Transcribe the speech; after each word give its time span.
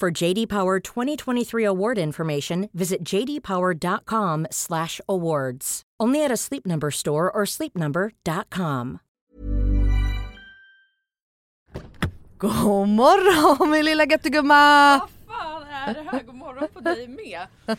For 0.00 0.10
JD 0.10 0.48
Power 0.48 0.80
2023 0.80 1.62
award 1.64 1.98
information, 1.98 2.68
visit 2.74 3.04
jdpower.com/awards. 3.04 5.82
Only 6.00 6.24
at 6.24 6.32
a 6.32 6.36
Sleep 6.36 6.66
Number 6.66 6.90
store 6.90 7.30
or 7.30 7.44
sleepnumber.com. 7.46 8.98
God 12.38 12.88
morgon 12.88 13.70
min 13.70 13.84
lilla 13.84 14.06
göttegumma! 14.06 14.98
Vad 14.98 15.08
fan 15.36 15.62
är 15.62 15.94
det 15.94 16.02
här? 16.10 16.22
God 16.22 16.34
morgon 16.34 16.68
på 16.74 16.80
dig 16.80 17.08
med. 17.08 17.46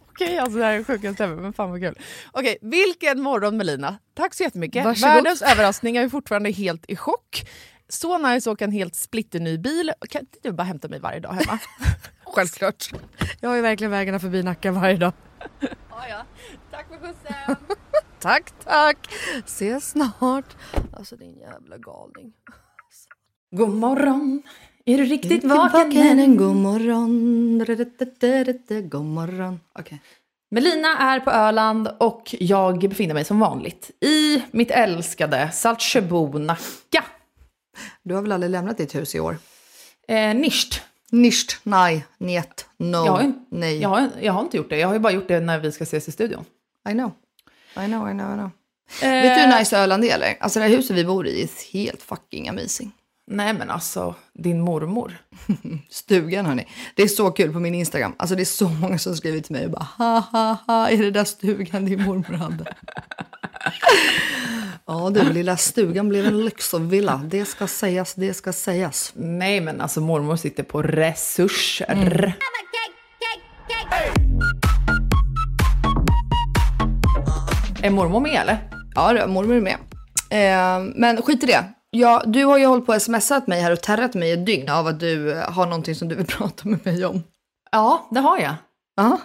Okej, 0.21 0.37
alltså 0.37 0.57
det 0.59 0.65
här 0.65 0.73
är 0.73 0.77
det 0.77 0.83
sjukaste 0.83 1.23
ever, 1.23 1.35
men 1.35 1.53
fan 1.53 1.71
vad 1.71 1.79
kul. 1.79 1.99
Okej, 2.31 2.57
vilken 2.61 3.21
morgon 3.21 3.57
Melina. 3.57 3.97
Tack 4.13 4.33
så 4.33 4.43
jättemycket. 4.43 4.85
Varsågod. 4.85 5.13
Världens 5.15 5.41
överraskning, 5.41 5.95
jag 5.95 6.03
är 6.05 6.09
fortfarande 6.09 6.51
helt 6.51 6.85
i 6.87 6.95
chock. 6.95 7.49
Så 7.89 8.17
nice 8.17 8.49
att 8.49 8.53
åka 8.53 8.65
en 8.65 8.71
helt 8.71 8.95
splitterny 8.95 9.57
bil. 9.57 9.91
Kan 10.09 10.21
inte 10.21 10.37
du 10.43 10.51
bara 10.51 10.63
hämta 10.63 10.87
mig 10.87 10.99
varje 10.99 11.19
dag 11.19 11.29
hemma? 11.33 11.59
Självklart. 12.23 12.91
Jag 13.39 13.49
har 13.49 13.55
ju 13.55 13.61
verkligen 13.61 13.91
vägarna 13.91 14.19
förbi 14.19 14.43
Nacka 14.43 14.71
varje 14.71 14.97
dag. 14.97 15.13
ja, 15.59 16.07
ja. 16.09 16.25
Tack 16.71 16.87
för 16.87 16.97
skjutsen. 16.97 17.55
Tack 18.19 18.53
tack. 18.63 18.97
Ses 19.45 19.89
snart. 19.89 20.55
Alltså 20.93 21.15
din 21.15 21.37
jävla 21.39 21.77
galning. 21.77 22.33
God 23.51 23.69
morgon. 23.69 24.43
Är 24.85 24.97
du 24.97 25.05
riktigt 25.05 25.43
vaken 25.43 26.19
än? 26.19 26.37
God 26.37 26.55
morgon. 26.55 27.65
God 28.89 29.05
morgon. 29.05 29.59
Okej. 29.79 30.01
Melina 30.51 30.97
är 30.97 31.19
på 31.19 31.31
Öland 31.31 31.87
och 31.97 32.35
jag 32.39 32.79
befinner 32.79 33.13
mig 33.13 33.25
som 33.25 33.39
vanligt 33.39 33.91
i 34.03 34.41
mitt 34.51 34.71
älskade 34.71 35.51
Saltsjöbo, 35.51 36.37
Nacka. 36.37 37.03
Du 38.03 38.13
har 38.15 38.21
väl 38.21 38.31
aldrig 38.31 38.51
lämnat 38.51 38.77
ditt 38.77 38.95
hus 38.95 39.15
i 39.15 39.19
år? 39.19 39.37
Eh, 40.07 40.35
nischt. 40.35 40.81
Nicht, 41.13 41.59
nej, 41.63 42.05
njet, 42.17 42.65
no, 42.77 43.05
Jag 43.05 43.11
har, 43.11 43.33
nej. 43.49 43.81
jag, 43.81 43.89
har, 43.89 44.09
jag 44.21 44.33
har 44.33 44.41
inte 44.41 44.57
gjort 44.57 44.69
det. 44.69 44.77
Jag 44.77 44.87
har 44.87 44.93
ju 44.93 44.99
bara 44.99 45.13
gjort 45.13 45.27
det 45.27 45.39
när 45.39 45.59
vi 45.59 45.71
ska 45.71 45.83
ses 45.83 46.07
i 46.07 46.11
studion. 46.11 46.45
I 46.89 46.91
know. 46.91 47.11
I 47.77 47.85
know, 47.85 48.09
I 48.09 48.11
know, 48.11 48.33
I 48.33 48.37
know. 48.37 48.49
Eh, 49.01 49.09
Vet 49.23 49.35
du 49.35 49.41
hur 49.41 49.59
nice 49.59 49.77
Öland 49.77 50.03
är 50.05 50.13
eller? 50.15 50.37
Alltså 50.39 50.59
det 50.59 50.65
här 50.65 50.75
huset 50.75 50.97
vi 50.97 51.05
bor 51.05 51.27
i 51.27 51.41
är 51.41 51.73
helt 51.73 52.01
fucking 52.01 52.49
amazing. 52.49 52.91
Nej 53.27 53.53
men 53.53 53.69
alltså, 53.69 54.15
din 54.33 54.61
mormor. 54.61 55.17
Stugan 55.89 56.45
hörni. 56.45 56.67
Det 56.95 57.03
är 57.03 57.07
så 57.07 57.31
kul 57.31 57.53
på 57.53 57.59
min 57.59 57.75
Instagram. 57.75 58.15
Alltså 58.17 58.35
det 58.35 58.43
är 58.43 58.45
så 58.45 58.69
många 58.69 58.97
som 58.97 59.15
skriver 59.15 59.39
till 59.39 59.55
mig 59.55 59.65
och 59.65 59.71
bara 59.71 59.87
ha 59.97 60.19
ha 60.19 60.57
ha, 60.67 60.89
är 60.89 60.97
det 60.97 61.11
där 61.11 61.23
stugan 61.23 61.85
din 61.85 62.03
mormor 62.03 62.33
hade? 62.33 62.65
ja 64.85 65.09
du, 65.09 65.33
lilla 65.33 65.57
stugan 65.57 66.09
blev 66.09 66.25
en 66.25 66.45
lyxvilla. 66.45 67.21
Det 67.25 67.45
ska 67.45 67.67
sägas, 67.67 68.13
det 68.13 68.33
ska 68.33 68.53
sägas. 68.53 69.11
Nej 69.15 69.61
men 69.61 69.81
alltså 69.81 70.01
mormor 70.01 70.35
sitter 70.35 70.63
på 70.63 70.81
resurser. 70.81 72.35
Är 77.83 77.89
mormor 77.89 78.19
med 78.19 78.41
eller? 78.41 78.57
Ja, 78.95 79.27
mormor 79.27 79.55
är 79.55 79.61
med. 79.61 79.77
Eh, 80.29 80.93
men 80.95 81.21
skit 81.21 81.43
i 81.43 81.45
det. 81.45 81.73
Ja, 81.93 82.23
du 82.25 82.45
har 82.45 82.57
ju 82.57 82.65
hållit 82.65 82.85
på 82.85 82.93
och 82.93 83.01
smsat 83.01 83.47
mig 83.47 83.61
här 83.61 83.71
och 83.71 83.81
terrat 83.81 84.13
mig 84.13 84.31
ett 84.31 84.45
dygn 84.45 84.69
av 84.69 84.87
att 84.87 84.99
du 84.99 85.31
eh, 85.31 85.51
har 85.51 85.65
någonting 85.65 85.95
som 85.95 86.07
du 86.07 86.15
vill 86.15 86.25
prata 86.37 86.67
med 86.67 86.85
mig 86.85 87.05
om. 87.05 87.23
Ja, 87.71 88.07
det 88.11 88.19
har 88.19 88.37
jag. 88.39 88.55
Ja. 88.95 89.21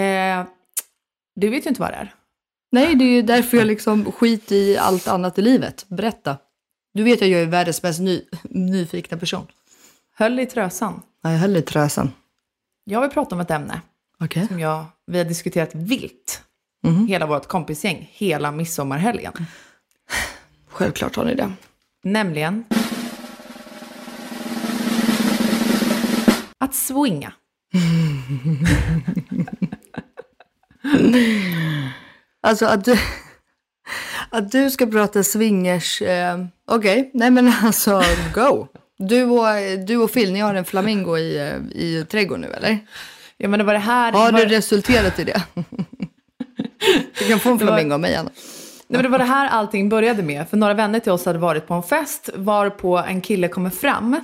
Eh, 0.00 0.46
du 1.36 1.48
vet 1.48 1.66
ju 1.66 1.68
inte 1.68 1.80
vad 1.80 1.90
det 1.90 1.96
är. 1.96 2.14
Nej, 2.72 2.94
det 2.94 3.04
är 3.04 3.14
ju 3.14 3.22
därför 3.22 3.56
jag 3.56 3.66
liksom 3.66 4.12
skiter 4.12 4.56
i 4.56 4.78
allt 4.78 5.08
annat 5.08 5.38
i 5.38 5.42
livet. 5.42 5.84
Berätta. 5.88 6.36
Du 6.94 7.02
vet 7.02 7.22
att 7.22 7.28
jag 7.28 7.40
är 7.40 7.46
världens 7.46 7.82
mest 7.82 8.00
ny, 8.00 8.22
nyfikna 8.42 9.18
person. 9.18 9.46
Höll 10.14 10.40
i 10.40 10.46
trösan. 10.46 11.02
Ja, 11.22 11.30
jag 11.32 11.38
höll 11.38 11.56
i 11.56 11.62
trösan. 11.62 12.12
Jag 12.84 13.00
vill 13.00 13.10
prata 13.10 13.34
om 13.34 13.40
ett 13.40 13.50
ämne 13.50 13.80
Okej. 14.20 14.48
som 14.48 14.60
jag, 14.60 14.84
vi 15.06 15.18
har 15.18 15.24
diskuterat 15.24 15.74
vilt. 15.74 16.42
Mhm. 16.82 17.06
Hela 17.06 17.26
vårt 17.26 17.46
kompisgäng, 17.46 18.10
hela 18.12 18.52
midsommarhelgen. 18.52 19.32
Självklart 20.68 21.16
har 21.16 21.24
ni 21.24 21.34
det. 21.34 21.52
Nämligen 22.04 22.64
att 26.58 26.74
swinga. 26.74 27.32
Alltså 32.42 32.66
att 32.66 32.84
du, 32.84 32.98
att 34.30 34.52
du 34.52 34.70
ska 34.70 34.86
prata 34.86 35.22
swingers. 35.24 36.02
Eh, 36.02 36.38
Okej, 36.70 37.10
nej 37.14 37.30
men 37.30 37.52
alltså 37.62 38.02
go. 38.34 38.66
Du 38.98 39.24
och, 39.24 39.46
du 39.86 39.96
och 39.96 40.12
Phil, 40.12 40.32
ni 40.32 40.40
har 40.40 40.54
en 40.54 40.64
flamingo 40.64 41.16
i, 41.18 41.36
eh, 41.38 41.56
i 41.82 42.04
trädgården 42.10 42.40
nu 42.40 42.52
eller? 42.56 42.78
Ja 43.36 43.48
men 43.48 43.58
det 43.58 43.64
var 43.64 43.72
det 43.72 43.78
här... 43.78 44.12
Har 44.12 44.32
var, 44.32 44.40
det 44.40 44.46
resulterat 44.46 45.18
i 45.18 45.24
det? 45.24 45.42
Du 47.18 47.28
kan 47.28 47.40
få 47.40 47.50
en 47.50 47.56
var- 47.58 47.66
flamingo 47.66 47.94
av 47.94 48.00
mig 48.00 48.14
Anna. 48.14 48.30
Nej, 48.90 48.98
men 48.98 49.02
det 49.02 49.08
var 49.08 49.18
det 49.18 49.24
här 49.24 49.48
allting 49.48 49.88
började 49.88 50.22
med. 50.22 50.48
För 50.48 50.56
några 50.56 50.74
vänner 50.74 51.00
till 51.00 51.12
oss 51.12 51.24
hade 51.26 51.38
varit 51.38 51.66
på 51.66 51.74
en 51.74 51.82
fest 51.82 52.30
varpå 52.34 52.98
en 52.98 53.20
kille 53.20 53.48
kommer 53.48 53.70
fram 53.70 54.14
eh, 54.14 54.20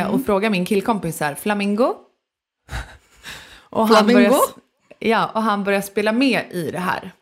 Mm. 0.00 0.14
och 0.14 0.26
frågar 0.26 0.50
min 0.50 0.66
killkompis 0.66 1.20
här, 1.20 1.34
flamingo? 1.34 1.94
Och 3.70 3.88
Flamingo? 3.88 4.14
börjar, 4.18 4.40
ja, 4.98 5.30
och 5.34 5.42
han 5.42 5.64
börjar 5.64 5.80
spela 5.80 6.12
med 6.12 6.44
i 6.50 6.70
det 6.70 6.78
här. 6.78 7.12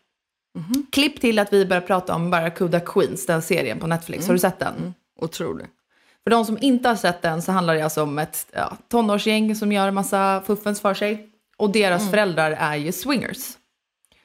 Mhm. 0.55 0.85
Klipp 0.91 1.21
till 1.21 1.39
att 1.39 1.53
vi 1.53 1.65
börjar 1.65 1.81
prata 1.81 2.15
om 2.15 2.29
Barracuda 2.29 2.79
Queens, 2.79 3.25
den 3.25 3.41
serien 3.41 3.79
på 3.79 3.87
Netflix. 3.87 4.19
Mm. 4.23 4.27
Har 4.29 4.33
du 4.33 4.39
sett 4.39 4.59
den? 4.59 4.93
Otroligt. 5.21 5.67
För 6.23 6.31
de 6.31 6.45
som 6.45 6.57
inte 6.61 6.89
har 6.89 6.95
sett 6.95 7.21
den 7.21 7.41
så 7.41 7.51
handlar 7.51 7.75
det 7.75 7.81
alltså 7.81 8.03
om 8.03 8.19
ett 8.19 8.47
ja, 8.53 8.77
tonårsgäng 8.87 9.55
som 9.55 9.71
gör 9.71 9.91
massa 9.91 10.43
fuffens 10.47 10.81
för 10.81 10.93
sig. 10.93 11.29
Och 11.57 11.69
deras 11.69 12.01
Mm. 12.01 12.11
föräldrar 12.11 12.51
är 12.51 12.75
ju 12.75 12.91
swingers. 12.91 13.47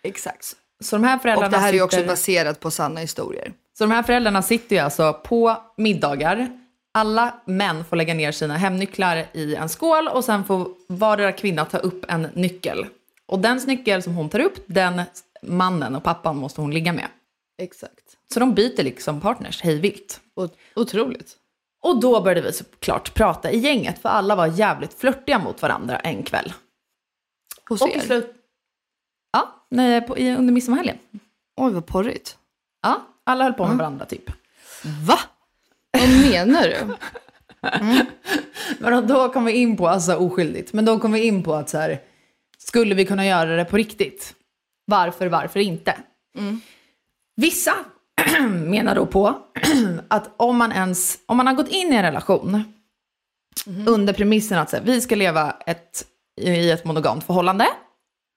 Exakt. 0.02 0.56
Så 0.82 0.96
de 0.96 1.04
här 1.04 1.18
föräldrarna 1.18 1.46
Och 1.46 1.52
det 1.52 1.58
här 1.58 1.68
är 1.68 1.72
ju 1.72 1.82
också 1.82 1.96
sitter... 1.96 2.08
baserat 2.08 2.60
på 2.60 2.70
sanna 2.70 3.00
historier. 3.00 3.52
Så 3.78 3.84
de 3.84 3.90
här 3.90 4.02
föräldrarna 4.02 4.42
sitter 4.42 4.76
ju 4.76 4.82
alltså 4.82 5.12
på 5.12 5.56
middagar. 5.76 6.58
Alla 6.94 7.34
män 7.44 7.84
får 7.84 7.96
lägga 7.96 8.14
ner 8.14 8.32
sina 8.32 8.56
hemnycklar 8.56 9.26
i 9.32 9.54
en 9.54 9.68
skål 9.68 10.08
och 10.08 10.24
sen 10.24 10.44
får 10.44 10.68
vardera 10.88 11.32
kvinna 11.32 11.64
ta 11.64 11.78
upp 11.78 12.04
en 12.08 12.28
nyckel. 12.34 12.86
Och 13.26 13.38
den 13.38 13.60
nyckel 13.66 14.02
som 14.02 14.14
hon 14.14 14.28
tar 14.28 14.38
upp, 14.40 14.54
den 14.66 15.02
mannen 15.42 15.94
och 15.96 16.02
pappan 16.02 16.36
måste 16.36 16.60
hon 16.60 16.70
ligga 16.74 16.92
med. 16.92 17.06
Exakt. 17.62 18.16
Så 18.34 18.40
de 18.40 18.54
byter 18.54 18.82
liksom 18.82 19.20
partners 19.20 19.62
hej 19.62 19.78
vilt. 19.80 20.20
O- 20.36 20.48
otroligt. 20.76 21.36
Och 21.82 22.00
då 22.00 22.20
började 22.20 22.40
vi 22.40 22.52
såklart 22.52 23.14
prata 23.14 23.50
i 23.50 23.58
gänget, 23.58 24.02
för 24.02 24.08
alla 24.08 24.34
var 24.36 24.46
jävligt 24.46 24.94
flörtiga 24.94 25.38
mot 25.38 25.62
varandra 25.62 25.98
en 25.98 26.22
kväll. 26.22 26.52
Hos 27.68 27.82
Och 27.82 27.88
er? 27.88 28.00
slut... 28.00 28.34
Nej, 29.72 30.00
på, 30.00 30.18
i, 30.18 30.34
under 30.34 30.52
midsommarhelgen. 30.52 30.98
Oj, 31.56 31.72
vad 31.72 31.86
porrigt. 31.86 32.36
Ja, 32.82 33.06
alla 33.24 33.44
höll 33.44 33.52
på 33.52 33.66
med 33.66 33.76
varandra 33.76 34.04
typ. 34.04 34.30
Va? 35.06 35.18
Vad 35.92 36.08
menar 36.08 36.62
du? 36.62 36.94
Men 38.78 39.06
då 39.06 39.28
kom 39.28 39.44
vi 39.44 39.52
in 39.52 39.76
på, 39.76 39.88
alltså 39.88 40.14
oskyldigt, 40.14 40.72
men 40.72 40.84
då 40.84 40.98
kom 40.98 41.12
vi 41.12 41.26
in 41.26 41.42
på 41.42 41.54
att 41.54 41.70
så 41.70 41.78
här, 41.78 42.00
skulle 42.58 42.94
vi 42.94 43.04
kunna 43.04 43.26
göra 43.26 43.56
det 43.56 43.64
på 43.64 43.76
riktigt? 43.76 44.34
Varför, 44.84 45.26
varför 45.26 45.60
inte? 45.60 45.96
Vissa 47.36 47.72
menar 48.48 48.94
då 48.94 49.06
på 49.06 49.38
att 50.08 50.30
om 50.36 50.56
man 50.56 50.72
ens, 50.72 51.18
om 51.26 51.36
man 51.36 51.46
har 51.46 51.54
gått 51.54 51.68
in 51.68 51.92
i 51.92 51.96
en 51.96 52.02
relation 52.02 52.64
under 53.86 54.12
premissen 54.12 54.58
att 54.58 54.70
så 54.70 54.76
här, 54.76 54.84
vi 54.84 55.00
ska 55.00 55.14
leva 55.14 55.56
ett, 55.66 56.04
i 56.40 56.70
ett 56.70 56.84
monogamt 56.84 57.24
förhållande. 57.24 57.66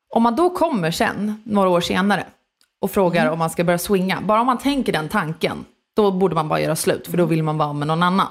Om 0.09 0.23
man 0.23 0.35
då 0.35 0.49
kommer 0.49 0.91
sen, 0.91 1.41
några 1.45 1.69
år 1.69 1.81
senare, 1.81 2.25
och 2.79 2.91
frågar 2.91 3.29
om 3.31 3.39
man 3.39 3.49
ska 3.49 3.63
börja 3.63 3.77
swinga, 3.77 4.21
bara 4.21 4.39
om 4.39 4.45
man 4.45 4.57
tänker 4.57 4.93
den 4.93 5.09
tanken, 5.09 5.65
då 5.95 6.11
borde 6.11 6.35
man 6.35 6.47
bara 6.47 6.59
göra 6.61 6.75
slut, 6.75 7.07
för 7.07 7.17
då 7.17 7.25
vill 7.25 7.43
man 7.43 7.57
vara 7.57 7.73
med 7.73 7.87
någon 7.87 8.03
annan. 8.03 8.27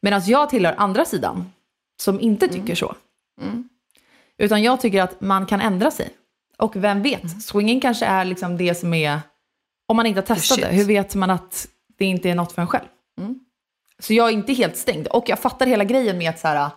Medan 0.00 0.22
jag 0.26 0.50
tillhör 0.50 0.74
andra 0.78 1.04
sidan, 1.04 1.52
som 2.00 2.20
inte 2.20 2.48
tycker 2.48 2.74
så. 2.74 2.94
Utan 4.38 4.62
jag 4.62 4.80
tycker 4.80 5.02
att 5.02 5.20
man 5.20 5.46
kan 5.46 5.60
ändra 5.60 5.90
sig. 5.90 6.10
Och 6.58 6.76
vem 6.76 7.02
vet, 7.02 7.42
swinging 7.42 7.80
kanske 7.80 8.06
är 8.06 8.24
liksom 8.24 8.56
det 8.56 8.74
som 8.74 8.94
är, 8.94 9.20
om 9.88 9.96
man 9.96 10.06
inte 10.06 10.20
har 10.20 10.26
testat 10.26 10.58
shit. 10.58 10.66
det, 10.66 10.76
hur 10.76 10.84
vet 10.84 11.14
man 11.14 11.30
att 11.30 11.68
det 11.98 12.04
inte 12.04 12.30
är 12.30 12.34
något 12.34 12.52
för 12.52 12.62
en 12.62 12.68
själv? 12.68 12.84
Så 13.98 14.14
jag 14.14 14.28
är 14.28 14.32
inte 14.32 14.52
helt 14.52 14.76
stängd. 14.76 15.06
Och 15.06 15.28
jag 15.28 15.38
fattar 15.38 15.66
hela 15.66 15.84
grejen 15.84 16.18
med 16.18 16.30
att 16.30 16.38
så 16.38 16.48
här, 16.48 16.70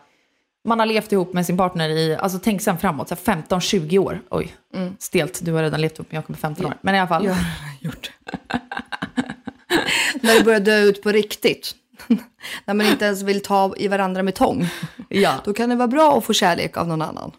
man 0.68 0.80
har 0.80 0.86
levt 0.86 1.12
ihop 1.12 1.34
med 1.34 1.46
sin 1.46 1.58
partner 1.58 1.90
i, 1.90 2.16
alltså 2.16 2.40
tänk 2.44 2.62
sen 2.62 2.78
framåt, 2.78 3.10
så 3.10 3.16
här 3.16 3.44
15-20 3.50 3.98
år. 3.98 4.22
Oj, 4.30 4.56
stelt, 5.00 5.46
du 5.46 5.54
har 5.54 5.64
redan 5.64 5.82
levt 5.82 5.96
ihop 5.96 6.12
med 6.12 6.18
Jakob 6.18 6.36
i 6.36 6.40
15 6.40 6.66
år. 6.66 6.74
Men 6.82 6.96
i 6.96 7.00
alla 7.00 7.08
fall. 7.08 7.26
Jag 7.26 7.34
har 7.34 7.42
gjort. 7.82 8.12
När 10.22 10.38
det 10.38 10.44
börjar 10.44 10.60
dö 10.60 10.80
ut 10.80 11.04
på 11.04 11.12
riktigt. 11.12 11.76
När 12.66 12.74
man 12.74 12.86
inte 12.86 13.06
ens 13.06 13.24
vill 13.24 13.44
ta 13.44 13.74
i 13.78 13.88
varandra 13.88 14.24
med 14.24 14.36
tång. 14.36 14.70
Ja. 15.10 15.34
Då 15.46 15.54
kan 15.54 15.70
det 15.70 15.76
vara 15.76 15.88
bra 15.88 16.18
att 16.18 16.26
få 16.26 16.34
kärlek 16.34 16.78
av 16.78 16.88
någon 16.88 17.02
annan. 17.02 17.32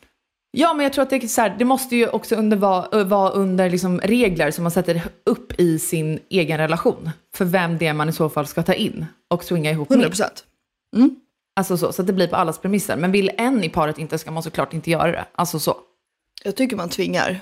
Ja, 0.51 0.75
men 0.75 0.85
jag 0.85 0.93
tror 0.93 1.03
att 1.03 1.11
det, 1.11 1.17
är 1.17 1.29
så 1.29 1.41
här, 1.41 1.57
det 1.59 1.65
måste 1.65 1.97
ju 1.97 2.09
också 2.09 2.35
under, 2.37 2.57
vara, 2.57 3.05
vara 3.05 3.31
under 3.31 3.71
liksom 3.71 4.01
regler 4.01 4.51
som 4.51 4.63
man 4.63 4.71
sätter 4.71 5.03
upp 5.27 5.61
i 5.61 5.79
sin 5.79 6.19
egen 6.31 6.59
relation. 6.59 7.11
För 7.35 7.45
vem 7.45 7.79
det 7.79 7.87
är 7.87 7.93
man 7.93 8.09
i 8.09 8.13
så 8.13 8.29
fall 8.29 8.47
ska 8.47 8.63
ta 8.63 8.75
in 8.75 9.07
och 9.31 9.45
swinga 9.45 9.71
ihop 9.71 9.91
100 9.91 10.05
med. 10.05 10.11
procent. 10.11 10.45
Alltså 11.59 11.77
så, 11.77 11.93
så 11.93 12.03
att 12.03 12.07
det 12.07 12.13
blir 12.13 12.27
på 12.29 12.37
allas 12.37 12.59
premisser. 12.59 12.97
Men 12.97 13.13
vill 13.13 13.31
en 13.39 13.65
i 13.65 13.69
paret 13.69 13.99
inte 13.99 14.19
ska 14.19 14.31
man 14.31 14.43
såklart 14.43 14.73
inte 14.73 14.91
göra 14.91 15.13
det. 15.13 15.25
Alltså 15.35 15.59
så. 15.59 15.77
Jag 16.45 16.57
tycker 16.57 16.77
man 16.77 16.89
tvingar. 16.89 17.41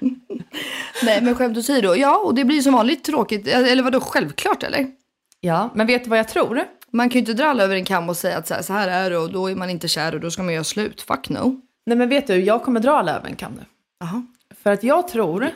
Nej, 1.02 1.22
men 1.22 1.34
skämt 1.34 1.56
åsido. 1.58 1.94
Ja, 1.94 2.16
och 2.16 2.34
det 2.34 2.44
blir 2.44 2.60
som 2.62 2.72
vanligt 2.72 3.04
tråkigt. 3.04 3.46
Eller 3.48 3.82
vadå, 3.82 4.00
självklart 4.00 4.62
eller? 4.62 4.86
Ja, 5.40 5.70
men 5.74 5.86
vet 5.86 6.04
du 6.04 6.10
vad 6.10 6.18
jag 6.18 6.28
tror? 6.28 6.64
Man 6.90 7.08
kan 7.10 7.14
ju 7.14 7.18
inte 7.18 7.34
dra 7.34 7.44
alla 7.46 7.62
över 7.64 7.76
en 7.76 7.84
kam 7.84 8.08
och 8.08 8.16
säga 8.16 8.38
att 8.38 8.48
så 8.48 8.54
här, 8.54 8.62
så 8.62 8.72
här 8.72 8.88
är 8.88 9.10
det 9.10 9.18
och 9.18 9.32
då 9.32 9.50
är 9.50 9.54
man 9.54 9.70
inte 9.70 9.88
kär 9.88 10.14
och 10.14 10.20
då 10.20 10.30
ska 10.30 10.42
man 10.42 10.54
göra 10.54 10.64
slut. 10.64 11.00
Fuck 11.02 11.28
no. 11.28 11.60
Nej 11.86 11.96
men 11.98 12.08
vet 12.08 12.26
du, 12.26 12.34
jag 12.44 12.62
kommer 12.64 12.80
dra 12.80 12.90
alla 12.98 13.16
över 13.16 13.28
en 13.28 13.36
kam 13.36 13.52
nu. 13.52 13.64
Jaha. 14.00 14.26
För 14.62 14.72
att 14.72 14.82
jag 14.82 15.08
tror, 15.08 15.50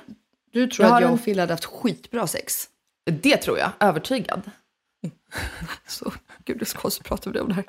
Du 0.52 0.66
tror 0.66 0.86
Jag 0.88 0.94
att 0.96 1.00
jag 1.02 1.08
en- 1.08 1.14
och 1.14 1.24
Phil 1.24 1.40
hade 1.40 1.52
haft 1.52 1.64
skitbra 1.64 2.26
sex? 2.26 2.68
det 3.10 3.36
tror 3.36 3.58
jag, 3.58 3.70
övertygad. 3.80 4.42
Så, 5.86 6.12
gud 6.44 6.58
det 6.58 6.62
är 6.62 6.66
så 6.66 6.78
konstigt 6.78 7.02
att 7.02 7.08
prata 7.08 7.30
med 7.30 7.34
dig 7.34 7.42
om 7.42 7.48
det 7.48 7.54
här. 7.54 7.64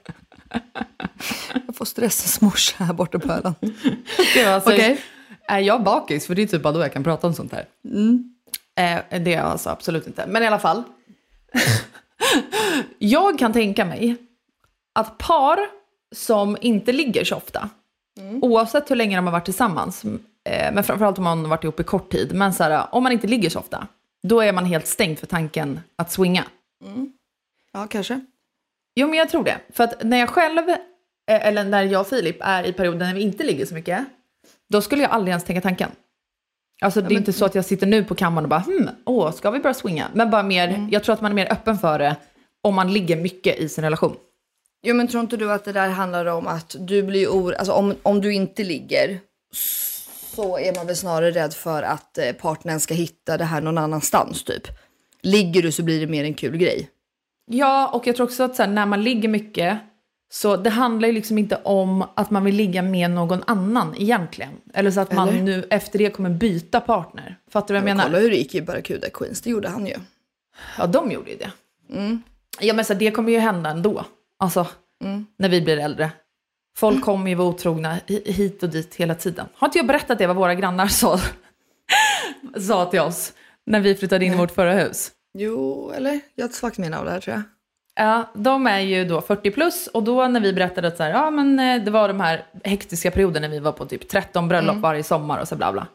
Jag 1.67 1.75
får 1.75 1.85
stressens 1.85 2.41
morsa 2.41 2.83
här 2.83 2.93
borta 2.93 3.19
på 3.19 3.31
Öland. 3.31 3.55
Alltså, 4.47 4.73
Okej. 4.73 5.01
Är 5.47 5.59
jag 5.59 5.83
bakis? 5.83 6.27
För 6.27 6.35
det 6.35 6.41
är 6.41 6.47
typ 6.47 6.61
bara 6.61 6.73
då 6.73 6.79
jag 6.79 6.93
kan 6.93 7.03
prata 7.03 7.27
om 7.27 7.33
sånt 7.33 7.51
här. 7.51 7.65
Eh, 8.75 9.19
det 9.19 9.33
är 9.33 9.37
jag 9.37 9.45
alltså 9.45 9.69
absolut 9.69 10.07
inte. 10.07 10.25
Men 10.27 10.43
i 10.43 10.47
alla 10.47 10.59
fall. 10.59 10.83
jag 12.97 13.39
kan 13.39 13.53
tänka 13.53 13.85
mig 13.85 14.15
att 14.93 15.17
par 15.17 15.59
som 16.15 16.57
inte 16.61 16.91
ligger 16.91 17.23
så 17.23 17.35
ofta, 17.35 17.69
oavsett 18.41 18.91
hur 18.91 18.95
länge 18.95 19.15
de 19.15 19.25
har 19.25 19.31
varit 19.31 19.45
tillsammans, 19.45 20.05
eh, 20.05 20.73
men 20.73 20.83
framförallt 20.83 21.17
om 21.17 21.23
man 21.23 21.39
har 21.39 21.47
varit 21.47 21.63
ihop 21.63 21.79
i 21.79 21.83
kort 21.83 22.11
tid, 22.11 22.33
men 22.33 22.53
så 22.53 22.63
här, 22.63 22.87
om 22.91 23.03
man 23.03 23.11
inte 23.11 23.27
ligger 23.27 23.49
så 23.49 23.59
ofta, 23.59 23.87
då 24.23 24.41
är 24.41 24.53
man 24.53 24.65
helt 24.65 24.87
stängd 24.87 25.19
för 25.19 25.27
tanken 25.27 25.79
att 25.95 26.11
swinga. 26.11 26.43
Ja, 27.71 27.87
kanske. 27.87 28.21
Jo, 28.95 29.07
men 29.07 29.19
jag 29.19 29.29
tror 29.29 29.43
det. 29.43 29.57
För 29.69 29.83
att 29.83 30.03
när 30.03 30.17
jag 30.17 30.29
själv, 30.29 30.69
eh, 30.69 30.77
eller 31.27 31.63
när 31.63 31.83
jag 31.83 32.01
och 32.01 32.07
Filip 32.07 32.37
är 32.39 32.63
i 32.63 32.73
perioden 32.73 32.99
när 32.99 33.13
vi 33.13 33.21
inte 33.21 33.43
ligger 33.43 33.65
så 33.65 33.73
mycket, 33.73 34.05
då 34.69 34.81
skulle 34.81 35.01
jag 35.01 35.11
aldrig 35.11 35.31
ens 35.31 35.43
tänka 35.43 35.61
tanken. 35.61 35.89
Alltså 36.81 37.01
det 37.01 37.13
är 37.13 37.17
inte 37.17 37.33
så 37.33 37.45
att 37.45 37.55
jag 37.55 37.65
sitter 37.65 37.87
nu 37.87 38.03
på 38.03 38.15
kammaren 38.15 38.45
och 38.45 38.49
bara, 38.49 38.59
hmm, 38.59 38.89
åh, 39.05 39.31
ska 39.31 39.51
vi 39.51 39.59
börja 39.59 39.73
swinga? 39.73 40.07
Men 40.13 40.29
bara 40.29 40.43
mer, 40.43 40.87
jag 40.91 41.03
tror 41.03 41.13
att 41.13 41.21
man 41.21 41.31
är 41.31 41.35
mer 41.35 41.51
öppen 41.51 41.77
för 41.77 41.99
det 41.99 42.15
om 42.61 42.75
man 42.75 42.93
ligger 42.93 43.15
mycket 43.15 43.57
i 43.57 43.69
sin 43.69 43.83
relation. 43.83 44.15
Jo, 44.85 44.95
men 44.95 45.07
tror 45.07 45.21
inte 45.21 45.37
du 45.37 45.51
att 45.51 45.65
det 45.65 45.71
där 45.71 45.89
handlar 45.89 46.25
om 46.25 46.47
att 46.47 46.75
du 46.79 47.03
blir 47.03 47.27
or... 47.27 47.53
Alltså 47.53 47.73
om, 47.73 47.95
om 48.03 48.21
du 48.21 48.33
inte 48.33 48.63
ligger 48.63 49.19
så 50.35 50.59
är 50.59 50.75
man 50.75 50.87
väl 50.87 50.95
snarare 50.95 51.31
rädd 51.31 51.53
för 51.53 51.83
att 51.83 52.17
eh, 52.17 52.31
partnern 52.31 52.79
ska 52.79 52.93
hitta 52.93 53.37
det 53.37 53.43
här 53.43 53.61
någon 53.61 53.77
annanstans 53.77 54.43
typ. 54.43 54.67
Ligger 55.21 55.61
du 55.61 55.71
så 55.71 55.83
blir 55.83 55.99
det 55.99 56.07
mer 56.07 56.23
en 56.23 56.33
kul 56.33 56.57
grej. 56.57 56.89
Ja, 57.45 57.87
och 57.93 58.07
jag 58.07 58.15
tror 58.15 58.25
också 58.27 58.43
att 58.43 58.55
så 58.55 58.63
här, 58.63 58.69
när 58.69 58.85
man 58.85 59.03
ligger 59.03 59.29
mycket, 59.29 59.77
så 60.33 60.55
det 60.57 60.69
handlar 60.69 61.07
ju 61.07 61.13
liksom 61.13 61.37
inte 61.37 61.55
om 61.63 62.05
att 62.15 62.29
man 62.31 62.43
vill 62.43 62.55
ligga 62.55 62.81
med 62.81 63.11
någon 63.11 63.43
annan 63.47 63.95
egentligen. 63.97 64.51
Eller 64.73 64.91
så 64.91 64.99
att 64.99 65.11
man 65.13 65.29
Eller? 65.29 65.41
nu 65.41 65.67
efter 65.69 65.99
det 65.99 66.09
kommer 66.09 66.29
byta 66.29 66.79
partner. 66.79 67.37
Fattar 67.51 67.67
du 67.67 67.73
vad 67.73 67.77
jag 67.79 67.83
Men 67.85 67.97
menar? 67.97 68.09
kolla 68.09 68.19
hur 68.19 68.29
det 68.29 68.35
gick 68.37 68.55
i 68.55 68.61
Barracuda 68.61 69.09
Queens, 69.09 69.41
det 69.41 69.49
gjorde 69.49 69.69
han 69.69 69.87
ju. 69.87 69.95
Ja, 70.77 70.87
de 70.87 71.11
gjorde 71.11 71.31
ju 71.31 71.37
det. 71.37 71.51
Ja, 72.59 72.73
men 72.73 72.85
så 72.85 72.93
det 72.93 73.11
kommer 73.11 73.31
ju 73.31 73.39
hända 73.39 73.69
ändå. 73.69 74.05
Alltså, 74.39 74.67
när 75.37 75.49
vi 75.49 75.61
blir 75.61 75.77
äldre. 75.77 76.11
Folk 76.77 77.03
kommer 77.03 77.29
ju 77.29 77.35
vara 77.35 77.47
otrogna 77.47 77.97
hi- 78.07 78.31
hit 78.31 78.63
och 78.63 78.69
dit 78.69 78.95
hela 78.95 79.15
tiden. 79.15 79.45
Har 79.55 79.67
inte 79.67 79.77
jag 79.77 79.87
berättat 79.87 80.17
det 80.17 80.27
vad 80.27 80.35
våra 80.35 80.55
grannar 80.55 80.87
sa, 80.87 81.19
sa 82.67 82.85
till 82.85 82.99
oss 82.99 83.33
när 83.65 83.79
vi 83.79 83.95
flyttade 83.95 84.25
in 84.25 84.33
i 84.33 84.37
vårt 84.37 84.51
förra 84.51 84.73
hus? 84.73 85.11
Jo, 85.33 85.91
eller? 85.95 86.19
Jag 86.35 86.43
har 86.43 86.49
ett 86.49 86.55
svagt 86.55 86.77
minne 86.77 86.97
av 86.97 87.05
det 87.05 87.11
här 87.11 87.19
tror 87.19 87.35
jag. 87.35 87.43
Ja, 87.95 88.31
de 88.35 88.67
är 88.67 88.79
ju 88.79 89.05
då 89.05 89.21
40 89.21 89.51
plus 89.51 89.87
och 89.87 90.03
då 90.03 90.27
när 90.27 90.39
vi 90.39 90.53
berättade 90.53 90.87
att 90.87 90.97
så 90.97 91.03
här, 91.03 91.09
ja, 91.09 91.31
men 91.31 91.59
eh, 91.59 91.83
det 91.83 91.91
var 91.91 92.07
de 92.07 92.19
här 92.19 92.45
hektiska 92.63 93.11
perioderna 93.11 93.47
när 93.47 93.53
vi 93.53 93.59
var 93.59 93.71
på 93.71 93.85
typ 93.85 94.09
13 94.09 94.47
bröllop 94.47 94.75
varje 94.75 95.03
sommar 95.03 95.41
och 95.41 95.47
så 95.47 95.55
bla 95.55 95.71
bla. 95.71 95.87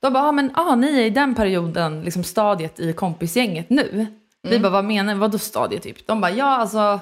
De 0.00 0.12
bara, 0.12 0.24
ja 0.24 0.32
men 0.32 0.50
ah, 0.54 0.74
ni 0.74 1.00
är 1.00 1.04
i 1.04 1.10
den 1.10 1.34
perioden, 1.34 2.02
liksom 2.02 2.24
stadiet 2.24 2.80
i 2.80 2.92
kompisgänget 2.92 3.70
nu. 3.70 4.06
Vi 4.42 4.58
bara, 4.58 4.72
vad 4.72 4.84
menar 4.84 5.14
ni? 5.14 5.20
Vadå 5.20 5.38
stadiet 5.38 5.82
typ? 5.82 6.06
De 6.06 6.20
bara, 6.20 6.30
ja 6.30 6.56
alltså 6.56 7.00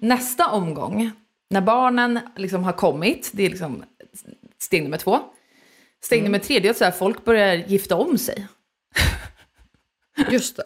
nästa 0.00 0.50
omgång, 0.50 1.10
när 1.50 1.60
barnen 1.60 2.20
liksom 2.36 2.64
har 2.64 2.72
kommit, 2.72 3.30
det 3.34 3.46
är 3.46 3.50
liksom 3.50 3.82
steg 4.62 4.82
nummer 4.82 4.98
två. 4.98 5.18
Steg 6.02 6.22
nummer 6.22 6.38
tre, 6.38 6.60
det 6.60 6.68
är 6.68 6.70
att 6.70 6.76
så 6.76 6.84
här, 6.84 6.90
folk 6.90 7.24
börjar 7.24 7.54
gifta 7.54 7.96
om 7.96 8.18
sig. 8.18 8.46
Just 10.30 10.56
det. 10.56 10.62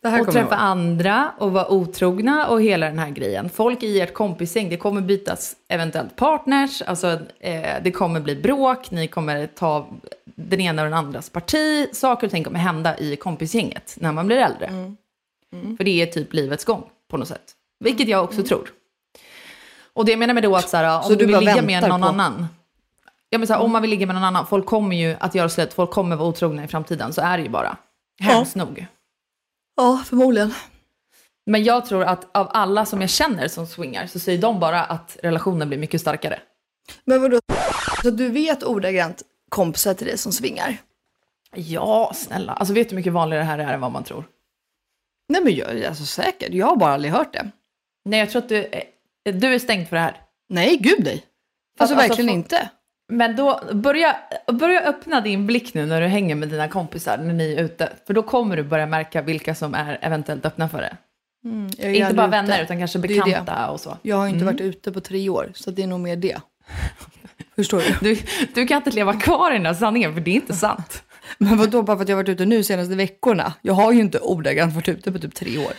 Det 0.00 0.08
här 0.08 0.20
och 0.20 0.32
träffa 0.32 0.56
andra 0.56 1.32
och 1.38 1.52
vara 1.52 1.70
otrogna 1.72 2.46
och 2.46 2.62
hela 2.62 2.86
den 2.86 2.98
här 2.98 3.10
grejen. 3.10 3.50
Folk 3.50 3.82
i 3.82 4.00
ert 4.00 4.14
kompisgäng, 4.14 4.68
det 4.68 4.76
kommer 4.76 5.00
bytas 5.00 5.56
eventuellt 5.68 6.16
partners, 6.16 6.82
alltså 6.82 7.18
eh, 7.40 7.74
det 7.82 7.90
kommer 7.90 8.20
bli 8.20 8.36
bråk, 8.36 8.90
ni 8.90 9.08
kommer 9.08 9.46
ta 9.46 9.86
den 10.24 10.60
ena 10.60 10.82
och 10.82 10.86
den 10.86 10.98
andras 10.98 11.30
parti. 11.30 11.88
Saker 11.92 12.26
och 12.26 12.30
ting 12.30 12.44
kommer 12.44 12.58
hända 12.58 12.98
i 12.98 13.16
kompisgänget 13.16 13.94
när 14.00 14.12
man 14.12 14.26
blir 14.26 14.36
äldre. 14.36 14.66
Mm. 14.66 15.76
För 15.76 15.84
det 15.84 16.02
är 16.02 16.06
typ 16.06 16.32
livets 16.32 16.64
gång 16.64 16.82
på 17.10 17.16
något 17.16 17.28
sätt. 17.28 17.52
Vilket 17.80 18.08
jag 18.08 18.24
också 18.24 18.42
tror. 18.42 18.68
Och 19.92 20.04
det 20.04 20.12
jag 20.12 20.18
menar 20.18 20.34
med 20.34 20.42
då 20.42 20.56
att 20.56 20.68
så 20.68 20.76
här, 20.76 20.96
om 20.96 21.02
Så 21.02 21.08
du 21.08 21.14
du 21.16 21.26
vill 21.26 21.38
ligga 21.38 21.62
med 21.62 21.88
någon 21.88 22.00
på- 22.00 22.06
annan. 22.06 22.46
Ja, 23.30 23.38
men 23.38 23.46
så 23.46 23.52
här, 23.52 23.60
Om 23.60 23.72
man 23.72 23.82
vill 23.82 23.90
ligga 23.90 24.06
med 24.06 24.14
någon 24.14 24.24
annan, 24.24 24.46
folk 24.46 24.66
kommer 24.66 24.96
ju 24.96 25.16
att 25.20 25.34
göra 25.34 25.48
slut, 25.48 25.72
folk 25.74 25.90
kommer 25.90 26.16
vara 26.16 26.28
otrogna 26.28 26.64
i 26.64 26.68
framtiden, 26.68 27.12
så 27.12 27.20
är 27.20 27.36
det 27.38 27.42
ju 27.42 27.48
bara. 27.50 27.76
Hemskt 28.20 28.54
nog. 28.54 28.86
Ja, 29.76 30.02
förmodligen. 30.06 30.54
Men 31.46 31.64
jag 31.64 31.86
tror 31.86 32.04
att 32.04 32.36
av 32.36 32.48
alla 32.50 32.86
som 32.86 33.00
jag 33.00 33.10
känner 33.10 33.48
som 33.48 33.66
swingar 33.66 34.06
så 34.06 34.18
säger 34.18 34.38
de 34.38 34.60
bara 34.60 34.84
att 34.84 35.16
relationen 35.22 35.68
blir 35.68 35.78
mycket 35.78 36.00
starkare. 36.00 36.40
Men 37.04 37.22
vadå? 37.22 37.38
Så 38.02 38.10
du 38.10 38.28
vet 38.28 38.62
ordagrant 38.62 39.22
kompisar 39.48 39.94
till 39.94 40.06
dig 40.06 40.18
som 40.18 40.32
svingar? 40.32 40.76
Ja, 41.56 42.12
snälla. 42.14 42.52
Alltså 42.52 42.74
vet 42.74 42.88
du 42.88 42.92
hur 42.92 42.96
mycket 42.96 43.12
vanligare 43.12 43.42
det 43.44 43.46
här 43.48 43.58
är 43.58 43.74
än 43.74 43.80
vad 43.80 43.92
man 43.92 44.04
tror? 44.04 44.24
Nej 45.28 45.42
men 45.44 45.54
jag 45.54 45.70
är 45.70 45.88
alltså 45.88 46.04
säker. 46.04 46.50
Jag 46.50 46.66
har 46.66 46.76
bara 46.76 46.92
aldrig 46.94 47.12
hört 47.12 47.32
det. 47.32 47.50
Nej, 48.04 48.18
jag 48.20 48.30
tror 48.30 48.42
att 48.42 48.48
du, 48.48 48.64
eh, 48.64 49.34
du 49.34 49.54
är 49.54 49.58
stängd 49.58 49.88
för 49.88 49.96
det 49.96 50.02
här. 50.02 50.20
Nej, 50.48 50.76
gud 50.76 51.04
nej. 51.04 51.12
Alltså, 51.78 51.94
alltså, 51.94 52.08
verkligen 52.08 52.28
få- 52.28 52.34
inte. 52.34 52.68
Men 53.14 53.36
då, 53.36 53.60
börja, 53.72 54.16
börja 54.52 54.80
öppna 54.80 55.20
din 55.20 55.46
blick 55.46 55.74
nu 55.74 55.86
när 55.86 56.00
du 56.00 56.06
hänger 56.06 56.34
med 56.34 56.48
dina 56.48 56.68
kompisar 56.68 57.18
när 57.18 57.34
ni 57.34 57.54
är 57.54 57.64
ute. 57.64 57.88
För 58.06 58.14
då 58.14 58.22
kommer 58.22 58.56
du 58.56 58.62
börja 58.62 58.86
märka 58.86 59.22
vilka 59.22 59.54
som 59.54 59.74
är 59.74 59.98
eventuellt 60.02 60.46
öppna 60.46 60.68
för 60.68 60.78
det. 60.78 60.96
Är 61.78 61.90
Inte 61.92 62.14
bara 62.14 62.24
aldrig 62.24 62.30
vänner 62.30 62.54
ute. 62.54 62.62
utan 62.64 62.78
kanske 62.78 62.98
Det 62.98 63.14
är 63.14 63.24
det. 63.24 63.24
bekanta 63.30 63.70
och 63.70 63.80
så. 63.80 63.98
Jag 64.02 64.16
har 64.16 64.28
inte 64.28 64.44
varit 64.44 64.60
ute 64.60 64.92
på 64.92 65.00
tre 65.00 65.28
år, 65.28 65.50
så 65.54 65.70
det 65.70 65.82
är 65.82 65.86
nog 65.86 66.00
mer 66.00 66.16
det. 66.16 66.36
Förstår 67.56 67.78
du? 68.00 68.14
Du, 68.14 68.20
du 68.54 68.66
kan 68.66 68.76
inte 68.76 68.90
leva 68.90 69.12
kvar 69.12 69.50
i 69.50 69.54
den 69.56 69.66
här 69.66 69.74
sanningen 69.74 70.14
för 70.14 70.20
det 70.20 70.30
är 70.30 70.34
inte 70.34 70.54
sant. 70.54 71.02
Men 71.38 71.58
vadå, 71.58 71.82
bara 71.82 71.96
för 71.96 72.02
att 72.02 72.08
jag 72.08 72.16
har 72.16 72.22
varit 72.22 72.28
ute 72.28 72.44
nu 72.46 72.62
senaste 72.62 72.94
veckorna? 72.94 73.52
Jag 73.62 73.74
har 73.74 73.92
ju 73.92 74.00
inte 74.00 74.18
ordagrant 74.18 74.74
varit 74.74 74.88
ute 74.88 75.12
på 75.12 75.18
typ 75.18 75.34
tre 75.34 75.58
år. 75.58 75.72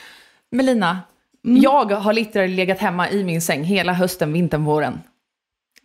Melina, 0.51 0.99
Mm. 1.45 1.61
jag 1.61 1.91
har 1.91 2.13
literally 2.13 2.55
legat 2.55 2.79
hemma 2.79 3.09
i 3.09 3.23
min 3.23 3.41
säng 3.41 3.63
hela 3.63 3.93
hösten, 3.93 4.33
vintern, 4.33 4.63
våren. 4.65 5.01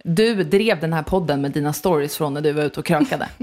Du 0.04 0.45
drev 0.45 0.80
den 0.80 0.92
här 0.92 1.02
podden 1.02 1.40
med 1.40 1.50
dina 1.52 1.73
stories 1.73 2.16
från 2.16 2.35
när 2.35 2.40
du 2.40 2.52
var 2.52 2.62
ute 2.62 2.80
och 2.80 2.87
krökade. 2.87 3.28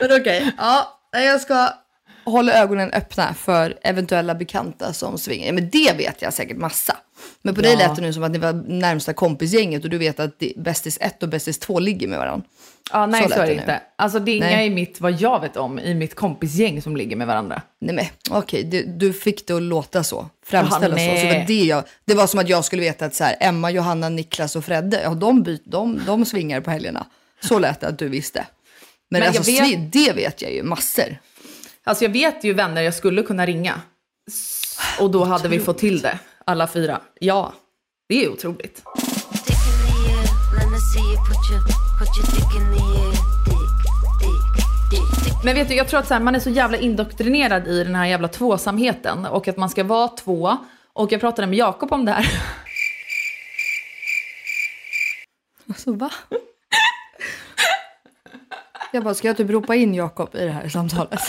Men 0.00 0.20
okej, 0.20 0.52
ja, 0.58 1.00
jag 1.12 1.40
ska 1.40 1.68
hålla 2.24 2.52
ögonen 2.52 2.90
öppna 2.92 3.34
för 3.34 3.78
eventuella 3.82 4.34
bekanta 4.34 4.92
som 4.92 5.18
svingar. 5.18 5.52
Men 5.52 5.70
det 5.70 5.92
vet 5.98 6.22
jag 6.22 6.32
säkert 6.32 6.56
massa. 6.56 6.96
Men 7.42 7.54
på 7.54 7.60
dig 7.60 7.72
Ja. 7.72 7.78
lät 7.78 7.96
det 7.96 8.02
nu 8.02 8.12
som 8.12 8.22
att 8.22 8.30
ni 8.30 8.38
var 8.38 8.52
närmsta 8.52 9.12
kompisgänget 9.12 9.84
och 9.84 9.90
du 9.90 9.98
vet 9.98 10.20
att 10.20 10.42
bästis 10.56 10.98
1 11.00 11.22
och 11.22 11.28
bästis 11.28 11.58
2 11.58 11.78
ligger 11.78 12.08
med 12.08 12.18
varandra. 12.18 12.46
Ja, 12.92 13.06
nej 13.06 13.22
Så 13.22 13.28
så, 13.28 13.34
är 13.34 13.40
det 13.46 13.46
nu. 13.54 13.60
inte. 13.60 13.82
Alltså 13.98 14.18
det 14.18 14.30
är 14.30 14.36
inga 14.36 14.46
Nej. 14.46 14.66
i 14.66 14.70
mitt, 14.70 15.00
vad 15.00 15.12
jag 15.12 15.40
vet 15.40 15.56
om, 15.56 15.78
i 15.78 15.94
mitt 15.94 16.14
kompisgäng 16.14 16.82
som 16.82 16.96
ligger 16.96 17.16
med 17.16 17.26
varandra. 17.26 17.62
Nej 17.80 17.94
men 17.94 18.04
okej, 18.30 18.64
du, 18.64 18.84
du 18.84 19.12
fick 19.12 19.46
det 19.46 19.52
att 19.54 19.62
låta 19.62 20.04
så, 20.04 20.28
framställa 20.46 20.98
Jaha, 21.00 21.16
så. 21.16 21.20
så 21.20 21.26
det, 21.26 21.44
det, 21.46 21.64
jag, 21.64 21.84
det 22.04 22.14
var 22.14 22.26
som 22.26 22.40
att 22.40 22.48
jag 22.48 22.64
skulle 22.64 22.82
veta 22.82 23.04
att 23.04 23.14
så 23.14 23.24
här, 23.24 23.36
Emma, 23.40 23.70
Johanna, 23.70 24.08
Niklas 24.08 24.56
och 24.56 24.64
Fredde, 24.64 25.00
ja, 25.02 25.10
de, 25.14 25.42
byt, 25.42 25.62
de, 25.64 26.00
de 26.06 26.24
svingar 26.24 26.60
på 26.60 26.70
helgerna. 26.70 27.06
Så 27.40 27.58
lät 27.58 27.80
det 27.80 27.86
att 27.88 27.98
du 27.98 28.08
visste. 28.08 28.46
Men, 29.10 29.20
Men 29.20 29.28
alltså, 29.28 29.50
jag 29.50 29.64
vet- 29.64 29.78
svi- 29.78 29.90
det 29.92 30.12
vet 30.12 30.42
jag 30.42 30.52
ju 30.52 30.62
massor. 30.62 31.16
Alltså 31.84 32.04
jag 32.04 32.10
vet 32.12 32.44
ju 32.44 32.54
vänner 32.54 32.82
jag 32.82 32.94
skulle 32.94 33.22
kunna 33.22 33.46
ringa. 33.46 33.80
Och 35.00 35.10
då 35.10 35.24
hade 35.24 35.48
vi 35.48 35.60
fått 35.60 35.78
till 35.78 36.00
det, 36.00 36.18
alla 36.44 36.66
fyra. 36.68 37.00
Ja, 37.20 37.52
det 38.08 38.24
är 38.24 38.28
otroligt. 38.32 38.82
Men 45.44 45.54
vet 45.54 45.68
du, 45.68 45.74
jag 45.74 45.88
tror 45.88 46.00
att 46.00 46.08
så 46.08 46.14
här, 46.14 46.20
man 46.20 46.34
är 46.34 46.40
så 46.40 46.50
jävla 46.50 46.78
indoktrinerad 46.78 47.68
i 47.68 47.84
den 47.84 47.94
här 47.94 48.06
jävla 48.06 48.28
tvåsamheten 48.28 49.26
och 49.26 49.48
att 49.48 49.56
man 49.56 49.70
ska 49.70 49.84
vara 49.84 50.08
två. 50.08 50.56
Och 50.92 51.12
jag 51.12 51.20
pratade 51.20 51.48
med 51.48 51.58
Jakob 51.58 51.92
om 51.92 52.04
det 52.04 52.12
här. 52.12 52.26
Alltså 55.68 55.92
va? 55.92 56.10
Jag 58.92 59.04
bara, 59.04 59.14
ska 59.14 59.28
jag 59.28 59.36
typ 59.36 59.50
ropa 59.50 59.74
in 59.74 59.94
Jakob 59.94 60.34
i 60.34 60.44
det 60.44 60.50
här 60.50 60.68
samtalet? 60.68 61.20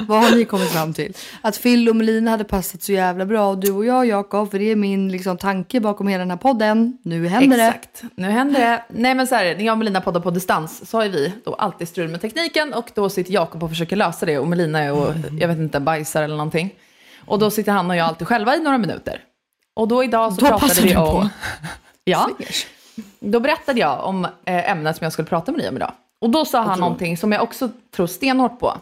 Vad 0.00 0.22
har 0.22 0.36
ni 0.36 0.44
kommit 0.44 0.68
fram 0.68 0.94
till? 0.94 1.14
Att 1.40 1.62
Phil 1.62 1.88
och 1.88 1.96
Melina 1.96 2.30
hade 2.30 2.44
passat 2.44 2.82
så 2.82 2.92
jävla 2.92 3.26
bra 3.26 3.48
och 3.48 3.58
du 3.58 3.72
och 3.72 3.86
jag 3.86 4.06
Jakob, 4.06 4.50
för 4.50 4.58
det 4.58 4.64
är 4.64 4.76
min 4.76 5.12
liksom, 5.12 5.36
tanke 5.36 5.80
bakom 5.80 6.08
hela 6.08 6.18
den 6.18 6.30
här 6.30 6.38
podden. 6.38 6.98
Nu 7.02 7.26
händer 7.28 7.56
det. 7.56 7.64
Exakt, 7.64 8.02
nu 8.14 8.30
händer 8.30 8.60
det. 8.60 8.84
Nej 8.88 9.14
men 9.14 9.26
så 9.26 9.34
här, 9.34 9.44
när 9.44 9.64
jag 9.64 9.72
och 9.72 9.78
Melina 9.78 10.00
poddar 10.00 10.20
på 10.20 10.30
distans 10.30 10.90
så 10.90 10.96
har 10.98 11.04
ju 11.04 11.10
vi 11.10 11.32
då 11.44 11.54
alltid 11.54 11.88
strul 11.88 12.08
med 12.08 12.20
tekniken 12.20 12.72
och 12.74 12.90
då 12.94 13.08
sitter 13.08 13.32
Jakob 13.32 13.62
och 13.62 13.70
försöker 13.70 13.96
lösa 13.96 14.26
det 14.26 14.38
och 14.38 14.48
Melina 14.48 14.78
är 14.78 14.92
och, 14.92 15.14
jag 15.40 15.48
vet 15.48 15.58
inte, 15.58 15.80
bajsar 15.80 16.22
eller 16.22 16.36
någonting. 16.36 16.74
Och 17.26 17.38
då 17.38 17.50
sitter 17.50 17.72
han 17.72 17.90
och 17.90 17.96
jag 17.96 18.06
alltid 18.06 18.28
själva 18.28 18.56
i 18.56 18.60
några 18.60 18.78
minuter. 18.78 19.20
Och 19.74 19.88
då 19.88 20.04
idag 20.04 20.32
så 20.32 20.40
Då 20.40 20.46
pratade 20.46 20.80
vi 20.82 20.88
du 20.88 20.94
på. 20.94 21.00
om... 21.00 21.28
Ja, 22.04 22.30
då 23.20 23.40
berättade 23.40 23.80
jag 23.80 24.04
om 24.04 24.24
eh, 24.24 24.70
ämnet 24.70 24.96
som 24.96 25.04
jag 25.04 25.12
skulle 25.12 25.28
prata 25.28 25.52
med 25.52 25.60
dig 25.60 25.68
om 25.68 25.76
idag. 25.76 25.92
Och 26.20 26.30
då 26.30 26.44
sa 26.44 26.62
han 26.62 26.80
någonting 26.80 27.16
som 27.16 27.32
jag 27.32 27.42
också 27.42 27.68
tror 27.90 28.06
stenhårt 28.06 28.60
på. 28.60 28.78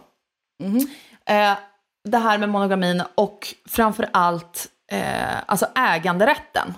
Eh, 1.26 1.56
det 2.04 2.19
här 2.19 2.39
med 2.39 2.49
monogamin 2.49 3.02
och 3.15 3.54
framför 3.69 4.08
allt 4.13 4.67
eh, 4.93 5.37
alltså 5.47 5.67
äganderätten. 5.75 6.75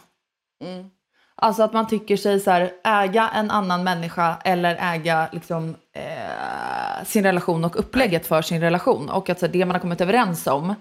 Alltså 1.35 1.62
att 1.62 1.72
man 1.72 1.87
tycker 1.87 2.16
sig 2.16 2.40
så 2.40 2.50
här, 2.50 2.72
äga 2.85 3.30
en 3.35 3.50
annan 3.50 3.85
människa 3.85 4.37
eller 4.44 4.94
äga 4.94 5.28
liksom, 5.33 5.76
eh, 5.92 7.04
sin 7.04 7.24
relation 7.24 7.64
och 7.64 7.80
upplägget 7.80 8.26
för 8.26 8.42
sin 8.42 8.61
relation. 8.61 9.09
Och 9.11 9.30
att 9.30 9.38
så 9.38 9.46
här, 9.46 9.52
det 9.52 9.64
man 9.64 9.74
har 9.74 9.80
kommit 9.80 10.00
överens 10.00 10.46
om, 10.46 10.74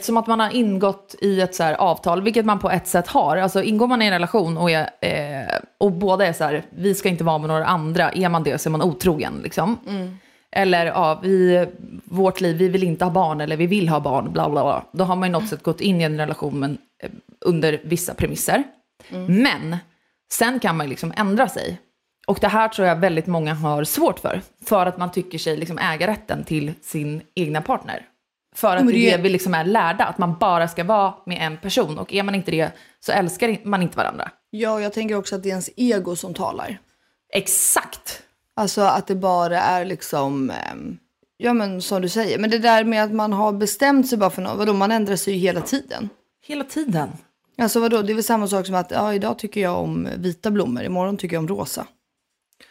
som 0.00 0.16
att 0.16 0.26
man 0.26 0.40
har 0.40 0.50
ingått 0.50 1.14
i 1.20 1.40
ett 1.40 1.54
så 1.54 1.64
avtal, 1.64 2.22
vilket 2.22 2.44
man 2.44 2.58
på 2.58 2.70
ett 2.70 2.86
sätt 2.86 3.06
har. 3.06 3.36
Alltså 3.36 3.62
ingår 3.62 3.86
man 3.86 4.02
i 4.02 4.06
en 4.06 4.12
relation 4.12 4.56
och, 4.56 4.70
är, 4.70 4.90
eh, 5.00 5.56
och 5.78 5.92
båda 5.92 6.26
är 6.26 6.32
så 6.32 6.44
här, 6.44 6.64
vi 6.70 6.94
ska 6.94 7.08
inte 7.08 7.24
vara 7.24 7.38
med 7.38 7.48
några 7.48 7.66
andra, 7.66 8.10
är 8.10 8.28
man 8.28 8.42
det 8.42 8.58
så 8.58 8.68
är 8.68 8.70
man 8.70 8.82
otrogen. 8.82 9.40
Liksom. 9.42 9.78
Eller 10.52 10.86
ja, 10.86 11.20
vi, 11.22 11.66
vårt 12.04 12.40
liv, 12.40 12.56
vi 12.56 12.68
vill 12.68 12.82
inte 12.82 13.04
ha 13.04 13.12
barn 13.12 13.40
eller 13.40 13.56
vi 13.56 13.66
vill 13.66 13.88
ha 13.88 14.00
barn, 14.00 14.32
bla 14.32 14.50
bla 14.50 14.62
bla. 14.62 14.84
Då 14.92 15.04
har 15.04 15.16
man 15.16 15.28
ju 15.28 15.32
något 15.32 15.48
sätt 15.48 15.62
gått 15.62 15.80
in 15.80 16.00
i 16.00 16.04
en 16.04 16.18
relation 16.18 16.60
men, 16.60 16.78
eh, 17.02 17.10
under 17.40 17.80
vissa 17.84 18.14
premisser. 18.14 18.62
Men 19.28 19.76
sen 20.32 20.60
kan 20.60 20.76
man 20.76 20.86
ju 20.86 20.90
liksom 20.90 21.12
ändra 21.16 21.48
sig. 21.48 21.80
Och 22.26 22.38
det 22.40 22.48
här 22.48 22.68
tror 22.68 22.88
jag 22.88 22.96
väldigt 22.96 23.26
många 23.26 23.54
har 23.54 23.84
svårt 23.84 24.18
för. 24.18 24.40
För 24.66 24.86
att 24.86 24.98
man 24.98 25.10
tycker 25.10 25.38
sig 25.38 25.56
liksom 25.56 25.78
äga 25.78 26.06
rätten 26.06 26.44
till 26.44 26.72
sin 26.82 27.22
egna 27.34 27.62
partner. 27.62 28.06
För 28.54 28.76
att 28.76 28.84
men 28.84 28.94
det 28.94 28.98
är 28.98 29.02
det 29.02 29.12
är- 29.12 29.16
det 29.16 29.22
vi 29.22 29.28
liksom 29.28 29.54
är 29.54 29.64
lärda, 29.64 30.04
att 30.04 30.18
man 30.18 30.38
bara 30.38 30.68
ska 30.68 30.84
vara 30.84 31.14
med 31.26 31.38
en 31.46 31.56
person. 31.56 31.98
Och 31.98 32.12
är 32.12 32.22
man 32.22 32.34
inte 32.34 32.50
det 32.50 32.70
så 33.00 33.12
älskar 33.12 33.58
man 33.68 33.82
inte 33.82 33.96
varandra. 33.96 34.30
Ja, 34.50 34.80
jag 34.80 34.92
tänker 34.92 35.14
också 35.14 35.36
att 35.36 35.42
det 35.42 35.48
är 35.48 35.50
ens 35.50 35.70
ego 35.76 36.16
som 36.16 36.34
talar. 36.34 36.78
Exakt. 37.32 38.22
Alltså 38.56 38.80
att 38.80 39.06
det 39.06 39.14
bara 39.14 39.60
är 39.60 39.84
liksom, 39.84 40.50
ehm, 40.50 40.98
ja 41.36 41.52
men 41.54 41.82
som 41.82 42.02
du 42.02 42.08
säger, 42.08 42.38
men 42.38 42.50
det 42.50 42.58
där 42.58 42.84
med 42.84 43.04
att 43.04 43.12
man 43.12 43.32
har 43.32 43.52
bestämt 43.52 44.08
sig 44.08 44.18
bara 44.18 44.30
för 44.30 44.42
något, 44.42 44.58
vadå, 44.58 44.72
man 44.72 44.90
ändrar 44.92 45.16
sig 45.16 45.34
ju 45.34 45.40
hela 45.40 45.60
tiden. 45.60 46.08
Hela 46.46 46.64
tiden. 46.64 47.08
Alltså 47.58 47.80
vadå, 47.80 48.02
det 48.02 48.12
är 48.12 48.14
väl 48.14 48.24
samma 48.24 48.48
sak 48.48 48.66
som 48.66 48.74
att 48.74 48.90
ja, 48.90 49.14
idag 49.14 49.38
tycker 49.38 49.60
jag 49.60 49.78
om 49.78 50.08
vita 50.16 50.50
blommor, 50.50 50.82
imorgon 50.82 51.16
tycker 51.16 51.36
jag 51.36 51.40
om 51.40 51.48
rosa. 51.48 51.86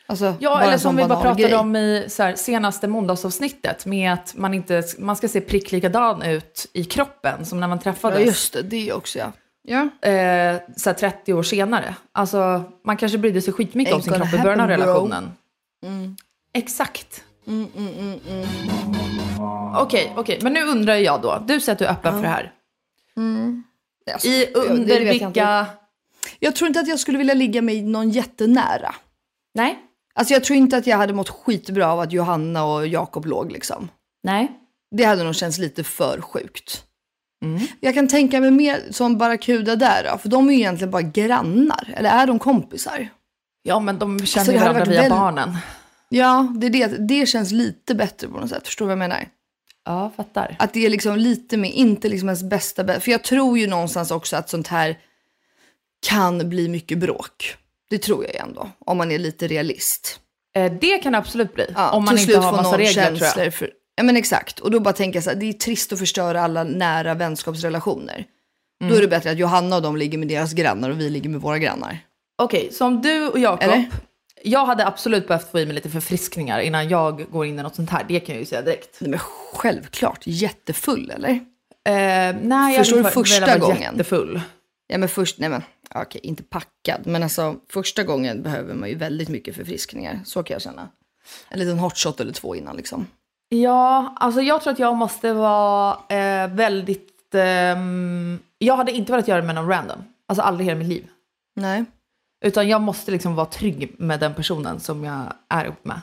Alltså, 0.06 0.36
Ja, 0.40 0.62
eller 0.62 0.78
som 0.78 0.96
vi 0.96 1.06
bara 1.06 1.22
pratade 1.22 1.42
grej. 1.42 1.56
om 1.56 1.76
i 1.76 2.08
här, 2.20 2.36
senaste 2.36 2.88
måndagsavsnittet 2.88 3.86
med 3.86 4.14
att 4.14 4.36
man, 4.36 4.54
inte, 4.54 4.84
man 5.00 5.16
ska 5.16 5.28
se 5.28 5.42
prick 5.42 5.72
likadan 5.72 6.22
ut 6.22 6.68
i 6.74 6.84
kroppen 6.84 7.46
som 7.46 7.60
när 7.60 7.68
man 7.68 7.78
Ja, 7.78 7.84
träffades 7.84 8.26
just 8.26 8.54
det, 8.54 8.62
det 8.62 8.94
också 8.94 9.20
ja. 9.20 9.32
Ja, 9.64 10.10
eh, 10.10 10.62
så 10.78 10.90
här, 10.90 10.94
30 10.94 11.34
år 11.34 11.44
senare. 11.44 11.96
Alltså, 12.12 12.64
man 12.86 12.98
kanske 12.98 13.18
brydde 13.18 13.42
sig 13.42 13.54
skitmycket 13.54 13.94
om 13.94 14.02
sin 14.02 14.14
kropp 14.14 14.34
i 14.34 14.38
början 14.38 14.60
av 14.60 14.68
relationen. 14.68 15.32
Exakt. 16.54 17.24
Okej, 19.78 20.14
okej, 20.16 20.40
men 20.42 20.54
nu 20.54 20.64
undrar 20.64 20.96
jag 20.96 21.22
då. 21.22 21.44
Du 21.48 21.60
säger 21.60 21.74
att 21.74 21.80
du 21.80 21.86
är 21.86 21.92
öppen 21.92 22.14
för 22.14 22.22
det 22.22 22.28
här. 22.28 22.52
alltså, 24.14 24.28
I, 24.28 24.52
ja, 24.54 24.60
under 24.62 25.02
jag 25.02 25.14
vilka... 25.14 25.66
Jag 26.40 26.56
tror 26.56 26.68
inte 26.68 26.80
att 26.80 26.88
jag 26.88 27.00
skulle 27.00 27.18
vilja 27.18 27.34
ligga 27.34 27.62
med 27.62 27.84
någon 27.84 28.10
jättenära. 28.10 28.96
Nej, 29.56 29.80
Alltså 30.14 30.34
jag 30.34 30.44
tror 30.44 30.58
inte 30.58 30.78
att 30.78 30.88
jag 30.88 30.98
hade 30.98 31.14
mått 31.14 31.30
skitbra 31.30 31.88
av 31.92 32.00
att 32.00 32.12
Johanna 32.12 32.64
och 32.66 32.88
Jakob 32.88 33.26
låg 33.26 33.52
liksom. 33.52 33.90
nej. 34.24 34.52
Det 34.96 35.04
hade 35.04 35.24
nog 35.24 35.36
känts 35.36 35.58
lite 35.58 35.84
för 35.84 36.22
sjukt. 36.22 36.84
Jag 37.80 37.94
kan 37.94 38.08
tänka 38.08 38.40
mig 38.42 38.52
mer 38.52 38.82
som 38.92 39.18
Barracuda 39.18 39.76
där 39.76 40.08
då, 40.12 40.18
för 40.18 40.30
de 40.30 40.48
är 40.50 40.54
ju 40.54 40.60
egentligen 40.60 40.92
bara 40.92 41.02
grannar. 41.02 41.94
Eller 41.98 42.10
är 42.10 42.28
de 42.28 42.40
kompisar? 42.40 43.08
Ja, 43.64 43.80
men 43.80 44.00
de 44.00 44.26
känner 44.26 44.48
Alltså, 44.54 44.60
varandra 44.66 44.86
via 44.86 45.02
väl- 45.02 45.10
barnen. 45.10 45.58
Ja, 46.10 46.54
det, 46.58 46.70
det, 46.70 46.88
det 46.88 47.26
känns 47.26 47.52
lite 47.52 47.96
bättre 47.96 48.28
på 48.28 48.40
något 48.40 48.50
sätt. 48.50 48.68
Förstår 48.68 48.86
du 48.86 48.88
vad 48.88 48.92
jag 48.92 49.10
menar? 49.10 49.28
Ja, 49.86 50.12
fattar. 50.18 50.56
Att 50.60 50.74
det 50.74 50.86
är 50.86 50.90
liksom 50.90 51.16
lite 51.16 51.58
mer, 51.58 51.72
inte 51.72 52.10
liksom 52.10 52.30
ens 52.30 52.44
bästa 52.44 52.84
bä- 52.84 53.00
För 53.00 53.12
jag 53.12 53.24
tror 53.24 53.58
ju 53.60 53.68
någonstans 53.68 54.12
också 54.12 54.36
att 54.36 54.50
sånt 54.50 54.68
här 54.68 54.98
kan 56.08 56.50
bli 56.50 56.70
mycket 56.70 56.98
bråk. 56.98 57.56
Det 57.92 57.98
tror 57.98 58.26
jag 58.26 58.36
ändå, 58.36 58.70
om 58.86 58.98
man 58.98 59.12
är 59.12 59.20
lite 59.20 59.48
realist. 59.48 60.20
Eh, 60.56 60.72
det 60.82 60.98
kan 60.98 61.12
det 61.12 61.18
absolut 61.18 61.54
bli. 61.54 61.66
Ja, 61.76 61.92
om 61.92 62.06
man 62.06 62.18
inte 62.18 62.38
har 62.38 62.52
massa 62.52 62.78
regler 62.78 62.94
tror 62.94 63.08
jag. 63.08 63.20
känslor 63.20 63.50
För, 63.50 63.70
ja 63.96 64.04
men 64.04 64.18
exakt, 64.18 64.60
och 64.60 64.72
då 64.72 64.80
bara 64.80 64.94
tänker 64.94 65.18
jag 65.18 65.24
så 65.24 65.30
här, 65.30 65.38
det 65.38 65.50
är 65.50 65.54
trist 65.54 65.94
att 65.94 66.00
förstöra 66.00 66.42
alla 66.42 66.64
nära 66.64 67.14
vänskapsrelationer. 67.14 68.26
Mm. 68.82 68.92
Då 68.92 68.98
är 68.98 69.02
det 69.02 69.08
bättre 69.08 69.32
att 69.32 69.38
Johanna 69.38 69.76
och 69.76 69.82
de 69.82 69.98
ligger 69.98 70.18
med 70.18 70.28
deras 70.28 70.54
grannar 70.54 70.90
och 70.90 71.00
vi 71.00 71.10
ligger 71.10 71.30
med 71.30 71.42
våra 71.42 71.58
grannar. 71.58 71.98
Okej, 72.42 72.70
så 72.72 72.86
om 72.86 73.02
du 73.02 73.28
och 73.28 73.40
Jakob, 73.40 73.84
jag 74.44 74.66
hade 74.66 74.88
absolut 74.88 75.28
behövt 75.28 75.52
få 75.52 75.60
i 75.60 75.66
mig 75.66 75.76
lite 75.76 75.90
förfriskningar 75.90 76.60
innan 76.60 76.90
jag 76.90 77.32
går 77.32 77.46
in 77.46 77.60
i 77.60 77.64
något 77.64 77.76
sånt 77.76 77.90
här. 77.90 78.06
Det 78.08 78.20
kan 78.20 78.36
jag 78.36 78.40
ju 78.40 78.46
säga 78.46 78.62
direkt. 78.62 78.98
Nej, 79.02 79.10
men 79.10 79.20
självklart, 79.54 80.22
jättefull 80.24 81.12
eller? 81.16 81.30
Eh, 81.30 82.36
nej, 82.42 82.78
Förstår 82.78 82.98
jag 82.98 83.04
du 83.04 83.04
hade 83.04 83.14
första 83.14 83.58
gången? 83.58 83.82
jättefull. 83.82 84.42
Ja 84.92 84.98
men 84.98 85.10
först, 85.10 85.40
nej 85.40 85.50
men 85.50 85.64
okej, 85.96 86.22
inte 86.24 86.44
packad, 86.44 87.02
men 87.08 87.24
alltså 87.24 87.56
första 87.70 88.04
gången 88.04 88.44
behöver 88.44 88.74
man 88.74 88.90
ju 88.90 88.96
väldigt 88.96 89.30
mycket 89.30 89.56
förfriskningar. 89.56 90.20
Så 90.26 90.44
kan 90.44 90.56
jag 90.56 90.62
känna. 90.62 90.90
En 91.50 91.60
liten 91.60 91.80
hot 91.80 91.98
shot 91.98 92.20
eller 92.20 92.34
två 92.34 92.56
innan 92.56 92.76
liksom. 92.76 93.08
Ja, 93.50 94.16
alltså 94.20 94.42
jag 94.42 94.62
tror 94.62 94.74
att 94.74 94.80
jag 94.80 94.98
måste 94.98 95.34
vara 95.34 95.98
eh, 96.10 96.48
väldigt... 96.48 97.36
ehm, 97.36 98.40
jag 98.58 98.76
hade 98.76 98.92
inte 98.92 99.12
velat 99.12 99.28
göra 99.28 99.42
det 99.42 99.48
med 99.48 99.56
någon 99.56 99.68
random. 99.68 100.04
Alltså 100.28 100.42
aldrig 100.42 100.68
i 100.68 100.70
hela 100.70 100.80
mitt 100.80 100.88
liv. 100.88 101.08
Nej. 101.56 101.86
Utan 102.46 102.68
jag 102.68 102.82
måste 102.82 103.12
liksom 103.12 103.36
vara 103.36 103.46
trygg 103.46 103.96
med 103.98 104.20
den 104.20 104.34
personen 104.34 104.80
som 104.80 105.04
jag 105.04 105.34
är 105.50 105.66
upp 105.66 105.86
med. 105.86 106.02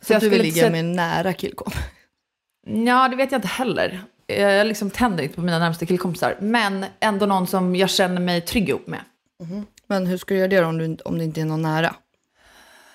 Så 0.00 0.14
att 0.14 0.20
du 0.20 0.28
vill 0.28 0.42
ligga 0.42 0.70
med 0.70 0.80
en 0.80 0.92
nära 0.92 1.32
killkompis. 1.32 1.80
Ja, 2.66 3.08
det 3.08 3.16
vet 3.16 3.32
jag 3.32 3.38
inte 3.38 3.48
heller. 3.48 4.04
Jag 4.38 4.66
liksom 4.66 4.90
tänder 4.90 5.22
inte 5.24 5.34
på 5.36 5.42
mina 5.42 5.58
närmaste 5.58 5.86
killkompisar. 5.86 6.36
Men 6.40 6.84
ändå 7.00 7.26
någon 7.26 7.46
som 7.46 7.76
jag 7.76 7.90
känner 7.90 8.20
mig 8.20 8.40
trygg 8.40 8.68
ihop 8.68 8.86
med. 8.86 9.00
Men 9.86 10.06
hur 10.06 10.18
ska 10.18 10.34
du 10.34 10.40
göra 10.40 10.48
det 10.48 10.64
om, 10.64 10.78
du, 10.78 10.96
om 11.04 11.18
det 11.18 11.24
inte 11.24 11.40
är 11.40 11.44
någon 11.44 11.62
nära? 11.62 11.94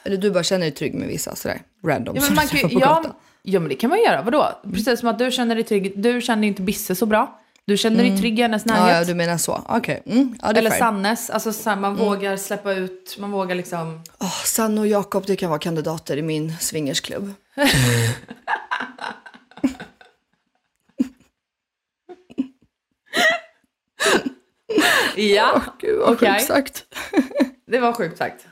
Eller 0.04 0.18
du 0.18 0.32
bara 0.32 0.44
känner 0.44 0.62
dig 0.66 0.72
trygg 0.72 0.94
med 0.94 1.08
vissa 1.08 1.36
sådär 1.36 1.62
random 1.86 2.16
Ja, 2.16 2.22
men, 2.22 2.36
man 2.36 2.48
kan, 2.48 2.70
på 2.70 2.80
ja, 2.80 2.80
gatan? 2.80 3.14
ja, 3.42 3.60
men 3.60 3.70
det 3.70 3.76
kan 3.76 3.90
man 3.90 4.00
göra. 4.00 4.22
Vadå? 4.22 4.50
Precis 4.74 5.00
som 5.00 5.10
att 5.10 5.20
du 5.20 5.32
känner 5.32 5.56
dig 5.56 5.64
trygg. 5.64 5.94
Du 5.96 6.22
känner 6.22 6.42
ju 6.44 6.48
inte 6.48 6.62
Bisse 6.62 6.96
så 6.96 7.06
bra. 7.06 7.40
Du 7.68 7.78
känner 7.78 8.04
dig 8.04 8.18
trygg 8.18 8.40
i 8.40 8.42
hennes 8.42 8.64
Ja, 8.66 8.74
närhet. 8.74 8.98
ja, 8.98 9.04
du 9.04 9.14
menar 9.14 9.38
så. 9.38 9.62
Okej. 9.70 10.04
Mm, 10.06 10.36
ja, 10.42 10.50
Eller 10.52 10.70
fair. 10.70 10.80
Sannes. 10.80 11.30
Alltså, 11.30 11.54
så 11.54 11.70
här, 11.70 11.78
man 11.78 11.96
vågar 11.96 12.38
släppa 12.38 12.74
ut, 12.74 13.18
man 13.20 13.32
vågar 13.32 13.56
liksom... 13.56 14.02
Åh, 14.20 14.44
Sanne 14.46 14.82
och 14.82 14.88
Jakob, 14.88 15.24
det 15.28 15.36
kan 15.36 15.50
vara 15.50 15.60
kandidater 15.60 16.18
i 16.18 16.22
min 16.22 16.58
swingersklubb. 16.60 17.34
Ja, 25.16 25.62
Gud 25.80 26.00
vad 26.00 26.14
Okej. 26.14 26.34
sjukt 26.34 26.46
sagt. 26.48 26.84
det 27.68 27.80
var 27.80 27.94
sjukt 27.94 28.18
sagt. 28.18 28.46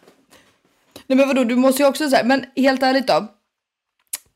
Nej 1.08 1.18
men 1.18 1.28
vadå, 1.28 1.44
du 1.44 1.56
måste 1.56 1.82
ju 1.82 1.90
också 1.90 2.10
säga, 2.10 2.24
men 2.24 2.46
helt 2.56 2.84
ärligt 2.84 3.08
då. 3.08 3.28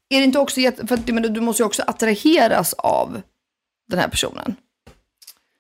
Är 0.10 0.20
det 0.20 0.24
inte 0.24 0.40
också 0.40 0.62
för 0.62 0.94
att, 0.94 1.08
menar, 1.08 1.30
du 1.30 1.42
måste 1.42 1.64
ju 1.64 1.68
också 1.68 1.84
attraheras 1.88 2.74
av 2.74 3.22
den 3.88 4.00
här 4.00 4.08
personen. 4.08 4.56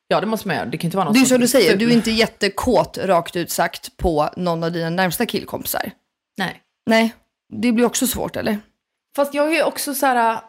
Ja, 0.07 0.21
det 0.21 0.27
måste 0.27 0.47
man 0.47 0.57
göra. 0.57 0.65
Det 0.65 0.77
kan 0.77 0.87
inte 0.87 0.97
vara 0.97 1.05
någon 1.05 1.13
Det 1.13 1.19
är 1.19 1.25
som 1.25 1.41
du 1.41 1.47
säger, 1.47 1.77
du 1.77 1.89
är 1.89 1.93
inte 1.93 2.11
jättekåt 2.11 2.97
rakt 2.97 3.35
ut 3.35 3.51
sagt 3.51 3.97
på 3.97 4.29
någon 4.37 4.63
av 4.63 4.71
dina 4.71 4.89
närmsta 4.89 5.25
killkompisar. 5.25 5.91
Nej. 6.37 6.61
Nej, 6.85 7.15
det 7.53 7.71
blir 7.71 7.85
också 7.85 8.07
svårt 8.07 8.35
eller? 8.35 8.59
Fast 9.15 9.33
jag 9.33 9.47
är 9.47 9.51
ju 9.51 9.63
också 9.63 9.95
så 9.95 10.05
här... 10.05 10.39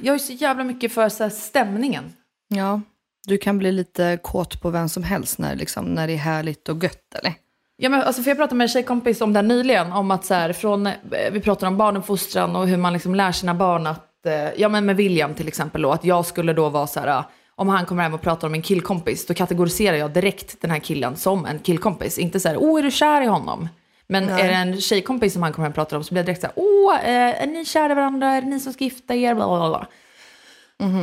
Jag 0.00 0.14
är 0.14 0.18
så 0.18 0.32
jävla 0.32 0.64
mycket 0.64 0.92
för 0.92 1.08
så 1.08 1.30
stämningen. 1.30 2.16
Ja, 2.48 2.80
du 3.26 3.38
kan 3.38 3.58
bli 3.58 3.72
lite 3.72 4.18
kåt 4.22 4.62
på 4.62 4.70
vem 4.70 4.88
som 4.88 5.02
helst 5.02 5.38
när, 5.38 5.56
liksom, 5.56 5.84
när 5.84 6.06
det 6.06 6.12
är 6.12 6.18
härligt 6.18 6.68
och 6.68 6.84
gött 6.84 7.14
eller? 7.14 7.34
Ja, 7.76 7.88
men, 7.88 8.02
alltså, 8.02 8.22
för 8.22 8.30
jag 8.30 8.38
pratade 8.38 8.54
med 8.54 8.64
en 8.64 8.68
tjejkompis 8.68 9.20
om 9.20 9.32
det 9.32 9.38
här 9.38 9.46
nyligen. 9.46 9.92
Om 9.92 10.10
att 10.10 10.24
så 10.24 10.34
här, 10.34 10.52
från, 10.52 10.86
eh, 10.86 10.92
vi 11.32 11.40
pratar 11.40 11.66
om 11.66 11.76
barnuppfostran 11.76 12.56
och 12.56 12.68
hur 12.68 12.76
man 12.76 12.92
liksom 12.92 13.14
lär 13.14 13.32
sina 13.32 13.54
barn 13.54 13.86
att, 13.86 14.26
eh, 14.26 14.50
ja 14.56 14.68
men 14.68 14.86
med 14.86 14.96
William 14.96 15.34
till 15.34 15.48
exempel 15.48 15.82
då, 15.82 15.90
att 15.90 16.04
jag 16.04 16.26
skulle 16.26 16.52
då 16.52 16.68
vara 16.68 16.86
så 16.86 17.00
här, 17.00 17.08
eh, 17.08 17.24
om 17.54 17.68
han 17.68 17.86
kommer 17.86 18.02
hem 18.02 18.14
och 18.14 18.22
pratar 18.22 18.48
om 18.48 18.54
en 18.54 18.62
killkompis, 18.62 19.26
då 19.26 19.34
kategoriserar 19.34 19.96
jag 19.96 20.10
direkt 20.10 20.60
den 20.60 20.70
här 20.70 20.78
killen 20.78 21.16
som 21.16 21.46
en 21.46 21.58
killkompis. 21.58 22.18
Inte 22.18 22.40
så 22.40 22.48
här, 22.48 22.56
åh 22.60 22.78
är 22.78 22.82
du 22.82 22.90
kär 22.90 23.22
i 23.22 23.26
honom? 23.26 23.68
Men 24.06 24.28
är 24.28 24.48
det 24.48 24.54
en 24.54 24.80
tjejkompis 24.80 25.32
som 25.32 25.42
han 25.42 25.52
kommer 25.52 25.64
hem 25.64 25.70
och 25.70 25.74
pratar 25.74 25.96
om 25.96 26.04
så 26.04 26.14
blir 26.14 26.18
jag 26.18 26.26
direkt 26.26 26.40
så 26.40 26.46
här, 26.46 26.54
åh 26.56 26.98
är 27.04 27.46
ni 27.46 27.64
kära 27.64 27.92
i 27.92 27.94
varandra? 27.94 28.28
Är 28.28 28.42
det 28.42 28.48
ni 28.48 28.60
som 28.60 28.72
ska 28.72 28.84
gifta 28.84 29.14
er? 29.14 29.34
Bla, 29.34 29.46
bla, 29.46 29.68
bla. 29.68 29.86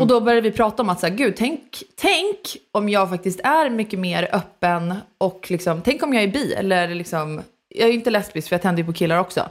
Och 0.01 0.07
då 0.07 0.21
började 0.21 0.49
vi 0.49 0.55
prata 0.55 0.81
om 0.83 0.89
att 0.89 0.99
så 0.99 1.07
här, 1.07 1.13
gud, 1.15 1.35
tänk, 1.37 1.83
tänk 1.95 2.37
om 2.71 2.89
jag 2.89 3.09
faktiskt 3.09 3.39
är 3.39 3.69
mycket 3.69 3.99
mer 3.99 4.29
öppen 4.35 4.95
och 5.17 5.51
liksom, 5.51 5.81
tänk 5.81 6.03
om 6.03 6.13
jag 6.13 6.23
är 6.23 6.27
bi 6.27 6.53
eller 6.53 6.87
liksom, 6.95 7.41
jag 7.67 7.89
är 7.89 7.93
inte 7.93 8.09
lesbisk 8.09 8.47
för 8.49 8.55
jag 8.55 8.61
tänder 8.61 8.81
ju 8.81 8.87
på 8.87 8.93
killar 8.93 9.17
också. 9.17 9.49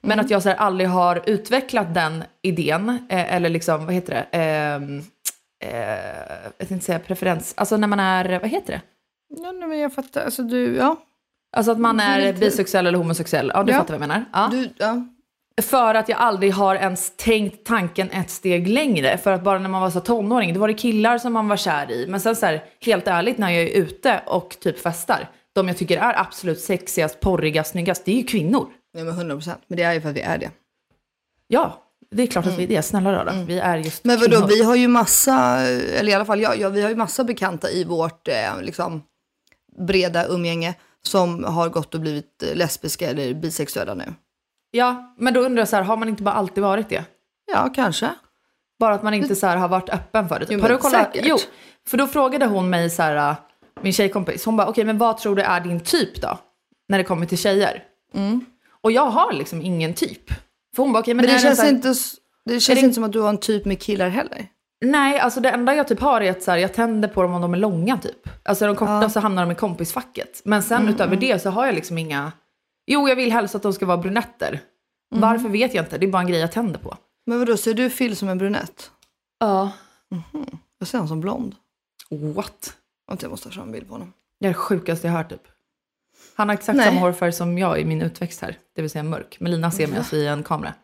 Men 0.00 0.20
att 0.20 0.30
jag 0.30 0.42
så 0.42 0.48
här, 0.48 0.56
aldrig 0.56 0.88
har 0.90 1.22
utvecklat 1.26 1.94
den 1.94 2.24
idén, 2.42 2.88
eh, 2.88 3.34
eller 3.34 3.48
liksom, 3.48 3.86
vad 3.86 3.94
heter 3.94 4.14
det, 4.14 4.38
Ehm, 4.38 4.98
eh, 5.64 5.70
jag 6.58 6.68
tänkte 6.68 6.86
säga 6.86 6.98
preferens, 6.98 7.54
alltså 7.56 7.76
när 7.76 7.88
man 7.88 8.00
är, 8.00 8.40
vad 8.40 8.50
heter 8.50 8.72
det? 8.72 8.80
Ja, 9.42 9.52
nej, 9.52 9.68
men 9.68 9.78
jag 9.78 9.92
fattar, 9.94 10.24
alltså 10.24 10.42
du, 10.42 10.76
ja. 10.76 10.96
Alltså 11.56 11.72
att 11.72 11.78
man 11.78 12.00
är 12.00 12.32
bisexuell 12.32 12.86
eller 12.86 12.98
homosexuell, 12.98 13.50
ja 13.54 13.62
du 13.62 13.72
Ja. 13.72 13.78
fattar 13.78 13.94
vad 13.98 14.02
jag 14.02 14.08
menar. 14.08 14.24
Ja. 14.32 14.48
Du, 14.52 14.70
ja. 14.76 15.06
För 15.62 15.94
att 15.94 16.08
jag 16.08 16.18
aldrig 16.18 16.52
har 16.52 16.74
ens 16.74 17.12
tänkt 17.16 17.66
tanken 17.66 18.10
ett 18.10 18.30
steg 18.30 18.68
längre. 18.68 19.18
För 19.18 19.32
att 19.32 19.42
bara 19.42 19.58
när 19.58 19.68
man 19.68 19.80
var 19.80 19.90
så 19.90 20.00
tonåring, 20.00 20.54
då 20.54 20.60
var 20.60 20.68
det 20.68 20.74
killar 20.74 21.18
som 21.18 21.32
man 21.32 21.48
var 21.48 21.56
kär 21.56 21.90
i. 21.90 22.06
Men 22.06 22.20
sen 22.20 22.36
så 22.36 22.46
här, 22.46 22.64
helt 22.80 23.08
ärligt 23.08 23.38
när 23.38 23.50
jag 23.50 23.62
är 23.62 23.76
ute 23.76 24.22
och 24.26 24.56
typ 24.60 24.78
festar, 24.80 25.30
de 25.52 25.68
jag 25.68 25.76
tycker 25.76 25.98
är 25.98 26.20
absolut 26.20 26.60
sexigast, 26.60 27.20
porrigast, 27.20 27.70
snyggast, 27.70 28.04
det 28.04 28.12
är 28.12 28.16
ju 28.16 28.24
kvinnor. 28.24 28.68
Nej 28.94 29.04
men 29.04 29.14
100 29.14 29.34
procent, 29.34 29.60
men 29.66 29.76
det 29.76 29.82
är 29.82 29.92
ju 29.92 30.00
för 30.00 30.08
att 30.08 30.16
vi 30.16 30.20
är 30.20 30.38
det. 30.38 30.50
Ja, 31.48 31.82
det 32.10 32.22
är 32.22 32.26
klart 32.26 32.46
att 32.46 32.58
vi 32.58 32.64
är 32.64 32.68
det. 32.68 32.82
Snälla 32.82 33.12
rara, 33.12 33.32
vi 33.46 33.58
är 33.58 33.76
just 33.76 34.04
Men 34.04 34.20
vadå, 34.20 34.36
kvinnor. 34.36 34.48
vi 34.48 34.62
har 34.62 34.76
ju 34.76 34.88
massa, 34.88 35.60
eller 35.60 36.08
i 36.08 36.14
alla 36.14 36.24
fall 36.24 36.40
jag, 36.40 36.58
ja, 36.58 36.68
vi 36.68 36.82
har 36.82 36.88
ju 36.88 36.96
massa 36.96 37.24
bekanta 37.24 37.70
i 37.70 37.84
vårt 37.84 38.28
eh, 38.28 38.62
liksom, 38.62 39.02
breda 39.78 40.26
umgänge 40.26 40.74
som 41.02 41.44
har 41.44 41.68
gått 41.68 41.94
och 41.94 42.00
blivit 42.00 42.42
eh, 42.42 42.56
lesbiska 42.56 43.10
eller 43.10 43.34
bisexuella 43.34 43.94
nu. 43.94 44.14
Ja, 44.76 45.14
men 45.18 45.34
då 45.34 45.40
undrar 45.40 45.60
jag 45.60 45.68
så 45.68 45.76
här, 45.76 45.82
har 45.82 45.96
man 45.96 46.08
inte 46.08 46.22
bara 46.22 46.34
alltid 46.34 46.62
varit 46.64 46.88
det? 46.88 47.04
Ja, 47.52 47.68
kanske. 47.74 48.10
Bara 48.78 48.94
att 48.94 49.02
man 49.02 49.14
inte 49.14 49.36
så 49.36 49.46
här 49.46 49.56
har 49.56 49.68
varit 49.68 49.88
öppen 49.90 50.28
för 50.28 50.38
det. 50.38 50.46
Jo, 50.50 50.58
men 50.62 50.78
kollat? 50.78 50.92
säkert. 51.14 51.22
Jo, 51.28 51.36
för 51.88 51.96
då 51.98 52.06
frågade 52.06 52.46
hon 52.46 52.70
mig 52.70 52.90
så 52.90 53.02
här, 53.02 53.30
äh, 53.30 53.36
min 53.80 53.92
tjejkompis, 53.92 54.44
hon 54.44 54.56
bara, 54.56 54.66
okej 54.68 54.84
men 54.84 54.98
vad 54.98 55.18
tror 55.18 55.36
du 55.36 55.42
är 55.42 55.60
din 55.60 55.80
typ 55.80 56.20
då? 56.22 56.38
När 56.88 56.98
det 56.98 57.04
kommer 57.04 57.26
till 57.26 57.38
tjejer. 57.38 57.82
Och 58.82 58.92
jag 58.92 59.06
har 59.06 59.32
liksom 59.32 59.62
ingen 59.62 59.94
typ. 59.94 60.28
För 60.76 60.82
hon 60.82 60.92
bara, 60.92 60.98
okej 60.98 61.14
men, 61.14 61.26
Men, 61.26 61.34
det 61.34 61.40
känns, 61.40 61.58
här- 61.60 61.68
inte, 61.68 61.94
det 62.44 62.60
känns 62.60 62.78
det- 62.80 62.84
inte 62.84 62.94
som 62.94 63.04
att 63.04 63.12
du 63.12 63.20
har 63.20 63.28
en 63.28 63.38
typ 63.38 63.64
med 63.64 63.80
killar 63.82 64.08
heller. 64.08 64.46
Nej, 64.84 65.18
alltså 65.18 65.40
det 65.40 65.50
enda 65.50 65.74
jag 65.74 65.88
typ 65.88 66.00
har 66.00 66.20
är 66.20 66.30
att 66.30 66.42
så 66.42 66.50
här, 66.50 66.58
jag 66.58 66.74
tänder 66.74 67.08
på 67.08 67.22
dem 67.22 67.32
om 67.34 67.40
de 67.42 67.54
är 67.54 67.58
långa 67.58 67.96
typ. 67.98 68.28
Alltså 68.44 68.64
är 68.64 68.66
de 68.66 68.76
korta 68.76 69.10
så 69.10 69.20
hamnar 69.20 69.42
de 69.42 69.52
i 69.52 69.54
kompisfacket. 69.54 70.40
Men 70.44 70.62
sen 70.62 70.80
Mm, 70.82 70.94
utöver 70.94 71.16
det 71.16 71.42
så 71.42 71.50
har 71.50 71.66
jag 71.66 71.74
liksom 71.74 71.98
inga... 71.98 72.32
Jo, 72.86 73.08
jag 73.08 73.16
vill 73.16 73.32
helst 73.32 73.54
att 73.54 73.62
de 73.62 73.72
ska 73.72 73.86
vara 73.86 73.96
brunetter. 73.96 74.48
Mm. 74.48 75.20
Varför 75.20 75.48
vet 75.48 75.74
jag 75.74 75.84
inte, 75.84 75.98
det 75.98 76.06
är 76.06 76.10
bara 76.10 76.22
en 76.22 76.28
grej 76.28 76.40
jag 76.40 76.52
tänder 76.52 76.80
på. 76.80 76.96
Men 77.26 77.38
vadå, 77.38 77.56
ser 77.56 77.74
du 77.74 77.90
Phil 77.90 78.16
som 78.16 78.28
en 78.28 78.38
brunett? 78.38 78.90
Ja. 79.40 79.70
Jag 80.78 80.88
ser 80.88 80.98
honom 80.98 81.08
som 81.08 81.20
blond. 81.20 81.54
What? 82.10 82.76
Vänta, 83.08 83.24
Jag 83.24 83.30
måste 83.30 83.48
ta 83.48 83.54
fram 83.54 83.64
en 83.66 83.72
bild 83.72 83.86
på 83.88 83.94
honom. 83.94 84.12
Det 84.40 84.46
är 84.46 84.50
det 84.50 84.54
sjukaste 84.54 85.06
jag 85.06 85.14
hört 85.14 85.28
typ. 85.30 85.42
Han 86.36 86.48
har 86.48 86.54
exakt 86.54 86.76
Nej. 86.76 86.86
samma 86.86 87.00
hårfärg 87.00 87.32
som 87.32 87.58
jag 87.58 87.80
i 87.80 87.84
min 87.84 88.02
utväxt 88.02 88.40
här. 88.42 88.58
Det 88.74 88.82
vill 88.82 88.90
säga 88.90 89.02
mörk. 89.02 89.36
Melina 89.40 89.70
ser 89.70 89.86
mig 89.86 89.98
alltså 89.98 90.16
i 90.16 90.26
en 90.26 90.42
kamera. 90.42 90.74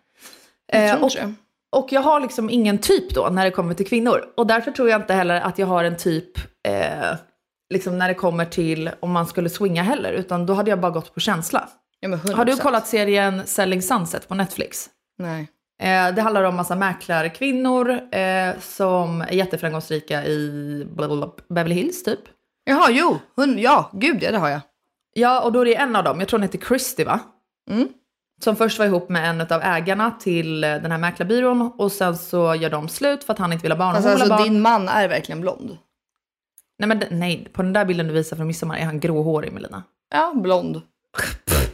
Jag 0.66 0.84
Eh, 0.84 0.90
tror 0.90 1.04
och, 1.04 1.10
inte 1.10 1.26
det. 1.26 1.34
och 1.72 1.88
jag 1.92 2.00
har 2.00 2.20
liksom 2.20 2.50
ingen 2.50 2.78
typ 2.78 3.14
då 3.14 3.28
när 3.32 3.44
det 3.44 3.50
kommer 3.50 3.74
till 3.74 3.86
kvinnor. 3.86 4.24
Och 4.36 4.46
därför 4.46 4.70
tror 4.70 4.88
jag 4.90 5.00
inte 5.00 5.14
heller 5.14 5.40
att 5.40 5.58
jag 5.58 5.66
har 5.66 5.84
en 5.84 5.96
typ 5.96 6.38
eh, 6.68 7.16
liksom 7.74 7.98
när 7.98 8.08
det 8.08 8.14
kommer 8.14 8.44
till 8.44 8.90
om 9.00 9.10
man 9.12 9.26
skulle 9.26 9.50
swinga 9.50 9.82
heller. 9.82 10.12
Utan 10.12 10.46
då 10.46 10.54
hade 10.54 10.70
jag 10.70 10.80
bara 10.80 10.92
gått 10.92 11.14
på 11.14 11.20
känsla. 11.20 11.68
Ja, 12.02 12.08
men 12.08 12.18
100%. 12.18 12.34
Har 12.34 12.44
du 12.44 12.56
kollat 12.56 12.86
serien 12.86 13.46
Selling 13.46 13.82
Sunset 13.82 14.28
på 14.28 14.34
Netflix? 14.34 14.90
Nej. 15.18 15.48
Eh, 15.82 16.14
det 16.14 16.22
handlar 16.22 16.42
om 16.42 16.56
massa 16.56 16.76
mäklarkvinnor 16.76 17.90
eh, 17.90 18.60
som 18.60 19.20
är 19.20 19.32
jätteframgångsrika 19.32 20.24
i 20.24 20.86
blablabla, 20.90 21.32
Beverly 21.48 21.74
Hills 21.74 22.04
typ. 22.04 22.20
Jaha, 22.64 22.90
jo. 22.90 23.18
Hon, 23.36 23.58
ja, 23.58 23.90
gud 23.92 24.22
ja, 24.22 24.30
det 24.30 24.38
har 24.38 24.48
jag. 24.48 24.60
Ja, 25.14 25.40
och 25.40 25.52
då 25.52 25.60
är 25.60 25.64
det 25.64 25.74
en 25.74 25.96
av 25.96 26.04
dem, 26.04 26.20
jag 26.20 26.28
tror 26.28 26.38
hon 26.38 26.42
heter 26.42 26.58
Christy 26.58 27.04
va? 27.04 27.20
Mm. 27.70 27.88
Som 28.44 28.56
först 28.56 28.78
var 28.78 28.86
ihop 28.86 29.08
med 29.08 29.30
en 29.30 29.40
av 29.40 29.62
ägarna 29.62 30.10
till 30.10 30.64
eh, 30.64 30.70
den 30.70 30.90
här 30.90 30.98
mäklarbyrån 30.98 31.72
och 31.78 31.92
sen 31.92 32.18
så 32.18 32.54
gör 32.54 32.70
de 32.70 32.88
slut 32.88 33.24
för 33.24 33.32
att 33.32 33.38
han 33.38 33.52
inte 33.52 33.62
vill 33.62 33.72
ha 33.72 33.78
barn. 33.78 33.96
Alltså, 33.96 34.10
alltså 34.10 34.28
barn. 34.28 34.42
din 34.42 34.60
man 34.60 34.88
är 34.88 35.08
verkligen 35.08 35.40
blond. 35.40 35.78
Nej, 36.78 36.88
men, 36.88 37.02
nej, 37.10 37.48
på 37.52 37.62
den 37.62 37.72
där 37.72 37.84
bilden 37.84 38.06
du 38.06 38.12
visar 38.12 38.36
från 38.36 38.46
midsommar 38.46 38.76
är 38.76 38.84
han 38.84 39.00
gråhårig 39.00 39.52
Melina. 39.52 39.82
Ja, 40.14 40.32
blond. 40.34 40.80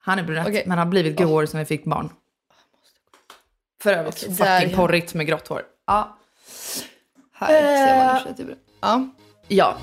Han 0.00 0.18
är 0.18 0.22
brunett, 0.22 0.46
Okej. 0.48 0.62
men 0.66 0.78
han 0.78 0.86
har 0.86 0.90
blivit 0.90 1.16
gråhårig 1.18 1.48
som 1.48 1.58
vi 1.58 1.64
fick 1.66 1.84
barn. 1.84 2.12
För 3.82 3.92
övrigt, 3.92 4.14
Okej, 4.24 4.34
där, 4.38 4.58
fucking 4.60 4.70
ja. 4.70 4.76
porrigt 4.76 5.14
med 5.14 5.26
grått 5.26 5.48
hår. 5.48 5.62
Ja. 5.86 6.16
Här 7.32 7.48
ser 7.62 7.96
man 7.96 8.06
Eh. 8.06 8.16
i 8.16 8.18
och 8.18 8.22
för 8.22 8.34
sig 8.34 8.46
typ. 8.46 8.58
Ja. 8.80 9.08
Ja. 9.48 9.76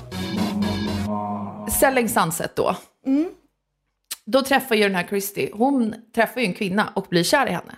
Selling 1.80 2.08
Sunset 2.08 2.56
då. 2.56 2.76
Då 4.24 4.42
träffar 4.42 4.74
ju 4.74 4.82
den 4.82 4.94
här 4.94 5.06
Christy, 5.06 5.50
hon 5.52 5.94
träffar 6.14 6.40
ju 6.40 6.46
en 6.46 6.52
kvinna 6.54 6.92
och 6.94 7.06
blir 7.10 7.22
kär 7.24 7.46
i 7.46 7.50
henne. 7.50 7.74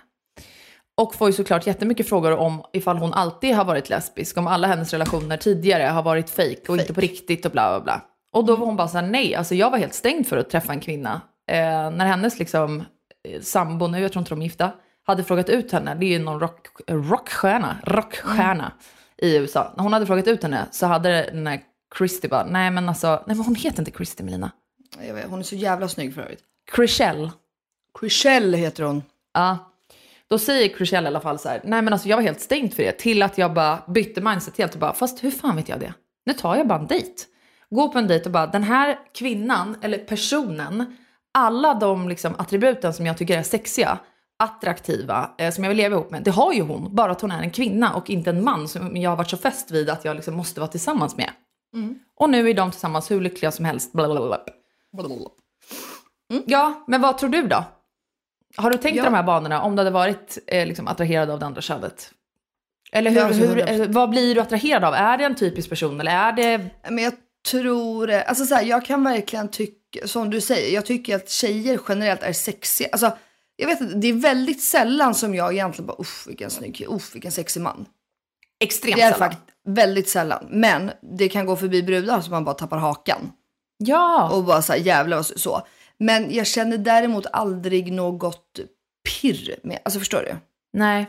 Och 0.95 1.15
får 1.15 1.27
ju 1.29 1.33
såklart 1.33 1.67
jättemycket 1.67 2.09
frågor 2.09 2.31
om 2.37 2.63
ifall 2.73 2.97
hon 2.97 3.13
alltid 3.13 3.55
har 3.55 3.65
varit 3.65 3.89
lesbisk, 3.89 4.37
om 4.37 4.47
alla 4.47 4.67
hennes 4.67 4.91
relationer 4.93 5.37
tidigare 5.37 5.83
har 5.83 6.03
varit 6.03 6.29
fake 6.29 6.61
och 6.67 6.77
inte 6.77 6.93
på 6.93 7.01
riktigt 7.01 7.45
och 7.45 7.51
bla 7.51 7.69
bla 7.69 7.83
bla. 7.83 8.01
Och 8.33 8.45
då 8.45 8.55
var 8.55 8.65
hon 8.65 8.75
bara 8.75 8.87
såhär, 8.87 9.07
nej, 9.07 9.35
alltså 9.35 9.55
jag 9.55 9.71
var 9.71 9.77
helt 9.77 9.93
stängd 9.93 10.27
för 10.27 10.37
att 10.37 10.49
träffa 10.49 10.73
en 10.73 10.79
kvinna. 10.79 11.21
Eh, 11.51 11.91
när 11.91 12.05
hennes 12.05 12.39
liksom 12.39 12.83
eh, 13.23 13.41
sambo, 13.41 13.87
nu 13.87 13.99
jag 13.99 14.11
tror 14.11 14.21
inte 14.21 14.31
de 14.31 14.41
är 14.41 14.45
gifta, 14.45 14.71
hade 15.03 15.23
frågat 15.23 15.49
ut 15.49 15.71
henne, 15.71 15.95
det 15.95 16.05
är 16.05 16.09
ju 16.09 16.19
någon 16.19 16.39
rock, 16.39 16.67
rockstjärna, 16.87 17.77
rockstjärna 17.83 18.71
i 19.17 19.35
USA. 19.37 19.73
När 19.77 19.83
hon 19.83 19.93
hade 19.93 20.05
frågat 20.05 20.27
ut 20.27 20.43
henne 20.43 20.67
så 20.71 20.85
hade 20.85 21.29
den 21.33 21.47
här 21.47 21.61
Christy 21.97 22.27
bara, 22.27 22.45
nej 22.45 22.71
men 22.71 22.89
alltså, 22.89 23.23
nej 23.27 23.35
men 23.35 23.45
hon 23.45 23.55
heter 23.55 23.79
inte 23.79 23.91
Christy 23.91 24.23
Melina. 24.23 24.51
Jag 25.07 25.13
vet, 25.13 25.29
hon 25.29 25.39
är 25.39 25.43
så 25.43 25.55
jävla 25.55 25.87
snygg 25.87 26.13
för 26.13 26.21
övrigt. 26.21 26.43
Chriselle. 26.75 27.31
Chriselle 27.99 28.57
heter 28.57 28.83
hon. 28.83 29.03
Ja. 29.33 29.57
Då 30.27 30.39
säger 30.39 30.69
Chriselle 30.77 31.05
i 31.05 31.07
alla 31.07 31.21
fall 31.21 31.39
så 31.39 31.49
här, 31.49 31.61
nej 31.63 31.81
men 31.81 31.93
alltså 31.93 32.09
jag 32.09 32.17
var 32.17 32.23
helt 32.23 32.41
stängd 32.41 32.73
för 32.73 32.83
det. 32.83 32.91
Till 32.91 33.23
att 33.23 33.37
jag 33.37 33.53
bara 33.53 33.83
bytte 33.87 34.21
mindset 34.21 34.57
helt 34.57 34.73
och 34.73 34.79
bara, 34.79 34.93
fast 34.93 35.23
hur 35.23 35.31
fan 35.31 35.55
vet 35.55 35.69
jag 35.69 35.79
det? 35.79 35.93
Nu 36.25 36.33
tar 36.33 36.55
jag 36.55 36.67
bara 36.67 36.79
en 36.79 36.87
dejt. 36.87 37.23
gå 37.69 37.89
på 37.89 37.99
en 37.99 38.07
dejt 38.07 38.25
och 38.25 38.31
bara 38.31 38.47
den 38.47 38.63
här 38.63 38.99
kvinnan 39.13 39.77
eller 39.81 39.97
personen, 39.97 40.97
alla 41.33 41.73
de 41.73 42.09
liksom 42.09 42.35
attributen 42.37 42.93
som 42.93 43.05
jag 43.05 43.17
tycker 43.17 43.37
är 43.37 43.43
sexiga, 43.43 43.97
attraktiva, 44.39 45.31
eh, 45.37 45.51
som 45.51 45.63
jag 45.63 45.69
vill 45.69 45.77
leva 45.77 45.95
ihop 45.95 46.11
med, 46.11 46.23
det 46.23 46.31
har 46.31 46.53
ju 46.53 46.61
hon. 46.61 46.95
Bara 46.95 47.11
att 47.11 47.21
hon 47.21 47.31
är 47.31 47.41
en 47.41 47.51
kvinna 47.51 47.93
och 47.93 48.09
inte 48.09 48.29
en 48.29 48.43
man 48.43 48.67
som 48.67 48.97
jag 48.97 49.09
har 49.09 49.17
varit 49.17 49.29
så 49.29 49.37
fäst 49.37 49.71
vid 49.71 49.89
att 49.89 50.05
jag 50.05 50.15
liksom 50.15 50.35
måste 50.35 50.59
vara 50.59 50.71
tillsammans 50.71 51.17
med. 51.17 51.29
Och 52.19 52.29
nu 52.29 52.49
är 52.49 52.53
de 52.53 52.71
tillsammans 52.71 53.11
hur 53.11 53.21
lyckliga 53.21 53.51
som 53.51 53.65
helst. 53.65 53.93
Blablabla. 53.93 54.39
Ja, 56.45 56.83
men 56.87 57.01
vad 57.01 57.17
tror 57.17 57.29
du 57.29 57.47
då? 57.47 57.63
Har 58.57 58.69
du 58.71 58.77
tänkt 58.77 58.97
Ja. 58.97 59.03
de 59.03 59.13
här 59.13 59.23
banorna 59.23 59.61
om 59.61 59.75
du 59.75 59.79
hade 59.79 59.89
varit 59.91 60.37
eh, 60.47 60.67
liksom, 60.67 60.87
attraherad 60.87 61.29
av 61.29 61.39
det 61.39 61.45
andra 61.45 61.61
könet? 61.61 62.11
Eller 62.91 63.11
hur, 63.11 63.21
alltså, 63.21 63.41
hur, 63.41 63.55
100%. 63.55 63.81
eh, 63.81 63.87
vad 63.89 64.09
blir 64.09 64.35
du 64.35 64.41
attraherad 64.41 64.83
av? 64.83 64.93
Är 64.93 65.17
det 65.17 65.23
en 65.23 65.35
typisk 65.35 65.69
person 65.69 65.99
eller 65.99 66.11
är 66.11 66.31
det... 66.31 66.69
Men 66.89 67.03
jag 67.03 67.13
tror, 67.49 68.11
alltså 68.11 68.45
så 68.45 68.55
här, 68.55 68.63
jag 68.63 68.85
kan 68.85 69.03
verkligen 69.03 69.47
tycka, 69.49 70.07
som 70.07 70.29
du 70.29 70.41
säger, 70.41 70.73
jag 70.75 70.85
tycker 70.85 71.15
att 71.15 71.29
tjejer 71.29 71.79
generellt 71.89 72.23
är 72.23 72.33
sexiga. 72.33 72.89
Alltså, 72.91 73.17
jag 73.55 73.67
vet 73.67 73.81
inte, 73.81 73.95
det 73.95 74.07
är 74.07 74.13
väldigt 74.13 74.61
sällan 74.63 75.15
som 75.15 75.35
jag 75.35 75.53
egentligen 75.53 75.87
bara, 75.87 75.97
uff 75.99 76.23
vilken 76.27 76.49
snygg 76.49 76.85
uff 76.89 77.15
vilken 77.15 77.31
sexig 77.31 77.61
man. 77.61 77.85
Extremt 78.63 78.95
Det 78.95 79.01
är 79.01 79.11
sällan. 79.13 79.29
faktiskt 79.31 79.57
väldigt 79.67 80.09
sällan. 80.09 80.47
Men 80.49 80.91
det 81.17 81.29
kan 81.29 81.45
gå 81.45 81.55
förbi 81.55 81.83
brudar 81.83 82.21
som 82.21 82.31
man 82.31 82.43
bara 82.43 82.55
tappar 82.55 82.77
hakan. 82.77 83.31
Ja, 83.77 84.29
Och 84.33 84.43
bara 84.43 84.61
så 84.61 84.73
här, 84.73 84.79
jävlar 84.79 85.23
så- 85.23 85.39
så. 85.39 85.67
Men 85.97 86.33
jag 86.33 86.47
känner 86.47 86.77
däremot 86.77 87.25
aldrig 87.33 87.91
något 87.93 88.59
pirr 89.09 89.55
med, 89.63 89.79
alltså 89.85 89.99
förstår 89.99 90.19
du? 90.19 90.35
nej. 90.73 91.07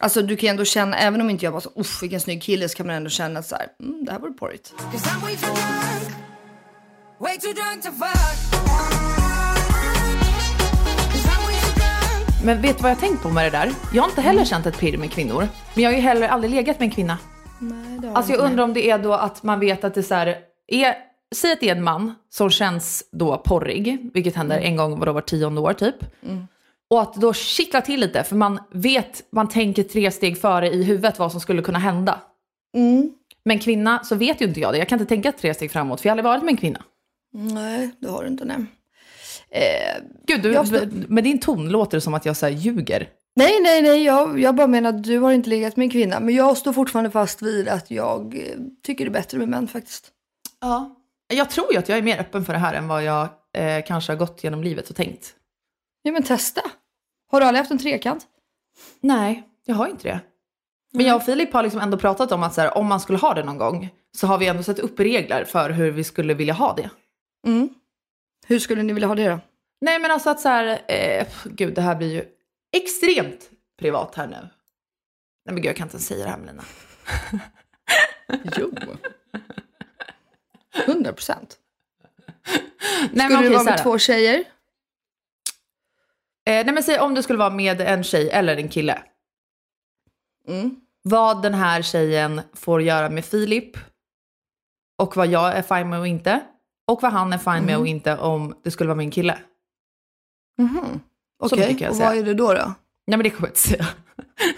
Alltså 0.00 0.22
du 0.22 0.36
kan 0.36 0.48
ändå 0.48 0.64
känna, 0.64 0.98
även 0.98 1.20
om 1.20 1.30
inte 1.30 1.44
jag 1.44 1.52
bara 1.52 1.60
så, 1.60 1.70
uff 1.76 2.02
vilken 2.02 2.20
snygg 2.20 2.42
kille, 2.42 2.68
så 2.68 2.76
kan 2.76 2.86
man 2.86 2.96
ändå 2.96 3.10
känna 3.10 3.38
att 3.40 3.46
så 3.46 3.56
här, 3.56 3.66
mm, 3.80 4.04
det 4.04 4.12
här 4.12 4.18
vore 4.18 4.32
porrigt. 4.32 4.74
Men 12.44 12.62
vet 12.62 12.76
du 12.76 12.82
vad 12.82 12.90
jag 12.90 12.96
har 12.96 13.00
tänkt 13.00 13.22
på 13.22 13.28
med 13.28 13.44
det 13.44 13.50
där? 13.50 13.72
Jag 13.94 14.02
har 14.02 14.08
inte 14.08 14.20
heller 14.20 14.44
känt 14.44 14.66
ett 14.66 14.78
pirr 14.78 14.96
med 14.96 15.10
kvinnor. 15.12 15.48
Men 15.74 15.84
jag 15.84 15.90
har 15.90 15.96
ju 15.96 16.02
heller 16.02 16.28
aldrig 16.28 16.50
legat 16.54 16.78
med 16.78 16.86
en 16.86 16.92
kvinna. 16.92 17.18
Nej, 17.58 17.98
det 17.98 18.08
har 18.08 18.14
Alltså 18.16 18.32
jag 18.32 18.40
undrar 18.40 18.64
om 18.64 18.74
det 18.74 18.90
är 18.90 18.98
då 18.98 19.12
att 19.12 19.42
man 19.42 19.60
vet 19.60 19.84
att 19.84 19.94
det 19.94 20.00
är 20.00 20.02
så 20.02 20.14
här, 20.14 20.36
är, 20.66 20.94
säg 21.34 21.52
att 21.52 21.60
det 21.60 21.68
är 21.68 21.76
en 21.76 21.82
man 21.84 22.14
som 22.30 22.50
känns 22.50 23.04
då 23.12 23.38
porrig, 23.38 24.10
vilket 24.14 24.36
händer 24.36 24.58
en 24.58 24.76
gång 24.76 24.98
var 25.00 25.20
tionde 25.20 25.60
år 25.60 25.72
typ. 25.72 25.96
Och 26.92 27.02
att 27.02 27.14
då 27.14 27.32
kittla 27.32 27.80
till 27.80 28.00
lite, 28.00 28.24
för 28.24 28.36
man 28.36 28.58
vet, 28.72 29.22
man 29.32 29.48
tänker 29.48 29.82
tre 29.82 30.10
steg 30.10 30.40
före 30.40 30.68
i 30.70 30.82
huvudet 30.84 31.18
vad 31.18 31.32
som 31.32 31.40
skulle 31.40 31.62
kunna 31.62 31.78
hända. 31.78 32.20
Mm. 32.76 33.10
Men 33.44 33.58
kvinna 33.58 34.04
så 34.04 34.14
vet 34.14 34.40
ju 34.40 34.44
inte 34.44 34.60
jag 34.60 34.72
det, 34.74 34.78
jag 34.78 34.88
kan 34.88 35.00
inte 35.00 35.08
tänka 35.08 35.32
tre 35.32 35.54
steg 35.54 35.70
framåt, 35.72 36.00
för 36.00 36.08
jag 36.08 36.10
har 36.10 36.18
aldrig 36.18 36.24
varit 36.32 36.42
med 36.42 36.52
en 36.52 36.56
kvinna. 36.56 36.82
Nej, 37.34 37.90
det 37.98 38.08
har 38.08 38.22
du 38.22 38.28
inte. 38.28 38.44
Nej. 38.44 38.56
Eh, 39.50 40.02
Gud, 40.26 40.42
du, 40.42 40.52
Jag 40.52 40.66
står- 40.68 41.08
med 41.08 41.24
din 41.24 41.40
ton 41.40 41.68
låter 41.68 41.96
det 41.96 42.00
som 42.00 42.14
att 42.14 42.26
jag 42.26 42.36
så 42.36 42.46
här 42.46 42.52
ljuger. 42.52 43.08
nej, 43.36 43.60
nej, 43.62 43.82
nej. 43.82 44.02
Jag, 44.04 44.40
jag 44.40 44.54
bara 44.54 44.66
menar 44.66 44.90
att 44.90 45.04
du 45.04 45.18
har 45.18 45.32
inte 45.32 45.48
legat 45.50 45.76
med 45.76 45.84
en 45.84 45.90
kvinna. 45.90 46.20
Men 46.20 46.34
jag 46.34 46.56
står 46.56 46.72
fortfarande 46.72 47.10
fast 47.10 47.42
vid 47.42 47.68
att 47.68 47.90
jag 47.90 48.34
eh, 48.36 48.58
tycker 48.82 49.04
det 49.04 49.08
är 49.08 49.12
bättre 49.12 49.38
med 49.38 49.48
män 49.48 49.68
faktiskt. 49.68 50.10
Ja. 50.60 50.96
Jag 51.34 51.50
tror 51.50 51.72
ju 51.72 51.78
att 51.78 51.88
jag 51.88 51.98
är 51.98 52.02
mer 52.02 52.20
öppen 52.20 52.44
för 52.44 52.52
det 52.52 52.58
här 52.58 52.74
än 52.74 52.88
vad 52.88 53.04
jag 53.04 53.28
eh, 53.56 53.84
kanske 53.86 54.12
har 54.12 54.18
gått 54.18 54.44
genom 54.44 54.62
livet 54.62 54.90
och 54.90 54.96
tänkt. 54.96 55.34
Ja, 56.02 56.12
men 56.12 56.22
testa. 56.22 56.60
Har 57.32 57.40
du 57.40 57.46
aldrig 57.46 57.60
haft 57.60 57.70
en 57.70 57.78
trekant? 57.78 58.26
Nej, 59.00 59.48
jag 59.64 59.74
har 59.74 59.86
inte 59.86 60.08
det. 60.08 60.20
Men 60.92 61.06
jag 61.06 61.16
och 61.16 61.24
Filip 61.24 61.52
har 61.52 61.62
liksom 61.62 61.80
ändå 61.80 61.98
pratat 61.98 62.32
om 62.32 62.42
att 62.42 62.54
så 62.54 62.60
här, 62.60 62.78
om 62.78 62.86
man 62.86 63.00
skulle 63.00 63.18
ha 63.18 63.34
det 63.34 63.44
någon 63.44 63.58
gång 63.58 63.88
så 64.16 64.26
har 64.26 64.38
vi 64.38 64.46
ändå 64.46 64.62
satt 64.62 64.78
upp 64.78 65.00
regler 65.00 65.44
för 65.44 65.70
hur 65.70 65.90
vi 65.90 66.04
skulle 66.04 66.34
vilja 66.34 66.54
ha 66.54 66.74
det. 66.74 66.90
Mm. 67.46 67.68
Hur 68.46 68.58
skulle 68.58 68.82
ni 68.82 68.92
vilja 68.92 69.08
ha 69.08 69.14
det 69.14 69.28
då? 69.28 69.40
Nej 69.80 69.98
men 69.98 70.10
alltså 70.10 70.30
att 70.30 70.40
så 70.40 70.48
här, 70.48 70.82
eh, 70.88 71.26
gud 71.44 71.74
det 71.74 71.80
här 71.80 71.94
blir 71.96 72.12
ju 72.12 72.24
extremt 72.76 73.50
privat 73.78 74.14
här 74.14 74.26
nu. 74.26 74.36
Nej 74.36 75.54
men 75.54 75.56
gud 75.56 75.64
jag 75.64 75.76
kan 75.76 75.86
inte 75.86 75.94
ens 75.94 76.06
säga 76.06 76.24
det 76.24 76.30
här 76.30 76.38
Melina. 76.38 76.64
Jo. 78.58 78.72
100 80.86 81.12
procent. 81.12 81.58
Nej 82.46 83.08
Skulle 83.08 83.28
men 83.28 83.30
du 83.30 83.36
okej 83.36 83.50
vara 83.50 83.64
med 83.64 83.82
två 83.82 83.98
tjejer? 83.98 84.44
Eh, 86.46 86.64
nej 86.64 86.74
men 86.74 86.82
säg 86.82 86.98
om 87.00 87.14
du 87.14 87.22
skulle 87.22 87.38
vara 87.38 87.50
med 87.50 87.80
en 87.80 88.04
tjej 88.04 88.30
eller 88.30 88.56
en 88.56 88.68
kille. 88.68 89.02
Mm. 90.48 90.76
Vad 91.02 91.42
den 91.42 91.54
här 91.54 91.82
tjejen 91.82 92.40
får 92.52 92.82
göra 92.82 93.10
med 93.10 93.24
Filip. 93.24 93.76
Och 94.98 95.16
vad 95.16 95.26
jag 95.26 95.52
är 95.56 95.62
fine 95.62 95.88
med 95.90 95.98
och 96.00 96.06
inte. 96.06 96.40
Och 96.86 97.02
vad 97.02 97.12
han 97.12 97.32
är 97.32 97.38
fine 97.38 97.66
med 97.66 97.78
och 97.78 97.86
inte 97.86 98.16
om 98.18 98.54
det 98.64 98.70
skulle 98.70 98.88
vara 98.88 98.96
min 98.96 99.10
kille. 99.10 99.38
Mhm. 100.58 101.00
Så 101.48 101.54
Okej, 101.56 101.76
jag 101.80 101.90
och 101.90 101.96
säga. 101.96 102.08
vad 102.08 102.18
är 102.18 102.22
det 102.24 102.34
då 102.34 102.54
då? 102.54 102.74
Nej 103.06 103.16
men 103.18 103.22
det 103.22 103.30
kommer 103.30 103.48
jag 103.48 103.50
inte 103.50 103.60
säga. 103.60 103.86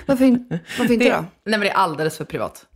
Varför, 0.06 0.24
in, 0.24 0.48
varför 0.78 0.92
inte 0.92 1.04
Det, 1.04 1.10
då? 1.10 1.16
nej 1.16 1.28
men 1.44 1.60
det 1.60 1.70
är 1.70 1.74
alldeles 1.74 2.16
för 2.16 2.24
privat. 2.24 2.66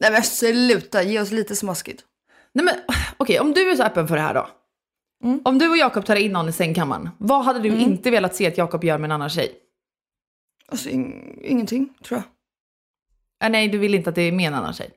Nej 0.00 0.12
men 0.12 0.22
sluta, 0.22 1.02
ge 1.02 1.20
oss 1.20 1.30
lite 1.30 1.56
smaskigt. 1.56 2.04
Nej 2.52 2.64
men 2.64 2.74
okej, 3.16 3.40
om 3.40 3.52
du 3.52 3.70
är 3.70 3.76
så 3.76 3.82
öppen 3.82 4.08
för 4.08 4.14
det 4.16 4.22
här 4.22 4.34
då. 4.34 4.48
Mm. 5.24 5.40
Om 5.44 5.58
du 5.58 5.68
och 5.68 5.76
Jakob 5.76 6.06
tar 6.06 6.16
in 6.16 6.32
någon 6.32 6.48
i 6.48 6.52
sängkammaren, 6.52 7.10
vad 7.18 7.44
hade 7.44 7.60
du 7.60 7.68
inte 7.68 8.10
velat 8.10 8.34
se 8.34 8.46
att 8.46 8.58
Jakob 8.58 8.84
gör 8.84 8.98
med 8.98 9.08
en 9.08 9.12
annan 9.12 9.30
tjej? 9.30 9.54
Alltså 10.68 10.88
ing, 10.88 11.38
ingenting, 11.44 11.94
tror 12.04 12.18
jag. 12.20 13.46
Äh, 13.46 13.52
nej, 13.52 13.68
du 13.68 13.78
vill 13.78 13.94
inte 13.94 14.10
att 14.10 14.16
det 14.16 14.22
är 14.22 14.32
med 14.32 14.46
en 14.48 14.54
annan 14.54 14.72
tjej? 14.74 14.90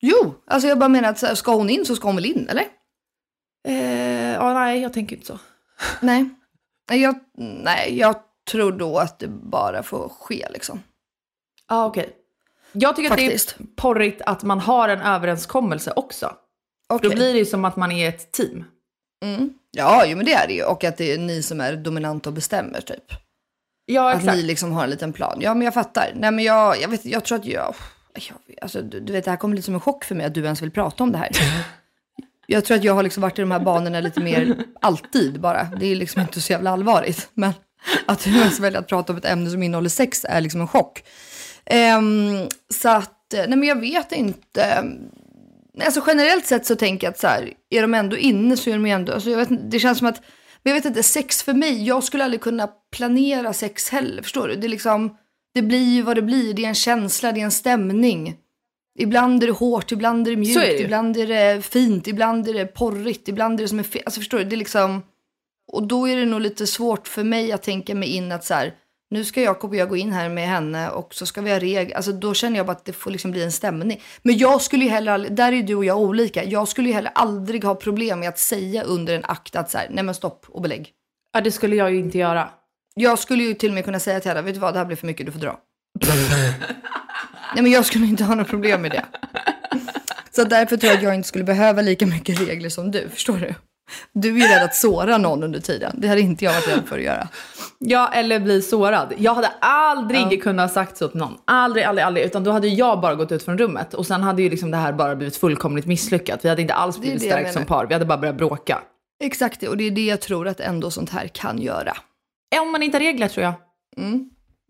Jo, 0.00 0.34
alltså 0.46 0.68
jag 0.68 0.78
bara 0.78 0.88
menar 0.88 1.08
att 1.08 1.22
här, 1.22 1.34
ska 1.34 1.54
hon 1.54 1.70
in 1.70 1.86
så 1.86 1.96
ska 1.96 2.08
hon 2.08 2.16
väl 2.16 2.26
in, 2.26 2.48
eller? 2.48 2.64
Eh, 3.68 4.32
ja, 4.32 4.54
nej, 4.54 4.80
jag 4.80 4.92
tänker 4.92 5.16
inte 5.16 5.26
så. 5.26 5.38
Nej. 6.00 6.28
Nej, 6.90 7.00
Jag, 7.00 7.14
nej, 7.64 7.98
jag 7.98 8.16
tror 8.50 8.72
då 8.72 8.98
att 8.98 9.18
det 9.18 9.28
bara 9.28 9.82
får 9.82 10.08
ske 10.08 10.48
liksom. 10.50 10.82
Ja, 11.68 11.76
ah, 11.76 11.86
okej. 11.86 12.16
Jag 12.72 12.96
tycker 12.96 13.08
Faktiskt. 13.08 13.52
att 13.52 13.58
det 13.58 13.64
är 13.64 13.66
porrigt 13.76 14.22
att 14.26 14.42
man 14.42 14.60
har 14.60 14.88
en 14.88 15.00
överenskommelse 15.00 15.92
också. 15.96 16.36
Okej. 16.88 17.10
Då 17.10 17.16
blir 17.16 17.32
det 17.32 17.38
ju 17.38 17.46
som 17.46 17.64
att 17.64 17.76
man 17.76 17.92
är 17.92 18.08
ett 18.08 18.32
team. 18.32 18.64
Mm. 19.22 19.50
Ja, 19.70 20.04
jo, 20.06 20.16
men 20.16 20.26
det 20.26 20.32
är 20.32 20.46
det 20.46 20.54
ju. 20.54 20.64
Och 20.64 20.84
att 20.84 20.96
det 20.96 21.12
är 21.12 21.18
ni 21.18 21.42
som 21.42 21.60
är 21.60 21.76
dominanta 21.76 22.28
och 22.28 22.34
bestämmer 22.34 22.80
typ. 22.80 23.04
Ja, 23.86 24.10
Att 24.10 24.18
exakt. 24.18 24.36
ni 24.36 24.42
liksom 24.42 24.72
har 24.72 24.84
en 24.84 24.90
liten 24.90 25.12
plan. 25.12 25.38
Ja, 25.40 25.54
men 25.54 25.64
jag 25.64 25.74
fattar. 25.74 26.12
Nej, 26.14 26.30
men 26.30 26.44
jag, 26.44 26.80
jag, 26.80 26.88
vet, 26.88 27.04
jag 27.04 27.24
tror 27.24 27.38
att 27.38 27.44
jag... 27.44 27.74
jag 28.14 28.36
alltså, 28.62 28.82
du, 28.82 29.00
du 29.00 29.12
vet, 29.12 29.24
det 29.24 29.30
här 29.30 29.38
kommer 29.38 29.56
lite 29.56 29.64
som 29.66 29.74
en 29.74 29.80
chock 29.80 30.04
för 30.04 30.14
mig 30.14 30.26
att 30.26 30.34
du 30.34 30.44
ens 30.44 30.62
vill 30.62 30.70
prata 30.70 31.04
om 31.04 31.12
det 31.12 31.18
här. 31.18 31.30
Jag 32.46 32.64
tror 32.64 32.76
att 32.76 32.84
jag 32.84 32.94
har 32.94 33.02
liksom 33.02 33.20
varit 33.20 33.38
i 33.38 33.42
de 33.42 33.50
här 33.50 33.60
banorna 33.60 34.00
lite 34.00 34.20
mer 34.20 34.64
alltid 34.80 35.40
bara. 35.40 35.64
Det 35.64 35.86
är 35.86 35.96
liksom 35.96 36.22
inte 36.22 36.40
så 36.40 36.52
jävla 36.52 36.70
allvarligt. 36.70 37.28
Men 37.34 37.52
att 38.06 38.24
du 38.24 38.38
ens 38.38 38.60
väljer 38.60 38.80
att 38.80 38.88
prata 38.88 39.12
om 39.12 39.18
ett 39.18 39.24
ämne 39.24 39.50
som 39.50 39.62
innehåller 39.62 39.88
sex 39.88 40.24
är 40.28 40.40
liksom 40.40 40.60
en 40.60 40.68
chock. 40.68 41.04
Ehm, 41.64 42.48
så 42.74 42.88
att, 42.88 43.34
eh, 43.34 43.44
nej 43.48 43.58
men 43.58 43.68
jag 43.68 43.80
vet 43.80 44.12
inte. 44.12 44.84
Alltså 45.80 46.04
generellt 46.06 46.46
sett 46.46 46.66
så 46.66 46.76
tänker 46.76 47.06
jag 47.06 47.12
att 47.12 47.18
så 47.18 47.26
här, 47.26 47.52
är 47.70 47.82
de 47.82 47.94
ändå 47.94 48.16
inne 48.16 48.56
så 48.56 48.70
är 48.70 48.74
de 48.74 48.86
ändå, 48.86 49.12
alltså 49.12 49.30
jag 49.30 49.38
vet, 49.38 49.70
det 49.70 49.78
känns 49.78 49.98
som 49.98 50.06
att, 50.06 50.22
men 50.62 50.70
jag 50.70 50.74
vet 50.74 50.84
inte, 50.84 51.02
sex 51.02 51.42
för 51.42 51.54
mig, 51.54 51.86
jag 51.86 52.04
skulle 52.04 52.24
aldrig 52.24 52.40
kunna 52.40 52.68
planera 52.96 53.52
sex 53.52 53.88
heller, 53.88 54.22
förstår 54.22 54.48
du? 54.48 54.56
Det 54.56 54.66
är 54.66 54.68
liksom, 54.68 55.16
det 55.54 55.62
blir 55.62 55.94
ju 55.94 56.02
vad 56.02 56.16
det 56.16 56.22
blir, 56.22 56.54
det 56.54 56.64
är 56.64 56.68
en 56.68 56.74
känsla, 56.74 57.32
det 57.32 57.40
är 57.40 57.44
en 57.44 57.50
stämning. 57.50 58.36
Ibland 58.98 59.42
är 59.42 59.46
det 59.46 59.52
hårt, 59.52 59.92
ibland 59.92 60.26
är 60.26 60.30
det 60.30 60.36
mjukt, 60.36 60.56
är 60.56 60.66
det 60.66 60.80
ibland 60.80 61.16
är 61.16 61.26
det 61.26 61.62
fint, 61.62 62.08
ibland 62.08 62.48
är 62.48 62.54
det 62.54 62.66
porrigt, 62.66 63.28
ibland 63.28 63.60
är 63.60 63.64
det 63.64 63.68
som 63.68 63.78
är 63.78 63.82
fel. 63.82 64.02
Alltså 64.06 64.20
förstår 64.20 64.38
du, 64.38 64.44
det 64.44 64.56
är 64.56 64.58
liksom, 64.58 65.02
och 65.72 65.86
då 65.86 66.08
är 66.08 66.16
det 66.16 66.26
nog 66.26 66.40
lite 66.40 66.66
svårt 66.66 67.08
för 67.08 67.24
mig 67.24 67.52
att 67.52 67.62
tänka 67.62 67.94
mig 67.94 68.08
in 68.08 68.32
att 68.32 68.44
så 68.44 68.54
här, 68.54 68.74
nu 69.12 69.24
ska 69.24 69.40
Jakob 69.42 69.70
och 69.70 69.76
jag 69.76 69.88
gå 69.88 69.96
in 69.96 70.12
här 70.12 70.28
med 70.28 70.48
henne 70.48 70.90
och 70.90 71.14
så 71.14 71.26
ska 71.26 71.40
vi 71.40 71.50
ha 71.50 71.58
regler. 71.58 71.96
Alltså 71.96 72.12
då 72.12 72.34
känner 72.34 72.56
jag 72.56 72.66
bara 72.66 72.72
att 72.72 72.84
det 72.84 72.92
får 72.92 73.10
liksom 73.10 73.30
bli 73.30 73.42
en 73.44 73.52
stämning. 73.52 74.00
Men 74.22 74.38
jag 74.38 74.62
skulle 74.62 74.84
ju 74.84 74.90
heller, 74.90 75.12
aldrig- 75.12 75.32
där 75.36 75.52
är 75.52 75.62
du 75.62 75.74
och 75.74 75.84
jag 75.84 76.00
olika. 76.00 76.44
Jag 76.44 76.68
skulle 76.68 76.88
ju 76.88 76.94
heller 76.94 77.12
aldrig 77.14 77.64
ha 77.64 77.74
problem 77.74 78.20
med 78.20 78.28
att 78.28 78.38
säga 78.38 78.82
under 78.82 79.16
en 79.16 79.24
akt 79.24 79.56
att 79.56 79.70
så 79.70 79.78
här, 79.78 79.86
nej 79.90 80.04
men 80.04 80.14
stopp 80.14 80.46
och 80.48 80.62
belägg. 80.62 80.90
Ja, 81.32 81.40
det 81.40 81.50
skulle 81.50 81.76
jag 81.76 81.92
ju 81.92 81.98
inte 81.98 82.18
göra. 82.18 82.48
Jag 82.94 83.18
skulle 83.18 83.42
ju 83.42 83.54
till 83.54 83.68
och 83.68 83.74
med 83.74 83.84
kunna 83.84 84.00
säga 84.00 84.20
till 84.20 84.28
henne, 84.30 84.42
vet 84.42 84.54
du 84.54 84.60
vad, 84.60 84.74
det 84.74 84.78
här 84.78 84.86
blir 84.86 84.96
för 84.96 85.06
mycket, 85.06 85.26
du 85.26 85.32
får 85.32 85.40
dra. 85.40 85.58
nej 87.54 87.62
men 87.62 87.70
jag 87.70 87.86
skulle 87.86 88.06
inte 88.06 88.24
ha 88.24 88.34
något 88.34 88.48
problem 88.48 88.82
med 88.82 88.90
det. 88.90 89.04
Så 90.30 90.44
därför 90.44 90.76
tror 90.76 90.90
jag 90.90 90.96
att 90.96 91.02
jag 91.04 91.14
inte 91.14 91.28
skulle 91.28 91.44
behöva 91.44 91.82
lika 91.82 92.06
mycket 92.06 92.40
regler 92.40 92.68
som 92.68 92.90
du, 92.90 93.08
förstår 93.08 93.36
du? 93.38 93.54
Du 94.12 94.28
är 94.28 94.48
ju 94.48 94.54
rädd 94.54 94.62
att 94.64 94.74
såra 94.74 95.18
någon 95.18 95.42
under 95.42 95.60
tiden. 95.60 95.94
Det 95.98 96.08
hade 96.08 96.20
inte 96.20 96.44
jag 96.44 96.52
varit 96.52 96.68
rädd 96.68 96.82
för 96.86 96.98
att 96.98 97.04
göra. 97.04 97.28
Ja, 97.78 98.12
eller 98.12 98.40
bli 98.40 98.62
sårad. 98.62 99.12
Jag 99.18 99.34
hade 99.34 99.52
aldrig 99.60 100.42
kunnat 100.42 100.72
sagt 100.72 100.96
så 100.96 101.08
till 101.08 101.18
någon. 101.18 101.36
Aldrig, 101.44 101.84
aldrig, 101.84 102.04
aldrig. 102.04 102.26
Utan 102.26 102.44
då 102.44 102.50
hade 102.50 102.68
jag 102.68 103.00
bara 103.00 103.14
gått 103.14 103.32
ut 103.32 103.42
från 103.42 103.58
rummet. 103.58 103.94
Och 103.94 104.06
sen 104.06 104.22
hade 104.22 104.42
ju 104.42 104.50
liksom 104.50 104.70
det 104.70 104.76
här 104.76 104.92
bara 104.92 105.16
blivit 105.16 105.36
fullkomligt 105.36 105.86
misslyckat. 105.86 106.44
Vi 106.44 106.48
hade 106.48 106.62
inte 106.62 106.74
alls 106.74 106.98
blivit 106.98 107.22
stärkt 107.22 107.52
som 107.52 107.64
par. 107.64 107.86
Vi 107.86 107.94
hade 107.94 108.06
bara 108.06 108.18
börjat 108.18 108.36
bråka. 108.36 108.78
Exakt 109.20 109.60
det, 109.60 109.68
och 109.68 109.76
det 109.76 109.84
är 109.84 109.90
det 109.90 110.06
jag 110.06 110.20
tror 110.20 110.48
att 110.48 110.60
ändå 110.60 110.90
sånt 110.90 111.10
här 111.10 111.28
kan 111.28 111.58
göra. 111.58 111.96
Om 112.60 112.72
man 112.72 112.82
inte 112.82 112.98
har 112.98 113.02
regler 113.02 113.28
tror 113.28 113.44
jag. 113.44 113.54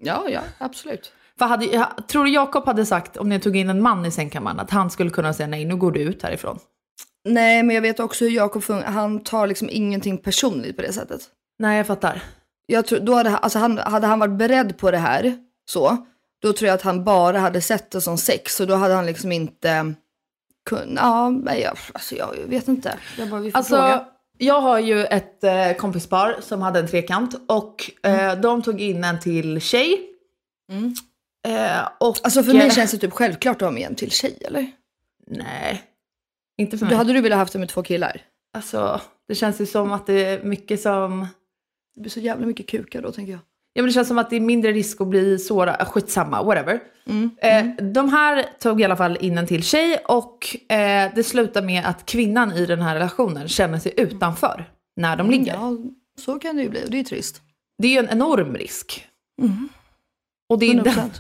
Ja, 0.03 0.25
ja, 0.29 0.41
absolut. 0.59 1.13
För 1.39 1.47
hade, 1.47 1.65
jag 1.65 2.09
tror 2.09 2.25
du 2.25 2.31
Jakob 2.31 2.67
hade 2.67 2.87
sagt, 2.87 3.17
om 3.17 3.29
ni 3.29 3.41
tog 3.41 3.57
in 3.57 3.71
en 3.71 3.83
man 3.83 4.07
i 4.07 4.11
sängkammaren, 4.11 4.61
att 4.61 4.71
han 4.71 4.91
skulle 4.91 5.11
kunna 5.11 5.33
säga 5.33 5.47
nej, 5.47 5.65
nu 5.65 5.77
går 5.77 5.93
du 5.93 6.01
ut 6.01 6.23
härifrån? 6.23 6.59
Nej, 7.25 7.63
men 7.63 7.75
jag 7.75 7.83
vet 7.83 8.01
också 8.01 8.25
hur 8.25 8.31
Jakob 8.33 8.63
funkar. 8.65 8.91
Han 8.91 9.21
tar 9.23 9.47
liksom 9.47 9.69
ingenting 9.71 10.19
personligt 10.19 10.77
på 10.77 10.83
det 10.83 10.93
sättet. 10.93 11.21
Nej, 11.59 11.77
jag 11.77 11.87
fattar. 11.87 12.23
Jag 12.67 12.87
tror, 12.87 13.01
då 13.01 13.15
hade, 13.15 13.31
han- 13.31 13.39
alltså 13.43 13.59
han, 13.59 13.79
hade 13.79 14.07
han 14.07 14.19
varit 14.19 14.39
beredd 14.39 14.77
på 14.79 14.91
det 14.91 14.99
här, 14.99 15.37
så, 15.71 16.07
då 16.43 16.53
tror 16.53 16.67
jag 16.69 16.75
att 16.75 16.83
han 16.83 17.05
bara 17.05 17.39
hade 17.39 17.61
sett 17.61 17.91
det 17.91 18.01
som 18.01 18.19
sex. 18.19 18.61
Och 18.61 18.67
då 18.67 18.75
hade 18.75 18.95
han 18.95 19.07
liksom 19.07 19.33
inte 19.33 19.95
kunnat, 20.71 21.05
ja, 21.05 21.31
men 21.31 21.61
jag, 21.61 21.77
alltså 21.93 22.15
jag 22.15 22.35
vet 22.47 22.69
inte. 22.69 22.95
Jag 23.19 23.29
bara, 23.31 23.41
vi 23.41 23.51
får 23.51 23.59
Alltså, 23.59 23.75
fråga. 23.77 24.05
jag 24.39 24.61
har 24.61 24.79
ju 24.79 25.05
ett 25.05 25.45
eh, 25.45 25.73
kompispar 25.79 26.37
som 26.41 26.63
hade 26.63 26.79
en 26.81 26.89
trekant 26.89 27.35
och 27.49 27.91
eh, 28.07 28.35
de 28.41 28.63
tog 28.63 28.81
in 28.81 29.05
en 29.05 29.21
till 29.21 29.61
tjej. 29.61 30.01
Eh, 31.47 31.89
och, 32.01 32.17
Alltså 32.23 32.43
för 32.43 32.53
mig 32.55 32.71
känns 32.71 32.91
det 32.91 32.99
typ 32.99 33.13
självklart 33.13 33.57
att 33.57 33.61
ha 33.63 33.71
med 33.71 33.87
en 33.87 33.95
till 33.95 34.11
tjej, 34.11 34.39
eller? 34.47 34.67
Nej, 35.27 35.83
inte 36.63 36.79
för 36.79 36.87
Då 36.87 36.91
mig. 36.91 36.97
hade 36.99 37.13
du 37.13 37.21
velat 37.21 37.39
haft 37.39 37.53
det 37.53 37.59
med 37.59 37.69
två 37.69 37.83
killar? 37.83 38.21
Alltså, 38.57 39.01
det 39.29 39.35
känns 39.35 39.61
ju 39.61 39.67
som 39.67 39.93
att 39.93 40.07
det 40.07 40.25
är 40.25 40.43
mycket 40.43 40.81
som... 40.81 41.27
Det 41.95 42.01
blir 42.01 42.11
så 42.11 42.21
jävla 42.21 42.47
mycket 42.47 42.69
kukar 42.69 43.03
då, 43.03 43.13
tänker 43.13 43.33
jag. 43.33 43.41
Ja, 43.73 43.83
men 43.83 43.87
det 43.87 43.93
känns 43.93 44.09
som 44.09 44.19
att 44.19 44.31
det 44.31 44.37
är 44.37 44.41
mindre 44.41 44.73
risk 44.73 45.01
att 45.01 45.07
bli 45.09 45.39
sårad. 45.39 45.77
Ah, 45.79 45.85
Skitsamma, 45.85 46.43
whatever. 46.43 46.81
Mm, 47.07 47.31
Eh, 47.43 47.67
de 47.93 48.09
här 48.09 48.47
tog 48.61 48.81
i 48.81 48.85
alla 48.85 48.97
fall 48.97 49.19
in 49.21 49.39
en 49.39 49.47
till 49.47 49.63
tjej 49.63 49.99
och 50.09 50.57
eh, 50.73 51.11
det 51.15 51.25
slutar 51.25 51.63
med 51.63 51.85
att 51.87 52.07
kvinnan 52.07 52.53
i 52.53 52.67
den 52.67 52.83
här 52.83 52.95
relationen 52.95 53.49
känner 53.49 53.79
sig 53.79 53.95
utanför 53.97 54.65
när 54.97 55.17
de 55.17 55.31
ligger. 55.31 55.53
Ja, 55.55 55.77
så 56.21 56.39
kan 56.39 56.57
det 56.57 56.63
ju 56.63 56.69
bli 56.69 56.85
och 56.87 56.91
det 56.91 57.01
är 57.01 57.05
trist. 57.05 57.41
Det 57.79 57.89
är 57.89 57.93
ju 57.93 57.99
en 57.99 58.09
enorm 58.11 58.55
risk. 58.55 59.07
Och 60.49 60.59
det 60.59 60.67
är, 60.67 60.75
100%. 60.75 61.11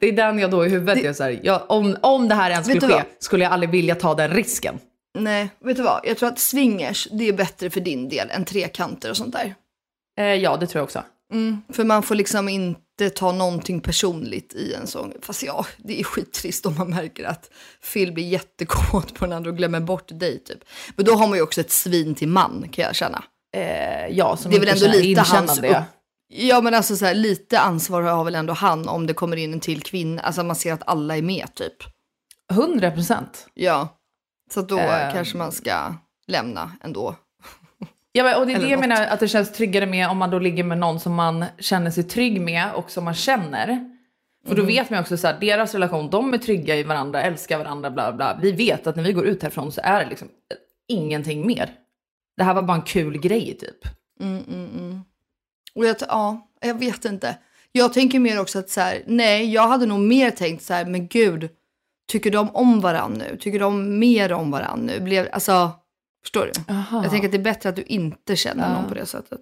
Det 0.00 0.06
är 0.08 0.12
den 0.12 0.38
jag 0.38 0.50
då 0.50 0.66
i 0.66 0.68
huvudet 0.68 0.98
Det- 1.02 1.06
är 1.08 1.12
så 1.12 1.22
här, 1.22 1.40
jag, 1.42 1.62
om, 1.68 1.96
om 2.02 2.28
det 2.28 2.34
här 2.34 2.50
ens 2.50 2.66
skulle 2.66 2.80
ske 2.88 3.02
skulle 3.18 3.44
jag 3.44 3.52
aldrig 3.52 3.70
vilja 3.70 3.94
ta 3.94 4.14
den 4.14 4.30
risken. 4.30 4.78
Nej, 5.18 5.50
vet 5.64 5.76
du 5.76 5.82
vad? 5.82 6.00
Jag 6.04 6.18
tror 6.18 6.28
att 6.28 6.38
swingers, 6.38 7.08
det 7.10 7.28
är 7.28 7.32
bättre 7.32 7.70
för 7.70 7.80
din 7.80 8.08
del 8.08 8.30
än 8.30 8.44
trekanter 8.44 9.10
och 9.10 9.16
sånt 9.16 9.32
där. 9.32 9.54
Eh, 10.20 10.24
ja, 10.34 10.56
det 10.56 10.66
tror 10.66 10.78
jag 10.80 10.84
också. 10.84 11.02
Mm, 11.32 11.62
för 11.72 11.84
man 11.84 12.02
får 12.02 12.14
liksom 12.14 12.48
inte 12.48 13.10
ta 13.14 13.32
någonting 13.32 13.80
personligt 13.80 14.54
i 14.54 14.74
en 14.74 14.86
sån. 14.86 15.12
Fast 15.22 15.42
ja, 15.42 15.66
det 15.76 16.00
är 16.00 16.04
skittrist 16.04 16.66
om 16.66 16.74
man 16.78 16.90
märker 16.90 17.24
att 17.24 17.50
Phil 17.92 18.12
blir 18.12 18.24
jättekåt 18.28 19.14
på 19.14 19.24
den 19.24 19.32
andra 19.32 19.50
och 19.50 19.56
glömmer 19.56 19.80
bort 19.80 20.08
dig 20.20 20.38
typ. 20.44 20.58
Men 20.96 21.04
då 21.04 21.12
har 21.14 21.26
man 21.28 21.36
ju 21.38 21.42
också 21.42 21.60
ett 21.60 21.70
svin 21.70 22.14
till 22.14 22.28
man 22.28 22.68
kan 22.72 22.84
jag 22.84 22.94
känna. 22.94 23.24
Eh, 23.56 24.06
ja, 24.10 24.36
som 24.36 24.50
Det 24.50 24.56
är 24.56 24.60
väl 24.60 24.68
ändå 24.68 24.80
känner 24.80 24.98
lite 25.02 25.20
hans 25.20 25.58
upp- 25.58 25.64
Ja 26.32 26.60
men 26.60 26.74
alltså 26.74 26.96
så 26.96 27.04
här, 27.06 27.14
lite 27.14 27.60
ansvar 27.60 28.02
har 28.02 28.24
väl 28.24 28.34
ändå 28.34 28.52
han 28.52 28.88
om 28.88 29.06
det 29.06 29.14
kommer 29.14 29.36
in 29.36 29.52
en 29.52 29.60
till 29.60 29.82
kvinna. 29.82 30.22
Alltså 30.22 30.42
man 30.42 30.56
ser 30.56 30.72
att 30.72 30.82
alla 30.88 31.16
är 31.16 31.22
med 31.22 31.54
typ. 31.54 31.76
100 32.52 32.90
procent. 32.90 33.46
Ja. 33.54 33.88
Så 34.54 34.62
då 34.62 34.78
Ehm. 34.78 35.12
kanske 35.12 35.36
man 35.36 35.52
ska 35.52 35.94
lämna 36.26 36.72
ändå. 36.84 37.14
Ja, 38.12 38.24
men- 38.24 38.36
och 38.36 38.46
det 38.46 38.52
är 38.52 38.56
Eller 38.56 38.64
det 38.66 38.70
jag 38.70 38.78
något. 38.80 38.88
menar 38.88 39.06
att 39.06 39.20
det 39.20 39.28
känns 39.28 39.52
tryggare 39.52 39.86
med 39.86 40.08
om 40.08 40.18
man 40.18 40.30
då 40.30 40.38
ligger 40.38 40.64
med 40.64 40.78
någon 40.78 41.00
som 41.00 41.14
man 41.14 41.44
känner 41.58 41.90
sig 41.90 42.04
trygg 42.04 42.40
med 42.40 42.72
och 42.74 42.90
som 42.90 43.04
man 43.04 43.14
känner. 43.14 43.66
För 44.46 44.52
Mm. 44.52 44.56
då 44.58 44.62
vet 44.66 44.90
man 44.90 45.00
också 45.00 45.16
så 45.16 45.26
här, 45.26 45.40
deras 45.40 45.72
relation, 45.74 46.10
de 46.10 46.34
är 46.34 46.38
trygga 46.38 46.76
i 46.76 46.82
varandra, 46.82 47.22
älskar 47.22 47.58
varandra, 47.58 47.90
bla 47.90 48.12
bla. 48.12 48.38
Vi 48.42 48.52
vet 48.52 48.86
att 48.86 48.96
när 48.96 49.02
vi 49.02 49.12
går 49.12 49.26
ut 49.26 49.42
härifrån 49.42 49.72
så 49.72 49.80
är 49.84 50.04
det 50.04 50.10
liksom 50.10 50.28
ingenting 50.88 51.46
mer. 51.46 51.70
Det 52.36 52.42
här 52.44 52.54
var 52.54 52.62
bara 52.62 52.76
en 52.76 52.82
kul 52.82 53.18
grej 53.18 53.56
typ. 53.60 53.92
Mm, 54.20 54.44
mm, 54.48 54.68
mm. 54.78 55.00
Och 55.74 55.84
jag, 55.86 55.96
ja, 56.08 56.48
jag 56.60 56.74
vet 56.78 57.04
inte. 57.04 57.38
Jag 57.72 57.92
tänker 57.92 58.18
mer 58.18 58.40
också 58.40 58.58
att 58.58 58.70
så 58.70 58.80
här, 58.80 59.02
nej, 59.06 59.52
jag 59.52 59.68
hade 59.68 59.86
nog 59.86 60.00
mer 60.00 60.30
tänkt 60.30 60.64
så 60.64 60.74
här, 60.74 60.84
men 60.84 61.06
gud, 61.08 61.48
tycker 62.08 62.30
de 62.30 62.50
om 62.50 62.80
varandra 62.80 63.26
nu? 63.30 63.36
Tycker 63.36 63.58
de 63.60 63.98
mer 63.98 64.32
om 64.32 64.50
varandra 64.50 64.92
nu? 64.94 65.00
Blev, 65.00 65.28
alltså, 65.32 65.70
förstår 66.22 66.50
du? 66.54 66.72
Aha. 66.74 67.02
Jag 67.02 67.10
tänker 67.10 67.28
att 67.28 67.32
det 67.32 67.38
är 67.38 67.42
bättre 67.42 67.68
att 67.68 67.76
du 67.76 67.82
inte 67.82 68.36
känner 68.36 68.68
Ja. 68.68 68.74
någon 68.80 68.88
på 68.88 68.94
det 68.94 69.06
sättet. 69.06 69.40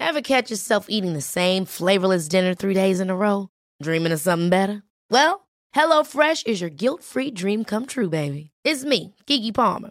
Ever 0.00 0.20
catch 0.22 0.50
yourself 0.50 0.86
eating 0.88 1.12
the 1.14 1.20
same 1.20 1.66
flavorless 1.66 2.28
dinner 2.28 2.54
three 2.54 2.74
days 2.74 3.00
in 3.00 3.10
a 3.10 3.16
row? 3.16 3.48
Dreaming 3.82 4.12
of 4.12 4.20
something 4.20 4.48
better? 4.50 4.82
Well, 5.10 5.46
HelloFresh 5.76 6.46
is 6.46 6.60
your 6.60 6.70
guilt 6.70 7.02
free 7.02 7.30
dream 7.30 7.64
come 7.64 7.86
true, 7.86 8.08
baby. 8.08 8.50
It's 8.64 8.84
me, 8.84 9.14
Gigi 9.26 9.52
Palmer. 9.52 9.90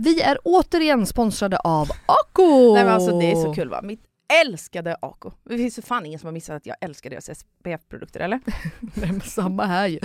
Vi 0.00 0.20
är 0.20 0.38
återigen 0.44 1.06
sponsrade 1.06 1.58
av 1.58 1.88
Ako! 2.06 2.74
Nej 2.74 2.84
men 2.84 2.94
alltså 2.94 3.18
det 3.18 3.30
är 3.30 3.34
så 3.44 3.54
kul 3.54 3.68
va. 3.68 3.80
Mitt 3.82 4.00
älskade 4.44 4.96
Ako. 5.00 5.32
Det 5.44 5.56
finns 5.56 5.74
för 5.74 5.82
fan 5.82 6.06
ingen 6.06 6.18
som 6.18 6.26
har 6.26 6.32
missat 6.32 6.56
att 6.56 6.66
jag 6.66 6.76
älskar 6.80 7.10
deras 7.10 7.30
SPF-produkter 7.38 8.20
eller? 8.20 8.40
Nej, 8.80 9.12
men 9.12 9.20
samma 9.20 9.64
här 9.66 9.86
ju. 9.86 10.00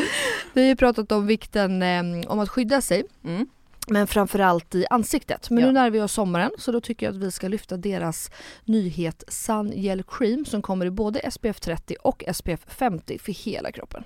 Vi 0.53 0.61
har 0.61 0.67
ju 0.67 0.75
pratat 0.75 1.11
om 1.11 1.27
vikten 1.27 1.81
eh, 1.83 2.31
om 2.31 2.39
att 2.39 2.49
skydda 2.49 2.81
sig. 2.81 3.03
Mm. 3.23 3.47
Men 3.87 4.07
framförallt 4.07 4.75
i 4.75 4.85
ansiktet. 4.89 5.49
Men 5.49 5.59
Ja. 5.59 5.65
nu 5.65 5.71
närmar 5.71 5.89
vi 5.89 6.01
oss 6.01 6.13
sommaren 6.13 6.51
så 6.57 6.71
då 6.71 6.81
tycker 6.81 7.05
jag 7.05 7.15
att 7.15 7.21
vi 7.21 7.31
ska 7.31 7.47
lyfta 7.47 7.77
deras 7.77 8.31
nyhet 8.65 9.23
Sun 9.27 9.71
Gel 9.75 10.03
Cream 10.03 10.45
som 10.45 10.61
kommer 10.61 10.85
i 10.85 10.91
både 10.91 11.31
SPF 11.31 11.59
30 11.59 11.95
och 12.03 12.23
SPF 12.33 12.59
50 12.67 13.19
för 13.19 13.31
hela 13.31 13.71
kroppen. 13.71 14.03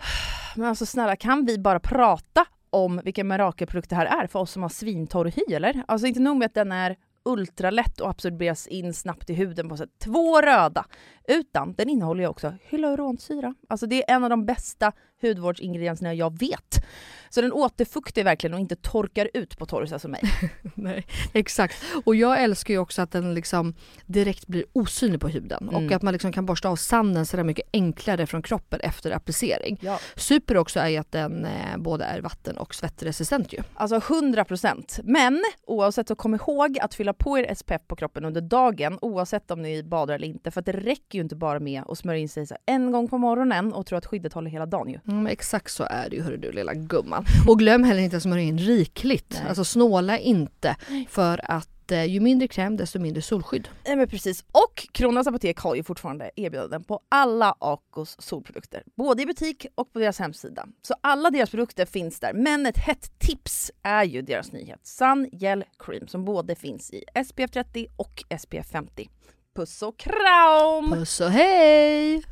Men 0.56 0.65
alltså 0.69 0.86
snälla 0.86 1.15
kan 1.15 1.45
vi 1.45 1.58
bara 1.60 1.80
prata 1.80 2.45
om 2.69 3.01
vilken 3.03 3.27
mirakelprodukt 3.27 3.89
det 3.89 3.95
här 3.95 4.23
är 4.23 4.27
för 4.27 4.39
oss 4.39 4.51
som 4.51 4.62
har 4.62 4.69
svintorr 4.69 5.25
hy 5.25 5.56
eller? 5.56 5.84
Alltså 5.88 6.08
inte 6.08 6.19
nog 6.19 6.38
med 6.38 6.45
att 6.45 6.53
den 6.53 6.71
är 6.71 6.95
ultralätt 7.25 8.01
och 8.01 8.10
absorberas 8.10 8.67
in 8.67 8.93
snabbt 8.93 9.30
i 9.30 9.34
huden 9.34 9.69
på 9.69 9.77
sätt 9.77 9.89
två 10.03 10.41
röda. 10.41 10.86
Utan 11.27 11.73
den 11.73 11.89
innehåller 11.89 12.23
ju 12.23 12.27
också 12.27 12.53
hyaluronsyra. 12.61 13.55
Alltså 13.70 13.88
det 13.88 14.09
är 14.09 14.15
en 14.15 14.24
av 14.24 14.30
de 14.30 14.45
bästa 14.45 14.91
hudvårdsingredienserna 15.22 16.13
jag 16.13 16.39
vet. 16.39 16.86
Så 17.30 17.41
den 17.41 17.51
återfuktar 17.53 18.24
verkligen 18.24 18.53
och 18.53 18.59
inte 18.59 18.76
torkar 18.76 19.30
ut 19.34 19.57
på 19.57 19.65
torrisa 19.65 19.99
som 19.99 20.11
mig. 20.11 20.22
Nej, 20.76 21.05
exakt. 21.34 21.84
Och 22.05 22.15
jag 22.15 22.43
älskar 22.43 22.74
ju 22.74 22.80
också 22.80 23.01
att 23.01 23.11
den 23.11 23.34
liksom 23.34 23.74
direkt 24.05 24.47
blir 24.47 24.65
osynlig 24.74 25.22
på 25.22 25.28
huden 25.28 25.70
Mm. 25.72 25.86
och 25.86 25.91
att 25.91 26.01
man 26.01 26.11
liksom 26.13 26.32
kan 26.32 26.45
borsta 26.45 26.70
av 26.70 26.76
sanden 26.76 27.26
sådär 27.26 27.43
mycket 27.43 27.70
enklare 27.74 28.28
från 28.28 28.41
kroppen 28.41 28.80
efter 28.80 29.11
applicering. 29.11 29.78
Ja. 29.82 29.99
Super 30.15 30.57
också 30.57 30.80
är 30.80 30.88
ju 30.88 30.97
att 30.97 31.11
den 31.11 31.45
eh, 31.45 31.78
både 31.78 32.03
är 32.05 32.22
vatten 32.22 32.57
och 32.57 32.76
svettresistent 32.76 33.53
ju. 33.53 33.59
Alltså 33.74 33.97
100%. 33.99 34.99
Men 35.03 35.43
oavsett 35.68 36.07
så 36.07 36.15
kom 36.15 36.36
ihåg 36.36 36.78
att 36.82 36.93
fylla 36.93 37.13
på 37.13 37.39
er 37.39 37.55
SPF 37.55 37.82
på 37.88 37.95
kroppen 37.95 38.26
under 38.26 38.41
dagen 38.41 38.97
oavsett 39.01 39.51
om 39.51 39.61
ni 39.61 39.84
badar 39.84 40.15
eller 40.15 40.28
inte. 40.28 40.51
För 40.51 40.61
det 40.61 40.72
räcker 40.72 41.18
ju 41.18 41.22
inte 41.22 41.36
bara 41.36 41.59
med 41.59 41.84
att 41.88 41.97
smörja 41.97 42.20
in 42.20 42.30
sig 42.30 42.47
så 42.47 42.55
en 42.65 42.91
gång 42.91 43.07
på 43.07 43.18
morgonen 43.18 43.74
och 43.74 43.86
tro 43.86 43.97
att 43.97 44.05
skyddet 44.05 44.34
håller 44.34 44.49
hela 44.51 44.65
dagen 44.65 44.89
ju. 44.89 44.99
Mm, 45.08 45.28
exakt 45.28 45.72
så 45.72 45.84
är 45.89 46.10
det 46.10 46.16
ju 46.16 46.22
hörru 46.22 46.38
du 46.38 46.51
lilla 46.51 46.74
gumman. 46.74 47.26
Och 47.47 47.60
glöm 47.60 47.84
heller 47.84 48.01
inte 48.01 48.18
att 48.18 48.24
smörja 48.24 48.43
in 48.43 48.58
rikligt. 48.58 49.38
Nej. 49.39 49.49
Alltså 49.49 49.66
snåla 49.66 50.18
inte 50.18 50.76
för 51.10 51.51
att 51.51 51.70
att 51.88 51.91
eh, 51.91 52.05
ju 52.05 52.20
mindre 52.20 52.47
kräm 52.47 52.78
desto 52.78 52.99
mindre 52.99 53.22
solskydd. 53.22 53.70
Ja, 53.84 53.95
men 53.95 54.08
precis. 54.08 54.45
Och 54.51 54.88
Kronans 54.91 55.28
Apotek 55.28 55.60
har 55.60 55.76
ju 55.76 55.84
fortfarande 55.84 56.32
erbjudanden 56.36 56.84
på 56.84 56.99
alla 57.10 57.55
Acos 57.60 58.16
solprodukter. 58.20 58.84
Både 58.95 59.24
i 59.24 59.26
butik 59.26 59.66
och 59.76 59.93
på 59.93 59.99
deras 59.99 60.20
hemsida. 60.20 60.66
Så 60.82 60.95
alla 61.01 61.30
deras 61.30 61.49
produkter 61.49 61.86
finns 61.86 62.20
där. 62.20 62.34
Men 62.34 62.66
ett 62.66 62.78
hett 62.78 63.20
tips 63.20 63.72
är 63.84 64.03
ju 64.03 64.22
deras 64.22 64.51
nyhet 64.51 64.80
Sun 64.84 65.30
Gel 65.32 65.64
Cream 65.80 66.08
som 66.08 66.26
både 66.26 66.55
finns 66.55 66.91
i 66.91 67.03
SPF 67.28 67.51
30 67.51 67.88
och 67.95 68.24
SPF 68.39 68.68
50. 68.72 69.10
Puss 69.55 69.82
och 69.82 69.97
kram! 69.97 70.91
Puss 70.91 71.22
och 71.22 71.32
hej! 71.32 72.24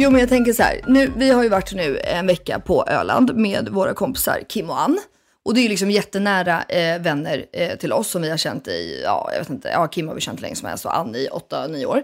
Jo 0.00 0.10
men 0.10 0.20
jag 0.20 0.28
tänker 0.28 0.52
så 0.52 0.62
här, 0.62 0.80
nu, 0.86 1.12
vi 1.16 1.30
har 1.30 1.42
ju 1.42 1.48
varit 1.48 1.72
nu 1.72 1.98
en 1.98 2.26
vecka 2.26 2.60
på 2.60 2.84
Öland 2.86 3.36
med 3.36 3.68
våra 3.68 3.94
kompisar 3.94 4.40
Kim 4.48 4.70
och 4.70 4.80
Ann. 4.80 4.98
Och 5.44 5.54
det 5.54 5.60
är 5.60 5.62
ju 5.62 5.68
liksom 5.68 5.90
jättenära 5.90 6.62
eh, 6.62 7.02
vänner 7.02 7.46
eh, 7.52 7.76
till 7.76 7.92
oss 7.92 8.10
som 8.10 8.22
vi 8.22 8.30
har 8.30 8.36
känt 8.36 8.68
i, 8.68 9.00
ja 9.04 9.30
jag 9.32 9.38
vet 9.38 9.50
inte, 9.50 9.68
ja 9.68 9.86
Kim 9.86 10.08
har 10.08 10.14
vi 10.14 10.20
känt 10.20 10.40
länge 10.40 10.54
som 10.54 10.68
helst 10.68 10.84
och 10.84 10.98
Ann 10.98 11.14
i 11.14 11.28
8-9 11.50 11.84
år. 11.84 12.02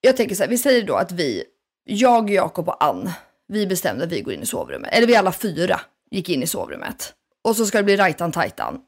Jag 0.00 0.16
tänker 0.16 0.34
så 0.34 0.42
här, 0.42 0.50
vi 0.50 0.58
säger 0.58 0.82
då 0.86 0.94
att 0.94 1.12
vi, 1.12 1.44
jag, 1.84 2.30
Jakob 2.30 2.68
och 2.68 2.84
Ann, 2.84 3.10
vi 3.48 3.66
bestämde 3.66 4.04
att 4.04 4.12
vi 4.12 4.20
går 4.20 4.34
in 4.34 4.42
i 4.42 4.46
sovrummet. 4.46 4.90
Eller 4.92 5.06
vi 5.06 5.16
alla 5.16 5.32
fyra 5.32 5.80
gick 6.10 6.28
in 6.28 6.42
i 6.42 6.46
sovrummet. 6.46 7.12
Och 7.44 7.56
så 7.56 7.66
ska 7.66 7.78
det 7.78 7.84
bli 7.84 7.96
rajtan 7.96 8.32
tajtan. 8.32 8.80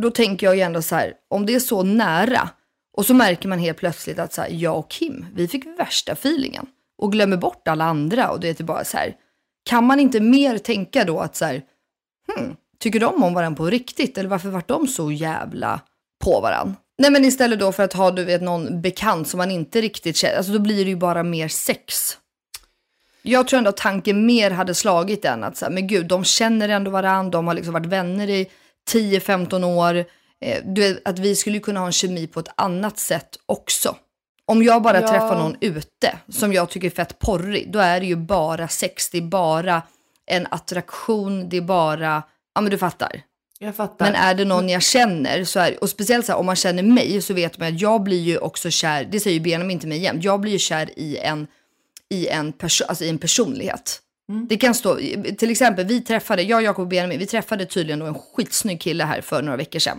Då 0.00 0.10
tänker 0.10 0.46
jag 0.46 0.56
ju 0.56 0.62
ändå 0.62 0.82
så 0.82 0.94
här, 0.94 1.14
om 1.30 1.46
det 1.46 1.54
är 1.54 1.60
så 1.60 1.82
nära 1.82 2.48
och 2.96 3.06
så 3.06 3.14
märker 3.14 3.48
man 3.48 3.58
helt 3.58 3.78
plötsligt 3.78 4.18
att 4.18 4.32
så 4.32 4.40
här, 4.40 4.50
jag 4.50 4.78
och 4.78 4.90
Kim, 4.90 5.26
vi 5.34 5.48
fick 5.48 5.66
värsta 5.78 6.12
feelingen. 6.12 6.66
Och 7.02 7.12
glömmer 7.12 7.36
bort 7.36 7.68
alla 7.68 7.84
andra 7.84 8.30
och 8.30 8.40
det 8.40 8.60
är 8.60 8.64
bara 8.64 8.84
så 8.84 8.96
här, 8.96 9.14
kan 9.64 9.84
man 9.84 10.00
inte 10.00 10.20
mer 10.20 10.58
tänka 10.58 11.04
då 11.04 11.20
att 11.20 11.36
så 11.36 11.44
här, 11.44 11.62
hmm, 12.28 12.56
tycker 12.78 13.00
de 13.00 13.22
om 13.24 13.34
varandra 13.34 13.56
på 13.56 13.66
riktigt? 13.66 14.18
Eller 14.18 14.28
varför 14.28 14.48
vart 14.48 14.68
de 14.68 14.86
så 14.86 15.12
jävla 15.12 15.80
på 16.24 16.40
varandra? 16.40 16.74
Nej 16.98 17.10
men 17.10 17.24
istället 17.24 17.60
då 17.60 17.72
för 17.72 17.82
att 17.82 17.92
ha 17.92 18.10
du 18.10 18.24
vet 18.24 18.42
någon 18.42 18.80
bekant 18.80 19.28
som 19.28 19.38
man 19.38 19.50
inte 19.50 19.80
riktigt 19.80 20.16
känner, 20.16 20.36
alltså 20.36 20.52
då 20.52 20.58
blir 20.58 20.84
det 20.84 20.90
ju 20.90 20.96
bara 20.96 21.22
mer 21.22 21.48
sex. 21.48 22.18
Jag 23.22 23.48
tror 23.48 23.58
ändå 23.58 23.70
att 23.70 23.76
tanken 23.76 24.26
mer 24.26 24.50
hade 24.50 24.74
slagit 24.74 25.24
än 25.24 25.44
att 25.44 25.56
så 25.56 25.64
här, 25.64 25.72
men 25.72 25.86
gud, 25.86 26.06
de 26.06 26.24
känner 26.24 26.68
ändå 26.68 26.90
varandra, 26.90 27.30
de 27.30 27.46
har 27.46 27.54
liksom 27.54 27.74
varit 27.74 27.86
vänner 27.86 28.30
i 28.30 28.50
10-15 28.90 29.64
år. 29.64 30.04
Eh, 30.40 30.62
du 30.64 30.80
vet, 30.80 31.08
att 31.08 31.18
vi 31.18 31.36
skulle 31.36 31.56
ju 31.56 31.62
kunna 31.62 31.80
ha 31.80 31.86
en 31.86 31.92
kemi 31.92 32.26
på 32.26 32.40
ett 32.40 32.52
annat 32.56 32.98
sätt 32.98 33.38
också. 33.46 33.96
Om 34.52 34.62
jag 34.62 34.82
bara 34.82 35.00
Ja. 35.00 35.08
träffar 35.08 35.38
någon 35.38 35.56
ute 35.60 36.18
som 36.28 36.52
jag 36.52 36.70
tycker 36.70 36.86
är 36.86 36.90
fett 36.90 37.18
porrig, 37.18 37.72
då 37.72 37.78
är 37.78 38.00
det 38.00 38.06
ju 38.06 38.16
bara 38.16 38.68
sex, 38.68 39.10
det 39.10 39.18
är 39.18 39.22
bara 39.22 39.82
en 40.26 40.46
attraktion, 40.50 41.48
det 41.48 41.56
är 41.56 41.60
bara, 41.60 42.22
ja 42.54 42.60
men 42.60 42.70
du 42.70 42.78
fattar. 42.78 43.22
Jag 43.58 43.76
fattar. 43.76 44.06
Men 44.06 44.14
är 44.14 44.34
det 44.34 44.44
någon 44.44 44.68
jag 44.68 44.82
känner, 44.82 45.44
så 45.44 45.60
är, 45.60 45.82
och 45.82 45.90
speciellt 45.90 46.26
så 46.26 46.32
här, 46.32 46.38
om 46.38 46.46
man 46.46 46.56
känner 46.56 46.82
mig 46.82 47.22
så 47.22 47.34
vet 47.34 47.58
man 47.58 47.68
att 47.68 47.80
jag 47.80 48.02
blir 48.02 48.20
ju 48.20 48.38
också 48.38 48.70
kär, 48.70 49.04
det 49.12 49.20
säger 49.20 49.34
ju 49.34 49.40
Benjamin 49.42 49.78
till 49.78 49.88
mig 49.88 49.98
jämt, 49.98 50.24
jag 50.24 50.40
blir 50.40 50.52
ju 50.52 50.58
kär 50.58 50.98
i 50.98 51.16
en, 51.18 51.46
i 52.10 52.28
en, 52.28 52.52
perso- 52.52 52.84
alltså 52.88 53.04
i 53.04 53.08
en 53.08 53.18
personlighet. 53.18 53.98
Det 54.48 54.56
kan 54.56 54.74
stå, 54.74 54.96
till 55.38 55.50
exempel 55.50 55.86
vi 55.86 56.00
träffade, 56.00 56.42
jag, 56.42 56.62
Jakob 56.62 56.82
och 56.82 56.88
Benjamin, 56.88 57.18
vi 57.18 57.26
träffade 57.26 57.66
tydligen 57.66 57.98
då 57.98 58.06
en 58.06 58.14
skitsnygg 58.14 58.80
kille 58.80 59.04
här 59.04 59.20
för 59.20 59.42
några 59.42 59.56
veckor 59.56 59.78
sedan. 59.78 59.98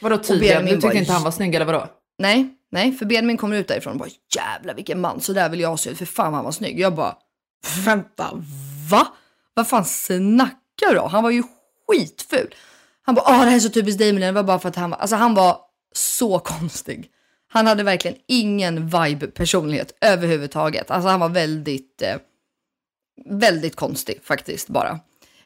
vadå 0.00 0.16
tydligen? 0.18 0.64
Du 0.64 0.70
tyckte 0.72 0.86
var- 0.86 0.94
inte 0.94 1.12
han 1.12 1.22
var 1.22 1.30
snygg 1.30 1.54
eller 1.54 1.66
vadå? 1.66 1.86
Nej, 2.18 2.48
nej, 2.70 2.92
för 2.92 3.06
Benjamin 3.06 3.36
kommer 3.36 3.56
ut 3.56 3.68
därifrån 3.68 3.92
och 3.92 3.98
bara 3.98 4.10
jävlar 4.36 4.74
vilken 4.74 5.00
man, 5.00 5.20
så 5.20 5.32
där 5.32 5.48
vill 5.48 5.60
jag 5.60 5.78
se 5.78 5.90
ut, 5.90 5.98
för 5.98 6.04
fan 6.04 6.26
vad 6.26 6.34
han 6.34 6.44
var 6.44 6.52
snygg. 6.52 6.80
Jag 6.80 6.94
bara, 6.94 7.16
vänta, 7.84 8.30
va? 8.90 9.06
Vad 9.54 9.68
fan 9.68 9.84
snackar 9.84 10.92
du 10.92 10.98
om? 10.98 11.10
Han 11.10 11.22
var 11.22 11.30
ju 11.30 11.42
skitful. 11.88 12.54
Han 13.02 13.14
bara, 13.14 13.24
åh 13.28 13.40
det 13.40 13.50
här 13.50 13.56
är 13.56 13.60
så 13.60 13.68
typiskt 13.68 13.98
dig 13.98 14.12
det 14.12 14.32
var 14.32 14.42
bara 14.42 14.58
för 14.58 14.68
att 14.68 14.76
han 14.76 14.90
var, 14.90 14.98
alltså 14.98 15.16
han 15.16 15.34
var 15.34 15.58
så 15.92 16.38
konstig. 16.44 17.10
Han 17.50 17.66
hade 17.66 17.82
verkligen 17.82 18.16
ingen 18.28 18.86
vibe 18.86 19.26
personlighet 19.26 19.92
överhuvudtaget. 20.00 20.90
Alltså 20.90 21.08
han 21.08 21.20
var 21.20 21.28
väldigt, 21.28 22.02
eh, 22.02 22.16
väldigt 23.26 23.76
konstig 23.76 24.20
faktiskt 24.22 24.68
bara. 24.68 25.00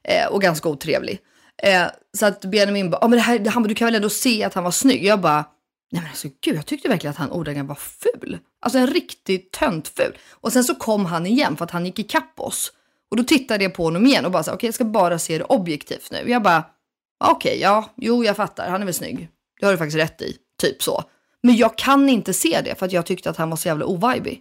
Eh, 0.05 0.27
och 0.27 0.43
ganska 0.43 0.69
otrevlig. 0.69 1.19
Eh, 1.63 1.87
så 2.19 2.27
att 2.27 2.45
Benjamin 2.45 2.91
bara, 2.91 2.99
ah, 3.05 3.09
men 3.09 3.17
det 3.19 3.23
här, 3.23 3.51
han 3.51 3.63
bara, 3.63 3.69
du 3.69 3.75
kan 3.75 3.87
väl 3.87 3.95
ändå 3.95 4.09
se 4.09 4.45
att 4.45 4.55
han 4.55 4.65
var 4.65 4.71
snygg? 4.71 5.05
Jag 5.05 5.21
bara, 5.21 5.45
nej 5.93 6.03
men 6.03 6.11
alltså 6.11 6.29
gud, 6.41 6.57
jag 6.57 6.67
tyckte 6.67 6.89
verkligen 6.89 7.11
att 7.11 7.17
han 7.19 7.31
ordagrant 7.31 7.69
var 7.69 7.75
ful. 7.75 8.39
Alltså 8.61 8.79
en 8.79 8.87
riktigt 8.87 9.53
töntful. 9.53 10.19
Och 10.31 10.53
sen 10.53 10.65
så 10.65 10.75
kom 10.75 11.07
han 11.07 11.27
igen 11.27 11.57
för 11.57 11.65
att 11.65 11.71
han 11.71 11.87
gick 11.87 11.99
ikapp 11.99 12.41
oss. 12.41 12.73
Och 13.11 13.17
då 13.17 13.25
tittade 13.25 13.65
jag 13.65 13.75
på 13.75 13.85
honom 13.85 14.07
igen 14.07 14.25
och 14.25 14.31
bara, 14.31 14.41
okej 14.43 14.67
jag 14.69 14.75
ska 14.75 14.85
bara 14.85 15.19
se 15.19 15.39
det 15.39 15.45
objektivt 15.45 16.11
nu. 16.11 16.31
Jag 16.31 16.43
bara, 16.43 16.65
okej, 17.25 17.59
ja, 17.61 17.85
jo 17.97 18.25
jag 18.25 18.37
fattar, 18.37 18.69
han 18.69 18.81
är 18.81 18.85
väl 18.85 18.95
snygg. 18.95 19.29
Det 19.61 19.67
har 19.67 19.73
du 19.73 19.79
faktiskt 19.79 19.99
rätt 19.99 20.23
i, 20.23 20.37
typ 20.59 20.83
så. 20.83 21.03
Men 21.43 21.57
jag 21.57 21.79
kan 21.79 22.09
inte 22.09 22.33
se 22.33 22.61
det 22.65 22.75
för 22.79 22.87
att 22.87 22.93
jag 22.93 23.07
tyckte 23.07 23.31
att 23.31 23.37
han 23.37 23.51
var 23.51 23.57
så 23.57 23.69
jävla 23.69 23.87
ovibig. 23.87 24.41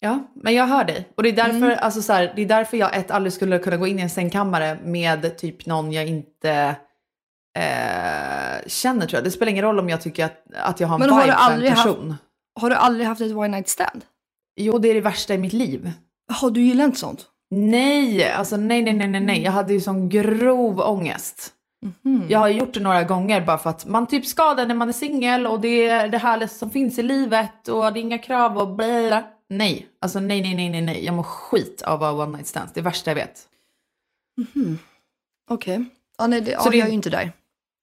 Ja, 0.00 0.28
men 0.34 0.54
jag 0.54 0.66
hör 0.66 0.84
dig. 0.84 1.08
Och 1.16 1.22
det 1.22 1.28
är 1.28 1.32
därför, 1.32 1.56
Mm. 1.56 1.78
alltså 1.80 2.02
så 2.02 2.12
här, 2.12 2.32
det 2.36 2.42
är 2.42 2.46
därför 2.46 2.76
jag 2.76 2.96
ett 2.96 3.10
aldrig 3.10 3.32
skulle 3.32 3.58
kunna 3.58 3.76
gå 3.76 3.86
in 3.86 3.98
i 3.98 4.02
en 4.02 4.10
sängkammare 4.10 4.78
med 4.84 5.38
typ 5.38 5.66
någon 5.66 5.92
jag 5.92 6.06
inte 6.06 6.76
eh, 7.62 8.66
känner 8.68 9.06
tror 9.06 9.14
jag. 9.16 9.24
Det 9.24 9.30
spelar 9.30 9.50
ingen 9.52 9.64
roll 9.64 9.78
om 9.78 9.88
jag 9.88 10.00
tycker 10.00 10.24
att, 10.24 10.42
att 10.54 10.80
jag 10.80 10.88
har 10.88 10.94
en 10.94 11.00
Men 11.00 11.10
har 11.10 11.22
vibe 11.22 11.32
du 11.32 11.36
för 11.38 11.44
en 11.46 11.52
aldrig 11.52 11.70
haft- 11.70 11.82
person. 11.84 12.14
Har 12.60 12.70
du 12.70 12.76
aldrig 12.76 13.06
haft 13.06 13.20
ett 13.20 13.32
one 13.36 13.48
night 13.48 13.68
stand? 13.68 14.04
Jo, 14.56 14.78
det 14.78 14.88
är 14.88 14.94
det 14.94 15.00
värsta 15.00 15.34
i 15.34 15.38
mitt 15.38 15.52
liv. 15.52 15.92
Jaha, 16.28 16.50
du 16.50 16.60
gillar 16.60 16.84
inte 16.84 16.98
sånt? 16.98 17.26
Nej, 17.50 18.32
alltså 18.32 18.56
nej, 18.56 18.82
nej, 18.82 18.92
nej, 18.92 19.08
nej, 19.08 19.20
nej. 19.20 19.42
Jag 19.42 19.52
hade 19.52 19.72
ju 19.72 19.80
sån 19.80 20.08
grov 20.08 20.80
ångest. 20.80 21.52
Mhm. 22.04 22.26
Jag 22.28 22.38
har 22.38 22.48
gjort 22.48 22.74
det 22.74 22.80
några 22.80 23.04
gånger 23.04 23.40
bara 23.40 23.58
för 23.58 23.70
att 23.70 23.86
man 23.86 24.06
typ 24.06 24.26
ska 24.26 24.54
det 24.54 24.64
när 24.66 24.74
man 24.74 24.88
är 24.88 24.92
singel 24.92 25.46
och 25.46 25.60
det 25.60 25.86
är 25.88 26.08
det 26.08 26.18
härligaste 26.18 26.58
som 26.58 26.70
finns 26.70 26.98
i 26.98 27.02
livet 27.02 27.68
och 27.68 27.92
det 27.92 28.00
är 28.00 28.02
inga 28.02 28.18
krav 28.18 28.58
och 28.58 28.68
bla 28.68 28.86
bla. 29.08 29.24
Nej, 29.48 29.86
alltså 30.00 30.20
nej, 30.20 30.42
nej, 30.42 30.54
nej, 30.54 30.70
nej, 30.70 30.80
nej. 30.80 31.04
Jag 31.04 31.14
mår 31.14 31.22
skit 31.22 31.82
av 31.82 32.02
att 32.02 32.14
one 32.14 32.36
night 32.36 32.46
stands. 32.46 32.72
Det 32.72 32.80
är 32.80 32.84
värsta 32.84 33.10
jag 33.10 33.14
vet. 33.14 33.48
Okej. 35.50 35.84
Ja, 36.18 36.26
nej, 36.26 36.40
det, 36.40 36.50
Så 36.60 36.66
ja, 36.66 36.70
det- 36.70 36.76
jag 36.76 36.84
är 36.86 36.90
ju 36.90 36.94
inte 36.94 37.10
där. 37.10 37.32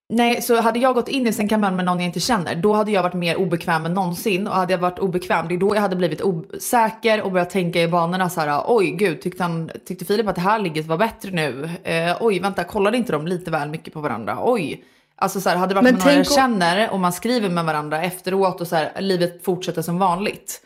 Nej, 0.09 0.41
så 0.41 0.61
hade 0.61 0.79
jag 0.79 0.95
gått 0.95 1.07
in 1.07 1.27
i 1.27 1.33
sängkammaren 1.33 1.75
med 1.75 1.85
någon 1.85 1.99
jag 1.99 2.05
inte 2.05 2.19
känner, 2.19 2.55
då 2.55 2.73
hade 2.73 2.91
jag 2.91 3.03
varit 3.03 3.13
mer 3.13 3.35
obekväm 3.37 3.85
än 3.85 3.93
någonsin. 3.93 4.47
Och 4.47 4.53
hade 4.53 4.73
jag 4.73 4.77
varit 4.79 4.99
obekväm, 4.99 5.47
det 5.47 5.55
är 5.55 5.57
då 5.57 5.75
jag 5.75 5.81
hade 5.81 5.95
blivit 5.95 6.21
osäker 6.21 7.21
och 7.21 7.31
börjat 7.31 7.49
tänka 7.49 7.81
i 7.81 7.87
banorna 7.87 8.29
så 8.29 8.41
här, 8.41 8.63
oj 8.67 8.91
gud, 8.91 9.21
tyckte, 9.21 9.43
han, 9.43 9.71
tyckte 9.85 10.05
Filip 10.05 10.27
att 10.27 10.35
det 10.35 10.41
här 10.41 10.59
ligget 10.59 10.85
var 10.85 10.97
bättre 10.97 11.31
nu? 11.31 11.69
Eh, 11.83 12.17
oj, 12.19 12.39
vänta, 12.39 12.63
kollade 12.63 12.97
inte 12.97 13.11
de 13.11 13.27
lite 13.27 13.51
väl 13.51 13.69
mycket 13.69 13.93
på 13.93 14.01
varandra? 14.01 14.37
Oj. 14.41 14.83
Alltså 15.15 15.41
så 15.41 15.49
här, 15.49 15.55
hade 15.57 15.73
det 15.73 15.75
varit 15.75 15.83
Men 15.83 15.93
med 15.93 16.05
någon 16.05 16.13
jag 16.13 16.31
känner 16.31 16.89
och 16.91 16.99
man 16.99 17.13
skriver 17.13 17.49
med 17.49 17.65
varandra 17.65 18.03
efteråt 18.03 18.61
och 18.61 18.67
så 18.67 18.75
här, 18.75 18.91
livet 19.01 19.45
fortsätter 19.45 19.81
som 19.81 19.99
vanligt. 19.99 20.61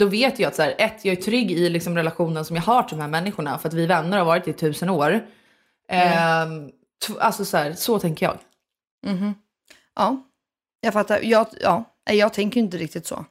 Då 0.00 0.06
vet 0.06 0.38
jag 0.38 0.48
att 0.48 0.54
så 0.54 0.62
här, 0.62 0.74
ett, 0.78 1.04
jag 1.04 1.16
är 1.18 1.22
trygg 1.22 1.50
i 1.52 1.68
liksom 1.68 1.96
relationen 1.96 2.44
som 2.44 2.56
jag 2.56 2.62
har 2.62 2.82
till 2.82 2.96
de 2.96 3.02
här 3.02 3.08
människorna 3.08 3.58
för 3.58 3.68
att 3.68 3.74
vi 3.74 3.86
vänner 3.86 4.18
har 4.18 4.24
varit 4.24 4.48
i 4.48 4.52
tusen 4.52 4.90
år. 4.90 5.20
Ehm, 5.88 6.68
t- 7.06 7.12
alltså 7.20 7.44
så 7.44 7.56
här, 7.56 7.72
så 7.72 7.98
tänker 7.98 8.26
jag. 8.26 8.38
Ja, 9.94 10.22
jag 10.80 10.92
fattar. 10.92 11.20
Jag, 11.22 11.46
ja, 11.60 11.84
jag 12.04 12.34
tänker 12.34 12.60
inte 12.60 12.76
riktigt 12.76 13.06
så. 13.06 13.24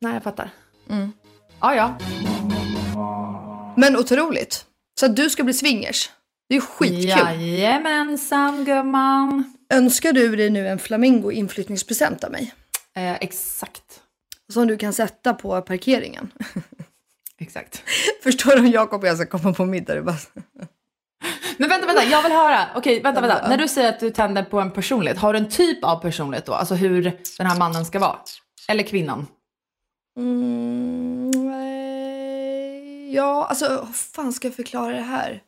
Nej, 0.00 0.14
jag 0.14 0.22
fattar. 0.22 0.50
Mm. 0.90 1.12
Ja, 1.60 1.74
ja. 1.74 1.98
Men 3.76 3.96
otroligt. 3.96 4.66
Så 5.00 5.06
att 5.06 5.16
du 5.16 5.30
ska 5.30 5.44
bli 5.44 5.54
swingers. 5.54 6.10
Det 6.48 6.56
är 6.56 6.60
skitkul. 6.60 7.04
Jajamensan 7.04 8.64
gumman. 8.64 9.54
Önskar 9.70 10.12
du 10.12 10.36
dig 10.36 10.50
nu 10.50 10.68
en 10.68 10.78
flamingo 10.78 11.30
inflyttningspresent 11.30 12.24
av 12.24 12.30
mig? 12.30 12.54
Eh, 12.94 13.14
exakt. 13.14 14.02
Som 14.52 14.66
du 14.66 14.76
kan 14.76 14.92
sätta 14.92 15.34
på 15.34 15.62
parkeringen. 15.62 16.32
Exakt. 17.40 17.82
Förstår 18.22 18.50
du 18.50 18.58
om 18.58 18.66
Jakob 18.66 19.02
och 19.02 19.08
jag 19.08 19.16
ska 19.16 19.26
komma 19.26 19.54
på 19.54 19.64
middag? 19.64 20.02
Bara... 20.02 20.16
Men 21.58 21.68
vänta, 21.68 21.86
vänta, 21.86 22.04
jag 22.04 22.22
vill 22.22 22.32
höra. 22.32 22.66
Okej, 22.74 23.02
vänta, 23.02 23.20
vänta. 23.20 23.48
När 23.48 23.56
du 23.56 23.68
säger 23.68 23.88
att 23.88 24.00
du 24.00 24.10
tänder 24.10 24.42
på 24.42 24.60
en 24.60 24.70
personlighet, 24.70 25.18
har 25.18 25.32
du 25.32 25.38
en 25.38 25.48
typ 25.48 25.84
av 25.84 26.00
personlighet 26.00 26.46
då? 26.46 26.54
Alltså 26.54 26.74
hur 26.74 27.02
den 27.38 27.46
här 27.46 27.58
mannen 27.58 27.84
ska 27.84 27.98
vara? 27.98 28.18
Eller 28.68 28.82
kvinnan? 28.82 29.26
Mm, 30.16 31.30
ja, 33.12 33.46
alltså 33.46 33.68
hur 33.68 33.92
fan 33.92 34.32
ska 34.32 34.48
jag 34.48 34.54
förklara 34.54 34.92
det 34.92 35.02
här? 35.02 35.42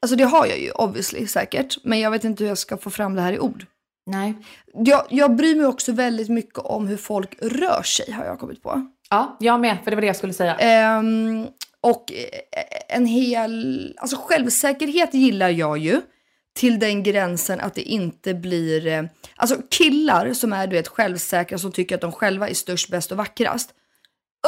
Alltså 0.00 0.16
det 0.16 0.24
har 0.24 0.46
jag 0.46 0.58
ju 0.58 0.70
obviously 0.70 1.26
säkert, 1.26 1.76
men 1.84 2.00
jag 2.00 2.10
vet 2.10 2.24
inte 2.24 2.44
hur 2.44 2.48
jag 2.48 2.58
ska 2.58 2.76
få 2.76 2.90
fram 2.90 3.14
det 3.14 3.22
här 3.22 3.32
i 3.32 3.38
ord. 3.38 3.66
Nej. 4.06 4.34
Jag, 4.72 5.06
jag 5.10 5.36
bryr 5.36 5.56
mig 5.56 5.66
också 5.66 5.92
väldigt 5.92 6.28
mycket 6.28 6.58
om 6.58 6.86
hur 6.86 6.96
folk 6.96 7.36
rör 7.42 7.82
sig 7.82 8.12
har 8.12 8.24
jag 8.24 8.38
kommit 8.38 8.62
på. 8.62 8.86
Ja, 9.10 9.36
jag 9.40 9.60
med, 9.60 9.78
för 9.84 9.90
det 9.90 9.96
var 9.96 10.00
det 10.00 10.06
jag 10.06 10.16
skulle 10.16 10.32
säga. 10.32 10.56
Ehm, 10.56 11.46
och 11.80 12.12
eh, 12.12 12.96
en 12.96 13.06
hel, 13.06 13.94
alltså 13.98 14.16
självsäkerhet 14.16 15.14
gillar 15.14 15.48
jag 15.48 15.78
ju 15.78 16.00
till 16.54 16.78
den 16.78 17.02
gränsen 17.02 17.60
att 17.60 17.74
det 17.74 17.82
inte 17.82 18.34
blir, 18.34 18.86
eh, 18.86 19.04
alltså 19.36 19.56
killar 19.70 20.32
som 20.32 20.52
är 20.52 20.66
du 20.66 20.76
vet 20.76 20.88
självsäkra 20.88 21.58
som 21.58 21.72
tycker 21.72 21.94
att 21.94 22.00
de 22.00 22.12
själva 22.12 22.48
är 22.48 22.54
störst, 22.54 22.90
bäst 22.90 23.12
och 23.12 23.18
vackrast. 23.18 23.70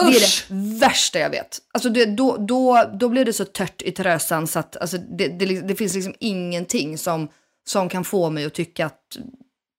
Det 0.01 0.07
är 0.07 0.11
Usch! 0.11 0.47
det 0.49 0.79
värsta 0.79 1.19
jag 1.19 1.31
vet. 1.31 1.59
Alltså 1.73 1.89
det, 1.89 2.05
då, 2.05 2.37
då, 2.37 2.91
då 3.01 3.09
blir 3.09 3.25
det 3.25 3.33
så 3.33 3.45
tört 3.45 3.83
i 3.83 3.93
trösan 3.93 4.47
så 4.47 4.59
att 4.59 4.77
alltså 4.77 4.99
det, 4.99 5.29
det, 5.29 5.61
det 5.61 5.75
finns 5.75 5.95
liksom 5.95 6.15
ingenting 6.21 6.99
som, 6.99 7.29
som 7.69 7.89
kan 7.89 8.05
få 8.05 8.31
mig 8.31 8.45
att 8.45 8.55
tycka 8.55 8.87
att 8.87 9.17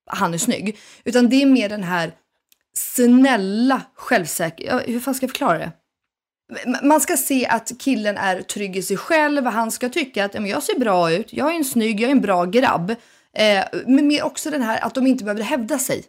han 0.08 0.34
är 0.34 0.38
snygg. 0.38 0.78
Utan 1.04 1.30
det 1.30 1.42
är 1.42 1.46
mer 1.46 1.70
den 1.70 1.84
här 1.84 2.12
snälla 2.78 3.82
självsäker... 3.96 4.66
ja, 4.66 4.80
Hur 4.80 5.00
fan 5.00 5.16
ska 5.16 5.24
jag 5.24 5.32
förklara 5.32 5.58
det? 5.58 5.72
Man 6.84 7.02
ska 7.02 7.18
se 7.18 7.48
att 7.48 7.72
killen 7.80 8.18
är 8.18 8.42
trygg 8.42 8.78
i 8.78 8.82
sig 8.82 8.98
själv. 8.98 9.46
Han 9.46 9.72
ska 9.72 9.90
tycka 9.90 10.26
att 10.26 10.34
jag 10.34 10.64
ser 10.64 10.80
bra 10.80 11.12
ut, 11.12 11.34
jag 11.34 11.52
är 11.52 11.56
en 11.56 11.66
snygg, 11.66 12.00
jag 12.00 12.08
är 12.08 12.12
en 12.12 12.22
bra 12.22 12.46
grabb. 12.46 12.96
Eh, 13.34 13.66
men 13.86 14.08
mer 14.08 14.24
också 14.24 14.50
den 14.50 14.62
här 14.62 14.86
att 14.86 14.96
de 14.96 15.08
inte 15.08 15.24
behöver 15.24 15.44
hävda 15.44 15.80
sig. 15.80 16.04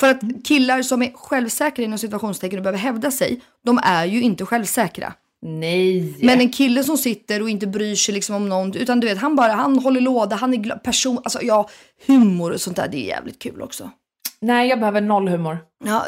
För 0.00 0.10
att 0.10 0.20
killar 0.44 0.82
som 0.82 1.02
är 1.02 1.12
självsäkra 1.12 1.84
inom 1.84 1.98
situationstecken 1.98 2.58
och 2.58 2.62
behöver 2.62 2.78
hävda 2.78 3.10
sig, 3.10 3.40
de 3.64 3.80
är 3.82 4.04
ju 4.04 4.20
inte 4.20 4.46
självsäkra. 4.46 5.12
Nej. 5.48 6.14
Men 6.22 6.40
en 6.40 6.50
kille 6.52 6.84
som 6.84 6.98
sitter 6.98 7.42
och 7.42 7.50
inte 7.50 7.66
bryr 7.66 7.94
sig 7.94 8.14
liksom 8.14 8.36
om 8.36 8.48
någon, 8.48 8.74
utan 8.76 9.00
du 9.00 9.06
vet, 9.06 9.18
han 9.18 9.36
bara, 9.36 9.52
han 9.52 9.78
håller 9.78 10.00
låda, 10.00 10.36
han 10.36 10.54
är 10.54 10.58
gla- 10.58 10.78
person, 10.78 11.18
alltså 11.24 11.42
ja, 11.42 11.68
humor 12.06 12.52
och 12.52 12.60
sånt 12.60 12.76
där, 12.76 12.88
det 12.88 12.96
är 12.96 13.06
jävligt 13.06 13.38
kul 13.38 13.62
också. 13.62 13.90
Nej, 14.40 14.68
jag 14.68 14.78
behöver 14.80 15.00
noll 15.00 15.28
humor. 15.28 15.58
Ja, 15.84 16.06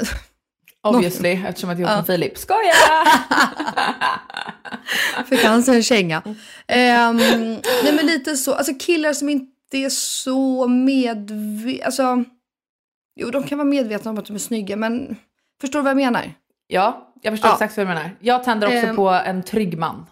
Obviously, 0.82 1.30
eftersom 1.30 1.70
att 1.70 1.78
jag 1.78 1.90
gjort 1.90 1.96
med 1.96 2.06
Filip. 2.06 2.38
Skoja! 2.38 2.72
fick 5.28 5.44
han 5.44 5.62
sig 5.62 5.76
en 5.76 5.82
känga. 5.82 6.22
Ehm, 6.66 7.16
nej 7.84 7.92
men 7.92 8.06
lite 8.06 8.36
så, 8.36 8.54
alltså 8.54 8.72
killar 8.78 9.12
som 9.12 9.28
inte 9.28 9.48
är 9.72 9.88
så 9.88 10.68
medvetna, 10.68 11.84
alltså, 11.84 12.24
jo 13.20 13.30
de 13.30 13.42
kan 13.42 13.58
vara 13.58 13.68
medvetna 13.68 14.10
om 14.10 14.18
att 14.18 14.26
de 14.26 14.34
är 14.34 14.38
snygga, 14.40 14.76
men 14.76 15.16
förstår 15.60 15.78
du 15.78 15.82
vad 15.82 15.90
jag 15.90 15.96
menar? 15.96 16.32
Ja, 16.68 17.12
jag 17.22 17.32
förstår 17.32 17.48
Ja. 17.48 17.54
exakt 17.54 17.76
vad 17.76 17.86
du 17.86 17.88
menar. 17.88 18.10
Jag 18.20 18.44
tänder 18.44 18.66
också 18.66 18.86
Ehm. 18.86 18.96
på 18.96 19.08
en 19.08 19.42
trygg 19.42 19.78
man. 19.78 20.06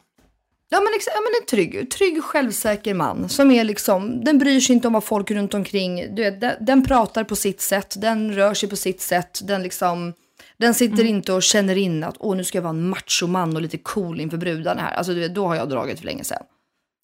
Ja 0.69 0.81
men, 0.81 0.87
exa- 1.01 1.15
ja, 1.15 1.21
men 1.21 1.41
en 1.43 1.47
trygg, 1.47 1.91
trygg, 1.91 2.23
självsäker 2.25 2.95
man 2.95 3.29
som 3.29 3.51
är 3.51 3.65
liksom, 3.65 4.25
den 4.25 4.39
bryr 4.39 4.61
sig 4.61 4.75
inte 4.75 4.87
om 4.87 4.93
vad 4.93 5.05
folk 5.05 5.31
runt 5.31 5.55
omkring, 5.55 6.15
du 6.15 6.23
vet, 6.23 6.41
den, 6.41 6.53
den 6.61 6.85
pratar 6.85 7.25
på 7.25 7.37
sitt 7.37 7.61
sätt, 7.61 7.95
den 7.99 8.33
rör 8.35 8.55
sig 8.55 8.69
på 8.69 8.77
sitt 8.77 9.01
sätt, 9.01 9.41
den 9.45 9.63
liksom, 9.63 10.13
den 10.59 10.75
sitter 10.75 11.05
inte 11.05 11.33
och 11.33 11.43
känner 11.43 11.77
in 11.77 12.05
att 12.05 12.15
åh 12.19 12.37
nu 12.37 12.45
ska 12.45 12.59
jag 12.59 12.63
vara 12.63 12.71
en 12.71 12.89
machoman 12.89 13.57
och 13.57 13.63
lite 13.63 13.79
cool 13.79 14.21
inför 14.21 14.37
brudarna 14.37 14.83
här. 14.83 14.95
Alltså 14.97 15.13
du 15.15 15.21
vet, 15.21 15.35
då 15.35 15.47
har 15.47 15.55
jag 15.55 15.69
dragit 15.69 15.99
för 15.99 16.07
länge 16.07 16.25
sedan. 16.25 16.43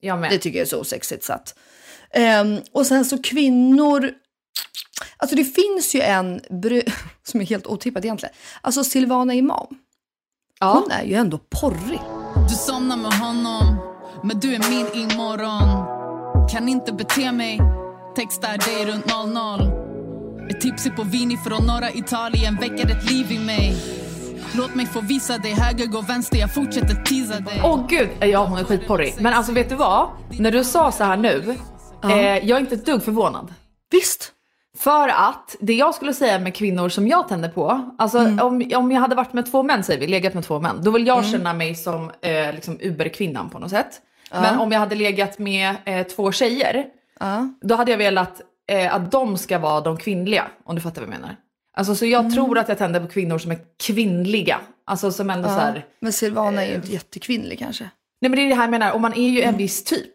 Jag 0.01 0.19
med. 0.19 0.31
Det 0.31 0.39
tycker 0.39 0.59
jag 0.59 0.65
är 0.67 0.69
så 0.69 0.81
osexigt 0.81 1.25
så 1.25 1.33
att. 1.33 1.55
Ehm, 2.11 2.59
och 2.73 2.87
sen 2.87 3.05
så 3.05 3.23
kvinnor, 3.23 4.11
alltså 5.17 5.37
det 5.37 5.45
finns 5.45 5.95
ju 5.95 6.01
en 6.01 6.41
bru- 6.41 6.93
som 7.23 7.41
är 7.41 7.47
helt 7.47 7.67
otippad 7.67 8.05
egentligen, 8.05 8.35
alltså 8.61 8.85
Silvana 8.85 9.35
Imam. 9.35 9.67
ja. 10.61 10.73
Hon 10.83 10.91
är 10.91 11.05
ju 11.05 11.15
ändå 11.15 11.39
porrig. 11.39 12.01
Du 12.49 12.55
somnar 12.55 12.97
med 12.97 13.13
honom, 13.13 13.77
men 14.23 14.41
du 14.41 14.55
är 14.55 14.71
min 14.71 15.11
imorgon 15.11 15.85
Kan 16.51 16.69
inte 16.69 16.93
bete 16.93 17.33
mig, 17.33 17.61
textar 18.17 18.59
dig 18.59 18.87
runt 18.87 19.07
00 19.07 19.61
Är 20.51 20.61
tipsig 20.61 20.97
på 20.97 21.03
vin 21.03 21.39
från 21.47 21.67
norra 21.67 21.91
Italien, 21.91 22.57
väcker 22.61 22.91
ett 22.97 23.11
liv 23.11 23.33
i 23.33 23.39
mig 23.39 23.77
Låt 24.55 24.75
mig 24.75 24.87
få 24.87 25.01
visa 25.01 25.39
dig 25.39 25.53
höger, 25.53 25.87
gå 25.87 26.01
vänster, 26.01 26.39
jag 26.39 26.55
fortsätter 26.55 26.95
teasa 26.95 27.41
dig 27.41 27.61
Åh 27.65 27.87
gud, 27.89 28.09
ja 28.21 28.47
hon 28.47 28.59
är 28.59 28.65
skitporrig. 28.65 29.15
Men 29.21 29.35
alltså 29.35 29.53
vet 29.53 29.69
du 29.69 29.75
vad? 29.75 30.09
När 30.39 30.51
du 30.51 30.65
sa 30.65 30.93
så 30.93 31.05
här 31.05 31.17
nu, 31.17 31.57
eh, 32.05 32.11
jag 32.49 32.57
är 32.57 32.61
inte 32.61 32.75
ett 32.75 32.87
dugg 32.87 33.03
förvånad. 33.03 33.55
Visst? 33.91 34.33
För 34.83 35.09
att 35.09 35.57
det 35.61 35.75
jag 35.75 35.95
skulle 35.95 36.15
säga 36.15 36.39
med 36.39 36.55
kvinnor 36.55 36.89
som 36.89 37.09
jag 37.09 37.29
tänder 37.29 37.49
på, 37.49 37.95
alltså 37.99 38.19
om, 38.19 38.71
om 38.77 38.93
jag 38.93 39.01
hade 39.01 39.15
varit 39.15 39.33
med 39.33 39.51
två 39.51 39.63
män 39.63 39.85
säger 39.85 40.01
vi, 40.01 40.07
legat 40.07 40.35
med 40.35 40.45
två 40.45 40.61
män, 40.61 40.81
då 40.83 40.91
vill 40.91 41.07
jag 41.07 41.25
känna 41.27 41.53
mig 41.55 41.75
som 41.75 42.11
eh, 42.21 42.53
liksom 42.55 42.79
uberkvinnan 42.81 43.51
på 43.51 43.59
något 43.59 43.71
sätt. 43.71 44.01
Men 44.31 44.59
om 44.61 44.73
jag 44.73 44.79
hade 44.79 44.95
legat 44.95 45.39
med 45.39 45.75
eh, 45.85 46.07
två 46.07 46.33
tjejer, 46.33 46.85
Ja. 47.21 47.49
då 47.61 47.75
hade 47.75 47.91
jag 47.91 47.99
velat 47.99 48.41
eh, 48.73 48.95
att 48.95 49.11
de 49.13 49.39
ska 49.39 49.59
vara 49.59 49.81
de 49.81 49.97
kvinnliga, 49.97 50.47
om 50.65 50.75
du 50.75 50.81
fattar 50.81 51.03
vad 51.03 51.11
jag 51.15 51.21
menar. 51.21 51.37
Alltså 51.77 51.95
så 51.95 52.07
jag 52.07 52.33
tror 52.35 52.59
att 52.59 52.69
jag 52.69 52.79
tänder 52.79 53.01
på 53.01 53.07
kvinnor 53.09 53.39
som 53.39 53.51
är 53.51 53.59
kvinnliga. 53.87 54.61
Alltså 54.87 55.13
som 55.13 55.31
ändå 55.31 55.49
så 55.49 55.55
här, 55.55 55.85
Men 56.01 56.13
Silvana 56.13 56.65
är 56.65 56.69
ju 56.69 56.75
inte 56.75 56.93
jättekvinnlig 56.93 57.59
kanske. 57.59 57.85
nej 58.21 58.29
men 58.31 58.37
det 58.37 58.43
är 58.43 58.49
det 58.49 58.55
här 58.55 58.63
jag 58.63 58.71
menar, 58.71 58.93
och 58.93 59.01
man 59.01 59.13
är 59.15 59.29
ju 59.29 59.43
en 59.43 59.57
viss 59.57 59.85
typ. 59.85 60.13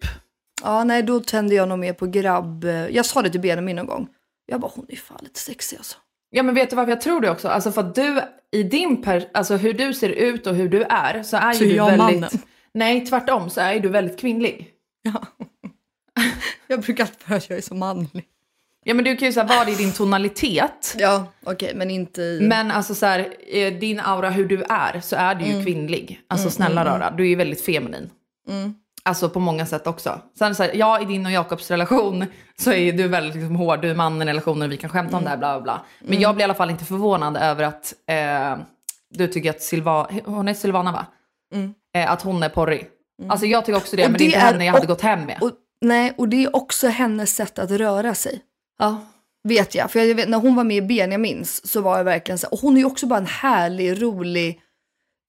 Ja, 0.64 0.84
nej 0.84 1.04
då 1.04 1.20
tände 1.20 1.56
jag 1.56 1.70
nog 1.70 1.80
mer 1.80 1.94
på 1.94 2.06
grabb. 2.06 2.64
Jag 2.92 3.06
sa 3.06 3.22
det 3.22 3.30
till 3.30 3.42
Benjamin 3.42 3.76
någon 3.76 3.86
gång. 3.86 4.08
Jag 4.50 4.60
bara, 4.62 4.72
hon 4.76 4.86
är 4.90 4.96
fan 4.96 5.20
lite 5.22 5.40
sexig 5.40 5.78
alltså. 5.78 5.98
Ja 6.30 6.44
men 6.44 6.56
vet 6.56 6.70
du 6.70 6.76
varför 6.76 6.92
jag 6.92 7.02
tror 7.02 7.22
det 7.22 7.30
också? 7.30 7.48
Alltså 7.48 7.72
för 7.72 7.82
att 7.82 7.96
du 7.96 8.22
i 8.52 8.64
din, 8.64 9.02
per, 9.02 9.30
alltså 9.34 9.56
hur 9.56 9.74
du 9.74 9.94
ser 9.94 10.10
ut 10.10 10.48
och 10.48 10.56
hur 10.56 10.70
du 10.70 10.84
är 10.84 11.24
så 11.24 11.38
är 11.38 11.54
Så 11.54 11.64
ju 11.64 11.70
du 11.70 11.76
väldigt, 11.76 11.98
mannen. 12.00 12.30
nej 12.74 13.06
tvärtom 13.06 13.50
så 13.50 13.62
är 13.62 13.74
ju 13.74 13.80
du 13.80 13.90
väldigt 13.90 14.20
kvinnlig. 14.20 14.72
Jag 16.68 16.82
brukar 16.82 17.04
alltid 17.04 17.28
höra 17.28 17.38
att 17.38 17.50
jag 17.50 17.58
är 17.58 17.62
så 17.62 17.76
manlig. 17.76 18.26
Ja 18.86 18.94
men 18.94 19.06
du 19.06 19.18
kan 19.18 19.28
ju 19.28 19.34
så 19.34 19.40
här 19.42 19.48
vara 19.58 19.70
i 19.70 19.76
din 19.76 19.94
tonalitet. 19.94 20.96
Ja, 21.00 21.26
okej, 21.46 21.72
men 21.76 21.92
inte 21.92 22.22
i... 22.22 22.40
Men 22.42 22.72
alltså 22.72 22.96
så 22.96 23.06
här, 23.06 23.80
din 23.80 24.00
aura 24.00 24.30
hur 24.30 24.46
du 24.48 24.64
är 24.70 25.00
så 25.02 25.16
är 25.16 25.36
du 25.36 25.46
Mm. 25.46 25.58
ju 25.58 25.64
kvinnlig. 25.64 26.22
Alltså 26.28 26.50
snälla 26.50 26.86
rara, 26.86 27.12
du 27.12 27.24
är 27.24 27.28
ju 27.28 27.36
väldigt 27.36 27.62
feminin. 27.66 28.10
Mm. 28.50 28.74
Alltså 29.08 29.30
på 29.30 29.40
många 29.40 29.66
sätt 29.66 29.88
också. 29.88 30.22
Sen 30.40 30.56
så 30.56 30.64
här, 30.64 30.72
ja 30.76 31.02
i 31.02 31.06
din 31.06 31.26
och 31.26 31.32
Jakobs 31.32 31.72
relation 31.72 32.26
så 32.60 32.72
är 32.72 32.92
du 32.94 33.08
väldigt 33.08 33.36
liksom, 33.36 33.56
hård, 33.56 33.82
du 33.82 33.90
är 33.90 33.96
mannen 33.96 34.28
i 34.28 34.32
relationen, 34.32 34.70
vi 34.70 34.78
kan 34.78 34.90
skämta 34.90 35.10
Mm. 35.10 35.18
om 35.18 35.24
det 35.24 35.30
här 35.30 35.38
bla 35.38 35.54
bla 35.60 35.62
bla. 35.64 35.82
Men 36.00 36.20
jag 36.22 36.36
blir 36.36 36.42
i 36.42 36.44
alla 36.44 36.54
fall 36.54 36.70
inte 36.70 36.86
förvånad 36.86 37.38
över 37.38 37.64
att 37.64 37.94
eh, 38.10 38.58
du 39.10 39.28
tycker 39.28 39.50
att 39.50 39.62
Silva, 39.62 40.08
hon 40.26 40.48
är 40.48 40.54
Silvana 40.54 40.92
va? 40.92 41.06
Eh, 41.96 42.12
att 42.12 42.22
hon 42.22 42.44
är 42.44 42.50
porrig. 42.50 42.88
Alltså 43.30 43.46
jag 43.46 43.66
tycker 43.66 43.78
också 43.78 43.96
det, 43.96 44.02
Mm. 44.04 44.10
Och 44.10 44.12
men 44.12 44.18
det 44.20 44.24
är 44.24 44.26
inte 44.26 44.40
henne 44.40 44.66
jag 44.66 44.74
hade 44.74 44.84
och- 44.84 44.88
gått 44.90 45.02
hem 45.02 45.26
med. 45.26 45.38
Och, 45.42 45.52
nej, 45.82 46.14
och 46.18 46.30
det 46.30 46.44
är 46.44 46.56
också 46.56 46.88
hennes 46.88 47.36
sätt 47.36 47.60
att 47.60 47.72
röra 47.72 48.14
sig. 48.16 48.42
ja. 48.80 49.02
Vet 49.48 49.76
jag. 49.76 49.92
För 49.92 50.00
jag 50.00 50.16
vet, 50.16 50.30
när 50.30 50.38
hon 50.38 50.56
var 50.56 50.64
med 50.64 50.78
i 50.78 50.82
Benjamins 50.82 51.68
så 51.72 51.82
var 51.82 51.98
jag 51.98 52.04
verkligen 52.04 52.38
så 52.40 52.48
Och 52.48 52.60
hon 52.60 52.74
är 52.74 52.80
ju 52.80 52.86
också 52.86 53.08
bara 53.08 53.20
en 53.20 53.26
härlig, 53.26 54.02
rolig, 54.02 54.62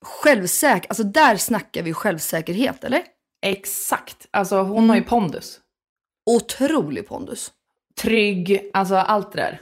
självsäker. 0.05 0.89
Alltså 0.89 1.03
där 1.05 1.37
snackar 1.37 1.83
vi 1.83 1.93
självsäkerhet, 1.93 2.85
eller? 2.85 3.03
Exakt, 3.43 4.27
alltså 4.31 4.57
hon 4.63 4.77
Mm. 4.79 4.89
har 4.91 4.97
ju 4.97 5.03
pondus. 5.03 5.61
Otrolig 6.27 7.09
pondus. 7.09 7.53
trygg, 8.01 8.71
alltså 8.73 8.95
allt 8.95 9.33
det 9.33 9.39
där. 9.41 9.61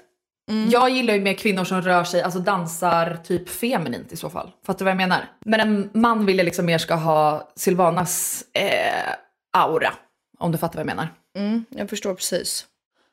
Jag 0.70 0.90
gillar 0.90 1.14
ju 1.14 1.20
mer 1.20 1.34
kvinnor 1.34 1.64
som 1.64 1.82
rör 1.82 2.04
sig, 2.04 2.22
alltså 2.22 2.40
dansar 2.40 3.18
typ 3.24 3.48
feminint 3.48 4.12
i 4.12 4.16
så 4.16 4.30
fall. 4.30 4.52
Fattar 4.66 4.78
du 4.78 4.84
vad 4.84 4.90
jag 4.90 4.96
menar? 4.96 5.24
Men 5.44 5.60
en 5.60 5.90
man 5.92 6.26
vill 6.26 6.36
jag 6.38 6.44
liksom 6.44 6.66
mer 6.66 6.78
ska 6.78 6.94
ha 6.94 7.48
Silvanas 7.56 8.44
eh, 8.52 9.12
aura. 9.52 9.92
Om 10.38 10.52
du 10.52 10.58
fattar 10.58 10.74
vad 10.74 10.80
jag 10.80 10.96
menar. 10.96 11.08
Mm, 11.38 11.64
jag 11.70 11.90
förstår 11.90 12.14
precis. 12.14 12.66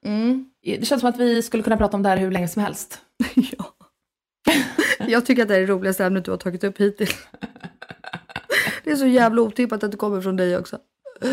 Mm. 0.05 0.49
Det 0.63 0.85
känns 0.87 0.99
som 1.01 1.09
att 1.09 1.17
vi 1.19 1.41
skulle 1.41 1.63
kunna 1.63 1.77
prata 1.77 1.97
om 1.97 2.03
det 2.03 2.09
här 2.09 2.17
hur 2.17 2.31
länge 2.31 2.47
som 2.47 2.61
helst. 2.61 3.01
ja. 3.35 3.65
Jag 5.07 5.25
tycker 5.25 5.41
att 5.41 5.47
det 5.47 5.55
är 5.55 5.59
det 5.59 5.65
roligaste 5.65 6.05
ämnet 6.05 6.25
du 6.25 6.31
har 6.31 6.37
tagit 6.37 6.63
upp 6.63 6.77
hittills. 6.77 7.15
Det 8.83 8.91
är 8.91 8.95
så 8.95 9.05
jävla 9.07 9.41
otippat 9.41 9.83
att 9.83 9.91
det 9.91 9.97
kommer 9.97 10.21
från 10.21 10.35
dig 10.35 10.57
också. 10.57 10.77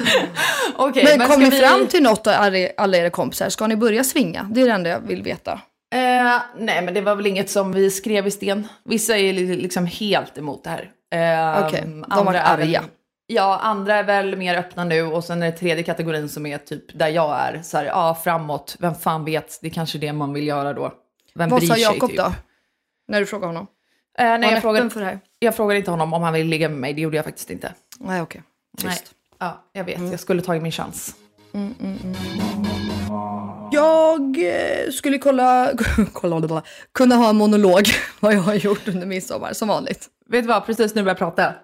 Okej, 0.76 1.04
men 1.04 1.18
kom 1.18 1.26
ska 1.26 1.36
ni 1.44 1.50
vi- 1.50 1.58
fram 1.60 1.86
till 1.86 2.02
något 2.02 2.26
av 2.26 2.34
alla 2.76 2.96
era 2.96 3.10
kompisar? 3.10 3.48
Ska 3.48 3.66
ni 3.66 3.76
börja 3.76 4.04
svinga? 4.04 4.48
Det 4.52 4.60
är 4.62 4.66
det 4.66 4.72
enda 4.72 4.90
jag 4.90 5.00
vill 5.00 5.22
veta. 5.22 5.52
Eh, 5.94 6.40
nej 6.58 6.82
men 6.82 6.94
det 6.94 7.00
var 7.00 7.14
väl 7.16 7.26
inget 7.26 7.50
som 7.50 7.72
vi 7.72 7.90
skrev 7.90 8.26
i 8.26 8.30
sten. 8.30 8.68
Vissa 8.84 9.16
är 9.18 9.32
li- 9.32 9.56
liksom 9.56 9.86
helt 9.86 10.38
emot 10.38 10.64
det 10.64 10.70
här. 10.70 10.90
Eh, 11.58 11.66
Okej, 11.66 11.80
de 11.86 12.04
andra 12.08 12.24
var 12.24 12.34
är 12.34 12.56
väl- 12.56 12.68
arga. 12.68 12.84
Ja, 13.26 13.58
andra 13.62 13.96
är 13.96 14.02
väl 14.04 14.36
mer 14.36 14.54
öppna 14.58 14.84
nu 14.84 15.02
och 15.02 15.24
sen 15.24 15.42
är 15.42 15.46
det 15.46 15.52
tredje 15.56 15.82
kategorin 15.84 16.28
som 16.28 16.46
är 16.46 16.58
typ 16.58 16.98
där 16.98 17.08
jag 17.08 17.40
är. 17.40 17.60
Så 17.62 17.76
här, 17.76 17.84
ja, 17.84 18.18
framåt, 18.24 18.76
vem 18.78 18.94
fan 18.94 19.24
vet, 19.24 19.58
det 19.62 19.66
är 19.68 19.70
kanske 19.70 19.98
är 19.98 20.00
det 20.00 20.12
man 20.12 20.32
vill 20.32 20.46
göra 20.46 20.72
då. 20.72 20.92
Vem 21.34 21.48
Vad 21.50 21.60
bryr 21.60 21.68
sa 21.68 21.76
Jakob 21.76 22.10
typ. 22.10 22.18
då? 22.18 22.32
När 23.08 23.20
du 23.20 23.26
frågade 23.26 23.46
honom? 23.46 23.66
Eh, 24.20 24.38
nej, 24.38 24.52
jag 24.52 24.62
frågade, 24.62 24.90
för 24.90 25.00
det 25.00 25.06
här? 25.06 25.20
jag 25.38 25.56
frågade 25.56 25.78
inte 25.78 25.90
honom 25.90 26.12
om 26.12 26.22
han 26.22 26.32
ville 26.32 26.50
ligga 26.50 26.68
med 26.68 26.78
mig, 26.78 26.94
det 26.94 27.00
gjorde 27.00 27.16
jag 27.16 27.24
faktiskt 27.24 27.50
inte. 27.50 27.74
Nej 27.98 28.22
okej. 28.22 28.42
Nej. 28.82 28.96
Trist. 28.96 29.14
Ja, 29.38 29.64
jag 29.72 29.84
vet, 29.84 30.00
jag 30.10 30.20
skulle 30.20 30.42
tagit 30.42 30.62
min 30.62 30.72
chans. 30.72 31.14
Jag 33.72 34.38
eh, 34.38 34.90
skulle 34.92 35.18
kolla, 35.18 35.70
kolla, 36.12 36.62
kunna 36.92 37.14
ha 37.14 37.30
en 37.30 37.36
monolog 37.36 37.82
vad 38.20 38.34
jag 38.34 38.40
har 38.40 38.54
gjort 38.54 38.88
under 38.88 39.06
midsommar 39.06 39.52
som 39.52 39.68
vanligt. 39.68 40.08
Vet 40.30 40.44
du 40.44 40.48
vad, 40.48 40.66
precis 40.66 40.94
när 40.94 41.02
du 41.02 41.04
började 41.04 41.18
prata 41.18 41.54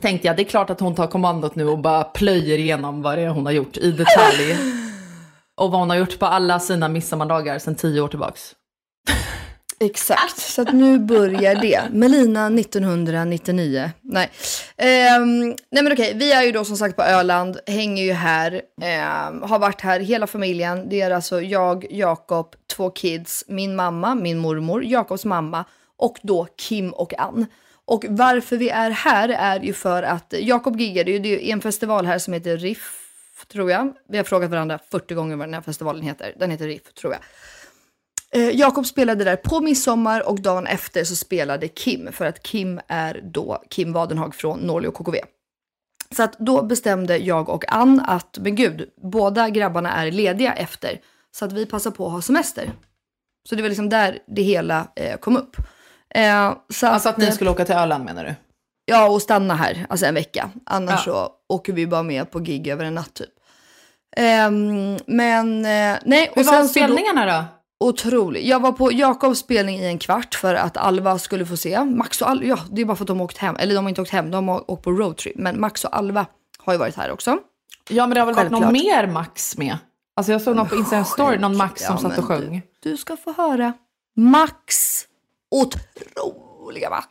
tänkte 0.00 0.26
jag 0.26 0.36
det 0.36 0.42
är 0.42 0.44
klart 0.44 0.70
att 0.70 0.80
hon 0.80 0.94
tar 0.94 1.06
kommandot 1.06 1.54
nu 1.54 1.68
och 1.68 1.78
bara 1.78 2.04
plöjer 2.04 2.58
igenom 2.58 3.02
vad 3.02 3.18
det 3.18 3.22
är 3.22 3.28
hon 3.28 3.46
har 3.46 3.52
gjort 3.52 3.76
i 3.76 3.92
detalj. 3.92 4.58
och 5.56 5.70
vad 5.70 5.80
hon 5.80 5.90
har 5.90 5.96
gjort 5.96 6.18
på 6.18 6.26
alla 6.26 6.60
sina 6.60 6.88
midsommardagar 6.88 7.58
sedan 7.58 7.74
tio 7.74 8.00
år 8.00 8.08
tillbaks. 8.08 8.54
Exakt, 9.80 10.38
så 10.38 10.62
att 10.62 10.72
nu 10.72 10.98
börjar 10.98 11.54
det. 11.54 11.82
Melina 11.90 12.46
1999. 12.46 13.90
Nej, 14.02 14.30
Um, 14.76 15.56
nej 15.70 15.82
men 15.82 15.92
okej, 15.92 16.12
vi 16.14 16.32
är 16.32 16.42
ju 16.42 16.52
då 16.52 16.64
som 16.64 16.76
sagt 16.76 16.96
på 16.96 17.02
Öland, 17.02 17.58
hänger 17.66 18.04
ju 18.04 18.12
här, 18.12 18.52
um, 18.52 19.42
har 19.42 19.58
varit 19.58 19.80
här 19.80 20.00
hela 20.00 20.26
familjen. 20.26 20.88
Det 20.88 21.00
är 21.00 21.10
alltså 21.10 21.40
jag, 21.42 21.86
Jakob, 21.90 22.54
två 22.76 22.90
kids, 22.90 23.44
min 23.48 23.76
mamma, 23.76 24.14
min 24.14 24.38
mormor, 24.38 24.84
Jakobs 24.84 25.24
mamma 25.24 25.64
och 25.96 26.18
då 26.22 26.46
Kim 26.56 26.90
och 26.90 27.20
Ann. 27.20 27.46
Och 27.84 28.04
varför 28.08 28.56
vi 28.56 28.68
är 28.68 28.90
här 28.90 29.28
är 29.28 29.60
ju 29.60 29.72
för 29.72 30.02
att 30.02 30.34
Jakob 30.38 30.80
giggade 30.80 31.10
ju, 31.10 31.18
det 31.18 31.28
är 31.28 31.40
ju 31.40 31.50
en 31.50 31.60
festival 31.60 32.06
här 32.06 32.18
som 32.18 32.32
heter 32.32 32.56
Riff, 32.56 33.00
tror 33.52 33.70
jag. 33.70 33.92
Vi 34.08 34.16
har 34.16 34.24
frågat 34.24 34.50
varandra 34.50 34.78
40 34.90 35.14
gånger 35.14 35.36
vad 35.36 35.46
den 35.46 35.54
här 35.54 35.60
festivalen 35.60 36.02
heter. 36.02 36.34
Den 36.38 36.50
heter 36.50 36.66
Riff, 36.66 36.92
tror 36.94 37.12
jag. 37.12 37.22
Eh, 38.34 38.50
Jakob 38.50 38.86
spelade 38.86 39.24
där 39.24 39.36
på 39.36 39.60
midsommar 39.60 40.28
och 40.28 40.40
dagen 40.40 40.66
efter 40.66 41.04
så 41.04 41.16
spelade 41.16 41.68
Kim, 41.68 42.12
för 42.12 42.24
att 42.26 42.42
Kim 42.42 42.80
är 42.88 43.20
då 43.24 43.62
Kim 43.70 43.92
Wadenhag 43.92 44.34
från 44.34 44.58
Norli 44.60 44.88
och 44.88 44.94
KKV. 44.94 45.18
Så 46.16 46.22
att 46.22 46.38
då 46.38 46.62
bestämde 46.62 47.16
jag 47.16 47.48
och 47.48 47.72
Ann 47.72 48.00
att, 48.00 48.38
men 48.40 48.54
gud, 48.56 48.90
båda 49.02 49.48
grabbarna 49.50 49.92
är 49.92 50.10
lediga 50.10 50.52
efter. 50.52 51.00
Så 51.36 51.44
att 51.44 51.52
vi 51.52 51.66
passar 51.66 51.90
på 51.90 52.06
att 52.06 52.12
ha 52.12 52.22
semester. 52.22 52.72
Så 53.48 53.54
det 53.54 53.62
var 53.62 53.68
liksom 53.68 53.88
där 53.88 54.18
det 54.26 54.42
hela 54.42 54.86
eh, 54.96 55.16
kom 55.18 55.36
upp. 55.36 55.56
Eh, 56.14 56.54
så 56.72 56.86
Alltså 56.86 57.08
att 57.08 57.16
ni 57.16 57.24
eh, 57.26 57.32
skulle 57.32 57.50
åka 57.50 57.64
till 57.64 57.74
Öland 57.74 58.04
menar 58.04 58.24
du? 58.24 58.34
Ja, 58.86 59.08
och 59.08 59.22
stanna 59.22 59.54
här, 59.54 59.86
alltså 59.88 60.06
en 60.06 60.14
vecka. 60.14 60.50
Annars 60.66 61.06
Ja. 61.06 61.12
så 61.48 61.54
åker 61.54 61.72
vi 61.72 61.86
bara 61.86 62.02
med 62.02 62.30
på 62.30 62.38
gig 62.38 62.68
över 62.68 62.84
en 62.84 62.94
natt 62.94 63.14
typ. 63.14 63.30
Ehm, 64.16 64.96
men 65.06 65.64
eh, 65.64 65.98
nej. 66.04 66.30
Hur 66.34 66.44
var 66.44 66.52
så 66.52 66.62
då- 66.62 66.68
spelningarna 66.68 67.26
då? 67.26 67.44
Otroligt. 67.80 68.46
Jag 68.46 68.60
var 68.60 68.72
på 68.72 68.92
Jakobs 68.92 69.38
spelning 69.38 69.78
i 69.78 69.86
en 69.86 69.98
kvart 69.98 70.34
för 70.34 70.54
att 70.54 70.76
Alva 70.76 71.18
skulle 71.18 71.46
få 71.46 71.56
se. 71.56 71.84
Max 71.84 72.22
och 72.22 72.30
Alva, 72.30 72.44
ja 72.44 72.58
det 72.70 72.80
är 72.80 72.84
bara 72.84 72.96
för 72.96 73.04
att 73.04 73.08
de 73.08 73.18
har 73.18 73.24
åkt 73.24 73.38
hem. 73.38 73.56
Eller 73.56 73.74
de 73.74 73.84
har 73.84 73.88
inte 73.88 74.02
åkt 74.02 74.10
hem, 74.10 74.30
de 74.30 74.48
har 74.48 74.70
åkt 74.70 74.82
på 74.82 74.92
roadtrip. 74.92 75.36
Men 75.36 75.60
Max 75.60 75.84
och 75.84 75.96
Alva 75.96 76.26
har 76.58 76.72
ju 76.72 76.78
varit 76.78 76.96
här 76.96 77.10
också. 77.10 77.38
Ja 77.88 78.06
men 78.06 78.14
det 78.14 78.20
har 78.20 78.26
väl 78.26 78.34
varit 78.34 78.50
någon 78.50 78.72
mer 78.72 79.06
Max 79.06 79.56
med? 79.58 79.78
Alltså 80.16 80.32
jag 80.32 80.42
såg 80.42 80.56
någon 80.56 80.68
på 80.68 80.76
Instagram 80.76 81.04
story, 81.04 81.38
någon 81.38 81.56
Max 81.56 81.82
som 81.82 81.94
Ja, 82.02 82.10
satt 82.10 82.18
och 82.18 82.24
sjöng. 82.24 82.62
Du, 82.82 82.90
du 82.90 82.96
ska 82.96 83.16
få 83.16 83.32
höra. 83.32 83.72
Max, 84.16 85.00
otroliga 85.50 86.90
Max 86.90 87.08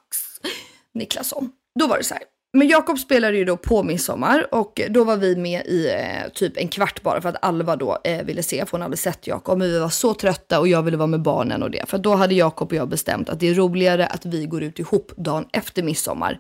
Niklasson. 0.94 1.52
Då 1.80 1.88
var 1.88 1.98
det 1.98 2.04
så 2.04 2.14
här. 2.14 2.24
Men 2.58 2.68
Jakob 2.68 3.00
spelade 3.00 3.38
ju 3.38 3.46
då 3.46 3.58
på 3.58 3.84
midsommar 3.84 4.48
och 4.52 4.82
då 4.90 5.04
var 5.04 5.18
vi 5.18 5.36
med 5.36 5.66
i 5.66 5.90
eh, 5.90 6.32
typ 6.34 6.58
en 6.58 6.68
kvart 6.68 7.02
bara 7.02 7.22
för 7.22 7.30
att 7.30 7.46
Alva 7.46 7.76
då 7.76 7.98
eh, 8.04 8.26
ville 8.26 8.44
se, 8.44 8.66
för 8.66 8.72
hon 8.72 8.82
hade 8.82 8.98
sett 8.98 9.28
Jakob. 9.28 9.58
Men 9.58 9.68
vi 9.68 9.80
var 9.80 9.90
så 9.90 10.14
trötta 10.14 10.60
och 10.60 10.68
jag 10.68 10.84
ville 10.84 10.98
vara 10.98 11.08
med 11.08 11.22
barnen 11.22 11.64
och 11.64 11.72
det. 11.72 11.90
För 11.90 11.98
då 11.98 12.16
hade 12.16 12.36
Jakob 12.36 12.68
och 12.68 12.78
jag 12.78 12.90
bestämt 12.90 13.30
att 13.30 13.40
det 13.40 13.48
är 13.50 13.54
roligare 13.54 14.06
att 14.06 14.26
vi 14.26 14.46
går 14.46 14.64
ut 14.64 14.80
ihop 14.80 15.12
dagen 15.18 15.46
efter 15.54 15.84
midsommar 15.84 16.40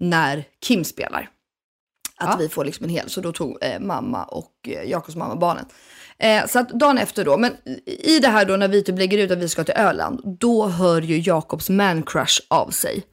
när 0.00 0.44
Kim 0.66 0.84
spelar. 0.84 1.30
Att 2.16 2.40
vi 2.40 2.48
får 2.48 2.64
liksom 2.64 2.84
en 2.84 2.90
hel, 2.90 3.10
så 3.10 3.20
då 3.20 3.32
tog 3.32 3.58
eh, 3.60 3.80
mamma 3.80 4.24
och 4.24 4.52
eh, 4.68 4.90
Jakobs 4.90 5.16
mamma 5.16 5.36
barnen. 5.36 5.64
Eh, 6.18 6.46
så 6.46 6.58
att 6.58 6.68
dagen 6.68 6.98
efter 6.98 7.24
då, 7.24 7.36
men 7.36 7.52
i 7.86 8.16
i 8.16 8.18
det 8.18 8.28
här 8.28 8.44
då 8.44 8.56
när 8.56 8.68
vi 8.68 8.82
typ 8.82 8.98
lägger 8.98 9.18
ut 9.18 9.30
att 9.30 9.38
vi 9.38 9.48
ska 9.48 9.64
till 9.64 9.74
Öland, 9.76 10.38
då 10.40 10.66
hör 10.66 11.02
ju 11.02 11.18
Jakobs 11.18 11.70
man 11.70 12.02
crush 12.02 12.40
av 12.48 12.70
sig. 12.70 13.04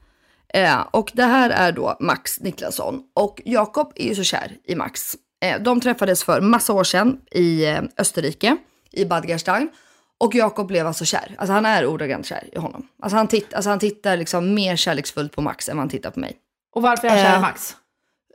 Eh, 0.56 0.82
och 0.91 1.12
det 1.14 1.24
här 1.24 1.49
är 1.49 1.72
då 1.72 1.97
Max 1.99 2.39
Niklasson. 2.39 3.01
Och 3.14 3.41
Jakob 3.45 3.91
är 3.95 4.08
ju 4.08 4.16
så 4.16 4.24
kär 4.24 4.51
i 4.64 4.76
Max. 4.76 5.16
Eh, 5.41 5.62
de 5.62 5.82
träffades 5.82 6.24
för 6.24 6.41
massa 6.41 6.74
år 6.74 6.84
sedan 6.84 7.18
i 7.32 7.66
eh, 7.66 7.82
Österrike, 7.97 8.58
i 8.91 9.06
Bad 9.06 9.28
Gastein. 9.28 9.70
Och 10.18 10.36
Jakob 10.36 10.68
blev 10.68 10.88
alltså 10.88 11.06
kär. 11.06 11.36
Alltså 11.38 11.53
han 11.53 11.66
är 11.66 11.86
ordagrant 11.86 12.26
kär 12.26 12.49
i 12.51 12.60
honom. 12.60 12.88
Alltså 13.01 13.18
han, 13.18 13.28
titt, 13.28 13.53
alltså 13.53 13.70
han 13.70 13.80
tittar 13.80 14.18
liksom 14.18 14.53
mer 14.53 14.76
kärleksfullt 14.76 15.36
på 15.36 15.41
Max 15.41 15.70
än 15.70 15.78
vad 15.78 15.82
han 15.82 15.89
tittar 15.89 16.12
på 16.12 16.20
mig. 16.20 16.38
Och 16.76 16.82
varför 16.82 17.08
är 17.08 17.12
han 17.12 17.20
kär 17.20 17.32
i 17.32 17.36
Eh, 17.36 17.41
Max? 17.41 17.76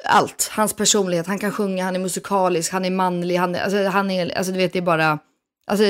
allt. 0.04 0.50
Hans 0.52 0.72
personlighet, 0.74 1.26
han 1.26 1.38
kan 1.38 1.52
sjunga, 1.52 1.84
han 1.84 1.96
är 1.96 2.00
musikalisk, 2.00 2.72
han 2.72 2.84
är 2.84 2.90
manlig, 2.90 3.36
han 3.36 3.54
är, 3.54 3.62
alltså, 3.62 3.84
han 3.84 4.10
är, 4.10 4.38
alltså 4.38 4.52
du 4.52 4.58
vet 4.58 4.72
det 4.72 4.78
är 4.78 4.82
bara, 4.82 5.18
alltså, 5.66 5.84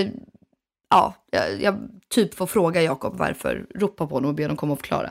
ja, 0.90 1.14
jag, 1.30 1.62
jag 1.62 1.76
typ 2.08 2.34
får 2.34 2.46
fråga 2.46 2.82
Jakob 2.82 3.18
varför, 3.18 3.66
ropa 3.74 4.06
på 4.06 4.14
honom 4.14 4.28
och 4.28 4.34
be 4.34 4.44
honom 4.44 4.56
komma 4.56 4.72
och 4.72 4.78
förklara. 4.78 5.10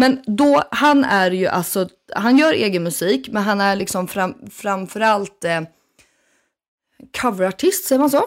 Men 0.00 0.22
då, 0.26 0.62
han 0.70 1.04
är 1.04 1.30
ju 1.30 1.46
alltså, 1.46 1.88
han 2.14 2.38
gör 2.38 2.52
egen 2.52 2.82
musik, 2.82 3.28
men 3.32 3.42
han 3.42 3.60
är 3.60 3.76
liksom 3.76 4.08
fram, 4.08 4.34
framförallt 4.50 5.44
eh, 5.44 5.60
coverartist, 7.20 7.84
säger 7.84 7.98
man 7.98 8.10
så? 8.10 8.24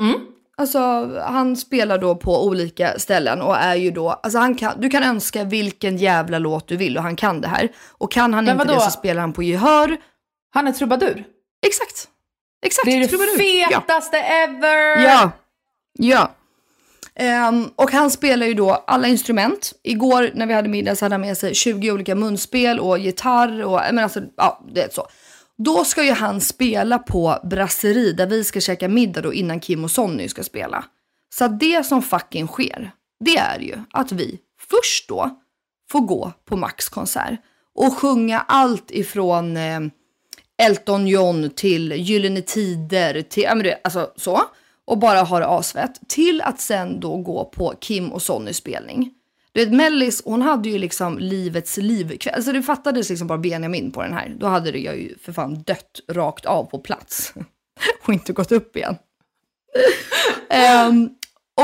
Mm. 0.00 0.20
Alltså 0.56 0.78
han 1.20 1.56
spelar 1.56 1.98
då 1.98 2.16
på 2.16 2.44
olika 2.46 2.98
ställen 2.98 3.42
och 3.42 3.56
är 3.56 3.74
ju 3.74 3.90
då, 3.90 4.10
alltså 4.10 4.38
han 4.38 4.54
kan, 4.54 4.80
du 4.80 4.90
kan 4.90 5.02
önska 5.02 5.44
vilken 5.44 5.96
jävla 5.96 6.38
låt 6.38 6.68
du 6.68 6.76
vill 6.76 6.96
och 6.96 7.02
han 7.02 7.16
kan 7.16 7.40
det 7.40 7.48
här. 7.48 7.68
Och 7.88 8.12
kan 8.12 8.34
han 8.34 8.44
Men 8.44 8.54
inte 8.54 8.66
vadå? 8.66 8.78
det 8.78 8.84
så 8.84 8.90
spelar 8.90 9.20
han 9.20 9.32
på 9.32 9.42
gehör. 9.42 9.96
Han 10.50 10.68
är 10.68 10.72
trubadur. 10.72 11.24
Exakt. 11.66 12.08
Exakt. 12.66 12.84
Det 12.84 12.92
är 12.92 13.00
det 13.00 13.08
trubadur. 13.08 13.70
Ja. 13.70 13.80
fetaste 13.80 14.18
ever! 14.18 15.04
Ja. 15.04 15.30
Ja. 15.92 16.30
Um, 17.48 17.70
och 17.76 17.92
han 17.92 18.10
spelar 18.10 18.46
ju 18.46 18.54
då 18.54 18.84
alla 18.86 19.08
instrument. 19.08 19.72
Igår 19.82 20.30
när 20.34 20.46
vi 20.46 20.54
hade 20.54 20.68
middag 20.68 20.96
så 20.96 21.04
hade 21.04 21.14
han 21.14 21.20
med 21.20 21.38
sig 21.38 21.54
20 21.54 21.92
olika 21.92 22.14
munspel 22.14 22.80
och 22.80 22.98
gitarr 22.98 23.64
och 23.64 23.80
men 23.92 23.98
alltså, 23.98 24.20
ja, 24.36 24.64
det 24.74 24.82
är 24.82 24.88
så. 24.88 25.06
Då 25.56 25.84
ska 25.84 26.04
ju 26.04 26.12
han 26.12 26.40
spela 26.40 26.98
på 26.98 27.38
Brasserie 27.44 28.12
där 28.12 28.26
vi 28.26 28.44
ska 28.44 28.60
käka 28.60 28.88
middag 28.88 29.20
då 29.20 29.34
innan 29.34 29.60
Kim 29.60 29.84
och 29.84 29.90
Sonny 29.90 30.28
ska 30.28 30.42
spela. 30.42 30.84
Så 31.34 31.44
att 31.44 31.60
det 31.60 31.86
som 31.86 32.02
fucking 32.02 32.46
sker, 32.46 32.90
det 33.24 33.36
är 33.36 33.58
ju 33.58 33.74
att 33.90 34.12
vi 34.12 34.38
först 34.70 35.08
då 35.08 35.30
får 35.90 36.00
gå 36.00 36.32
på 36.44 36.56
Max 36.56 36.88
konsert 36.88 37.40
och 37.74 37.96
sjunga 37.98 38.40
allt 38.48 38.90
ifrån 38.90 39.56
eh, 39.56 39.80
Elton 40.62 41.06
John 41.06 41.50
till 41.50 41.92
Gyllene 41.92 42.42
Tider, 42.42 43.22
till, 43.22 43.42
ja 43.42 43.54
men 43.54 43.64
det, 43.64 43.80
alltså 43.84 44.10
så. 44.16 44.40
Och 44.88 44.98
bara 44.98 45.22
har 45.22 45.40
det 45.40 45.46
asfett. 45.46 46.00
Till 46.08 46.40
att 46.40 46.60
sen 46.60 47.00
då 47.00 47.16
gå 47.16 47.44
på 47.44 47.74
Kim 47.80 48.12
och 48.12 48.22
Sonnys 48.22 48.56
spelning. 48.56 49.10
Du 49.52 49.64
vet 49.64 49.74
Mellis, 49.74 50.22
hon 50.24 50.42
hade 50.42 50.68
ju 50.68 50.78
liksom 50.78 51.18
livets 51.18 51.76
liv. 51.76 52.18
Alltså 52.32 52.52
det 52.52 52.62
fattades 52.62 53.08
liksom 53.08 53.26
bara 53.28 53.38
Benjamin 53.38 53.90
på 53.90 54.02
den 54.02 54.12
här. 54.12 54.36
Då 54.38 54.46
hade 54.46 54.72
det 54.72 54.78
jag 54.78 54.96
ju 54.96 55.18
för 55.18 55.32
fan 55.32 55.62
dött 55.62 56.00
rakt 56.08 56.46
av 56.46 56.64
på 56.64 56.78
plats. 56.78 57.34
och 58.06 58.12
inte 58.12 58.32
gått 58.32 58.52
upp 58.52 58.76
igen. 58.76 58.96
um, 60.88 61.10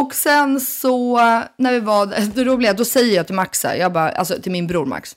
och 0.02 0.14
sen 0.14 0.60
så 0.60 1.16
när 1.58 1.72
vi 1.72 1.80
var 1.80 2.06
där, 2.06 2.30
det 2.34 2.44
roliga, 2.44 2.72
då 2.72 2.84
säger 2.84 3.16
jag 3.16 3.26
till 3.26 3.34
Max, 3.34 3.64
här, 3.64 3.74
jag 3.74 3.92
bara, 3.92 4.10
alltså 4.10 4.40
till 4.42 4.52
min 4.52 4.66
bror 4.66 4.86
Max. 4.86 5.16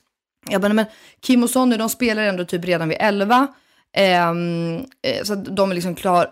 Jag 0.50 0.60
bara, 0.60 0.68
"Nej, 0.68 0.76
men 0.76 0.86
Kim 1.20 1.42
och 1.42 1.50
Sonny 1.50 1.76
de 1.76 1.88
spelar 1.88 2.22
ändå 2.22 2.44
typ 2.44 2.64
redan 2.64 2.88
vid 2.88 2.98
11. 3.00 3.38
Um, 3.38 3.46
ehm, 3.92 4.84
eh, 5.02 5.24
så 5.24 5.32
att 5.32 5.56
de 5.56 5.70
är 5.70 5.74
liksom 5.74 5.94
klar. 5.94 6.30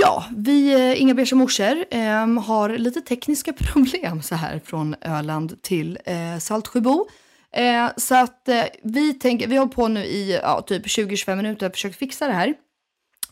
Ja, 0.00 0.24
vi 0.36 0.74
eh, 0.74 1.02
Inga 1.02 1.14
Beige 1.14 1.32
morsor 1.32 1.84
ehm, 1.90 2.38
har 2.38 2.68
lite 2.68 3.00
tekniska 3.00 3.52
problem 3.72 4.22
så 4.22 4.34
här 4.34 4.60
från 4.64 4.94
Öland 5.00 5.62
till 5.62 5.98
eh, 6.04 6.38
Saltsjöbo. 6.38 7.06
Eh, 7.54 7.90
så 7.96 8.14
att 8.14 8.48
eh, 8.48 8.64
vi 8.82 9.14
tänker, 9.14 9.48
vi 9.48 9.56
har 9.56 9.66
på 9.66 9.88
nu 9.88 10.04
i 10.04 10.38
ja, 10.42 10.62
typ 10.62 10.86
20-25 10.86 11.36
minuter 11.36 11.66
och 11.66 11.72
försökt 11.72 11.96
fixa 11.98 12.26
det 12.26 12.32
här. 12.32 12.54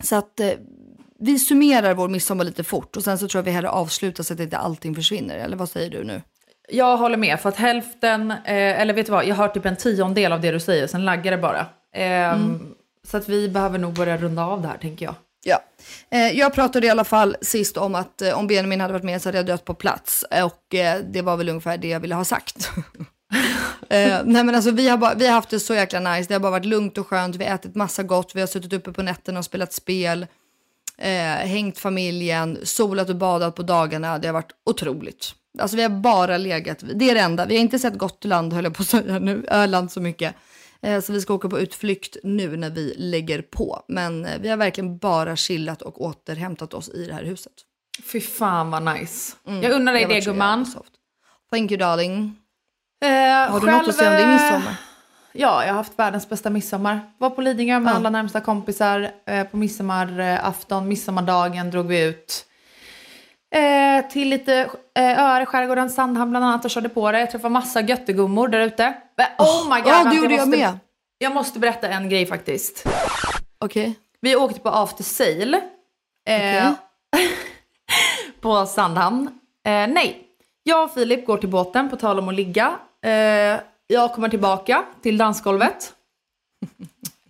Så 0.00 0.16
att 0.16 0.40
eh, 0.40 0.50
vi 1.18 1.38
summerar 1.38 1.94
vår 1.94 2.08
midsommar 2.08 2.44
lite 2.44 2.64
fort 2.64 2.96
och 2.96 3.04
sen 3.04 3.18
så 3.18 3.28
tror 3.28 3.38
jag 3.38 3.44
vi 3.44 3.50
hellre 3.50 3.70
avslutar 3.70 4.24
så 4.24 4.34
att 4.34 4.40
inte 4.40 4.58
allting 4.58 4.94
försvinner. 4.94 5.38
Eller 5.38 5.56
vad 5.56 5.68
säger 5.68 5.90
du 5.90 6.04
nu? 6.04 6.22
Jag 6.68 6.96
håller 6.96 7.16
med, 7.16 7.40
för 7.40 7.48
att 7.48 7.56
hälften, 7.56 8.30
eh, 8.30 8.80
eller 8.80 8.94
vet 8.94 9.06
du 9.06 9.12
vad, 9.12 9.26
jag 9.26 9.34
har 9.34 9.48
typ 9.48 9.66
en 9.66 9.76
tiondel 9.76 10.32
av 10.32 10.40
det 10.40 10.50
du 10.50 10.60
säger, 10.60 10.86
sen 10.86 11.04
laggar 11.04 11.32
det 11.32 11.38
bara. 11.38 11.66
Ehm, 11.94 12.74
så 13.08 13.16
att 13.16 13.28
vi 13.28 13.48
behöver 13.48 13.78
nog 13.78 13.92
börja 13.94 14.16
runda 14.16 14.44
av 14.44 14.62
det 14.62 14.68
här 14.68 14.78
tänker 14.78 15.04
jag. 15.04 15.14
Ja. 15.44 15.62
Eh, 16.10 16.38
jag 16.38 16.54
pratade 16.54 16.86
i 16.86 16.90
alla 16.90 17.04
fall 17.04 17.36
sist 17.40 17.76
om 17.76 17.94
att 17.94 18.22
eh, 18.22 18.38
om 18.38 18.46
Benjamin 18.46 18.80
hade 18.80 18.92
varit 18.92 19.04
med 19.04 19.22
så 19.22 19.28
hade 19.28 19.38
jag 19.38 19.46
dött 19.46 19.64
på 19.64 19.74
plats. 19.74 20.24
Och 20.44 20.74
eh, 20.74 21.00
det 21.10 21.22
var 21.22 21.36
väl 21.36 21.48
ungefär 21.48 21.78
det 21.78 21.88
jag 21.88 22.00
ville 22.00 22.14
ha 22.14 22.24
sagt. 22.24 22.70
eh, 23.88 24.20
nej 24.24 24.44
men 24.44 24.54
alltså 24.54 24.70
vi 24.70 24.88
har, 24.88 24.96
bara, 24.96 25.14
vi 25.14 25.26
har 25.26 25.34
haft 25.34 25.50
det 25.50 25.60
så 25.60 25.74
jäkla 25.74 26.00
nice. 26.00 26.28
Det 26.28 26.34
har 26.34 26.40
bara 26.40 26.50
varit 26.50 26.64
lugnt 26.64 26.98
och 26.98 27.06
skönt. 27.06 27.36
Vi 27.36 27.44
har 27.44 27.54
ätit 27.54 27.74
massa 27.74 28.02
gott. 28.02 28.32
Vi 28.34 28.40
har 28.40 28.46
suttit 28.46 28.72
uppe 28.72 28.92
på 28.92 29.02
nätterna 29.02 29.38
och 29.38 29.44
spelat 29.44 29.72
spel. 29.72 30.26
Eh, 30.98 31.46
hängt 31.46 31.78
familjen, 31.78 32.58
solat 32.62 33.08
och 33.08 33.16
badat 33.16 33.54
på 33.54 33.62
dagarna. 33.62 34.18
Det 34.18 34.28
har 34.28 34.32
varit 34.32 34.52
otroligt. 34.66 35.34
Alltså 35.58 35.76
vi 35.76 35.82
har 35.82 35.90
bara 35.90 36.36
legat, 36.36 36.84
det 36.94 37.10
är 37.10 37.14
det 37.14 37.20
enda. 37.20 37.46
Vi 37.46 37.54
har 37.54 37.62
inte 37.62 37.78
sett 37.78 37.98
Gotland 37.98 38.52
höll 38.52 38.64
jag 38.64 38.74
på 38.74 38.82
att 38.82 38.88
säga 38.88 39.18
nu, 39.18 39.44
Öland 39.48 39.92
så 39.92 40.00
mycket. 40.00 40.34
Eh, 40.82 41.00
Så 41.00 41.12
vi 41.12 41.20
ska 41.20 41.34
åka 41.34 41.48
på 41.48 41.60
utflykt 41.60 42.16
nu 42.22 42.56
när 42.56 42.70
vi 42.70 42.94
lägger 42.98 43.42
på. 43.42 43.82
Men 43.88 44.24
eh, 44.24 44.38
vi 44.40 44.48
har 44.48 44.56
verkligen 44.56 44.98
bara 44.98 45.36
chillat 45.36 45.82
och 45.82 46.00
återhämtat 46.00 46.74
oss 46.74 46.88
i 46.88 47.06
det 47.06 47.14
här 47.14 47.24
huset. 47.24 47.52
Fy 48.04 48.20
fan 48.20 48.70
vad 48.70 48.82
nice. 48.82 49.36
Mm, 49.46 49.62
Jag 49.62 49.72
unnar 49.72 49.92
dig 49.92 50.06
det 50.08 50.22
så 50.22 50.30
gumman. 50.30 50.66
Thank 51.50 51.70
you 51.70 51.78
darling. 51.78 52.36
Eh, 53.04 53.08
Har 53.52 53.60
du 53.60 53.66
något 53.70 53.88
att 53.88 53.94
säga 53.94 54.10
om 54.10 54.16
din 54.16 54.26
eh, 54.28 54.32
midsommar? 54.32 54.76
Ja, 55.32 55.62
jag 55.64 55.68
har 55.72 55.76
haft 55.76 55.98
världens 55.98 56.28
bästa 56.28 56.50
midsommar. 56.50 57.00
Var 57.18 57.30
på 57.30 57.40
Lidingö 57.40 57.80
med 57.80 57.90
Ja. 57.90 57.96
alla 57.96 58.10
närmsta 58.10 58.40
kompisar 58.40 59.10
eh, 59.26 59.44
på 59.44 59.56
midsommarafton. 59.56 60.88
Midsommardagen 60.88 61.70
drog 61.70 61.86
vi 61.86 62.04
ut 62.04 62.44
eh, 63.54 64.10
till 64.10 64.28
lite 64.28 64.70
eh, 64.94 65.20
öar 65.24 65.40
i 65.40 65.46
skärgården, 65.46 65.90
Sandhamn 65.90 66.30
bland 66.30 66.44
annat 66.44 66.64
och 66.64 66.70
körde 66.70 66.88
på 66.88 67.12
det. 67.12 67.20
Jag 67.20 67.30
träffade 67.30 67.52
massa 67.52 67.80
göttegummor 67.80 68.48
där 68.48 68.60
ute. 68.60 68.94
Oh 69.38 69.74
my 69.74 69.80
god! 69.80 69.92
Ja, 69.92 70.04
det 70.04 70.16
gjorde 70.16 70.34
jag 70.34 70.48
måste, 70.48 70.60
med. 70.60 70.78
Jag 71.18 71.34
måste 71.34 71.58
berätta 71.58 71.88
en 71.88 72.08
grej 72.08 72.26
faktiskt. 72.26 72.86
Okej. 73.58 73.98
Vi 74.20 74.36
åkte 74.36 74.60
på 74.60 74.68
after 74.68 75.04
sail. 75.04 75.54
Eh, 75.54 75.60
Okej. 76.28 76.74
på 78.40 78.66
Sandhamn. 78.66 79.26
Eh, 79.66 79.72
nej, 79.72 80.26
jag 80.62 80.84
och 80.84 80.94
Filip 80.94 81.26
går 81.26 81.36
till 81.36 81.48
båten 81.48 81.90
på 81.90 81.96
tal 81.96 82.18
om 82.18 82.28
att 82.28 82.34
ligga. 82.34 82.78
Eh, 83.04 83.60
jag 83.86 84.12
kommer 84.14 84.28
tillbaka 84.28 84.84
till 85.02 85.18
dansgolvet. 85.18 85.92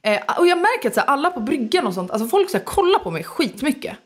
Eh, 0.02 0.38
och 0.38 0.46
jag 0.46 0.58
märker 0.58 0.88
att 0.88 0.94
så 0.94 1.00
här, 1.00 1.06
alla 1.08 1.30
på 1.30 1.40
bryggan 1.40 1.86
och 1.86 1.94
sånt, 1.94 2.10
alltså 2.10 2.28
folk 2.28 2.50
så 2.50 2.58
här, 2.58 2.64
kollar 2.64 2.98
på 2.98 3.10
mig 3.10 3.24
skitmycket. 3.24 3.96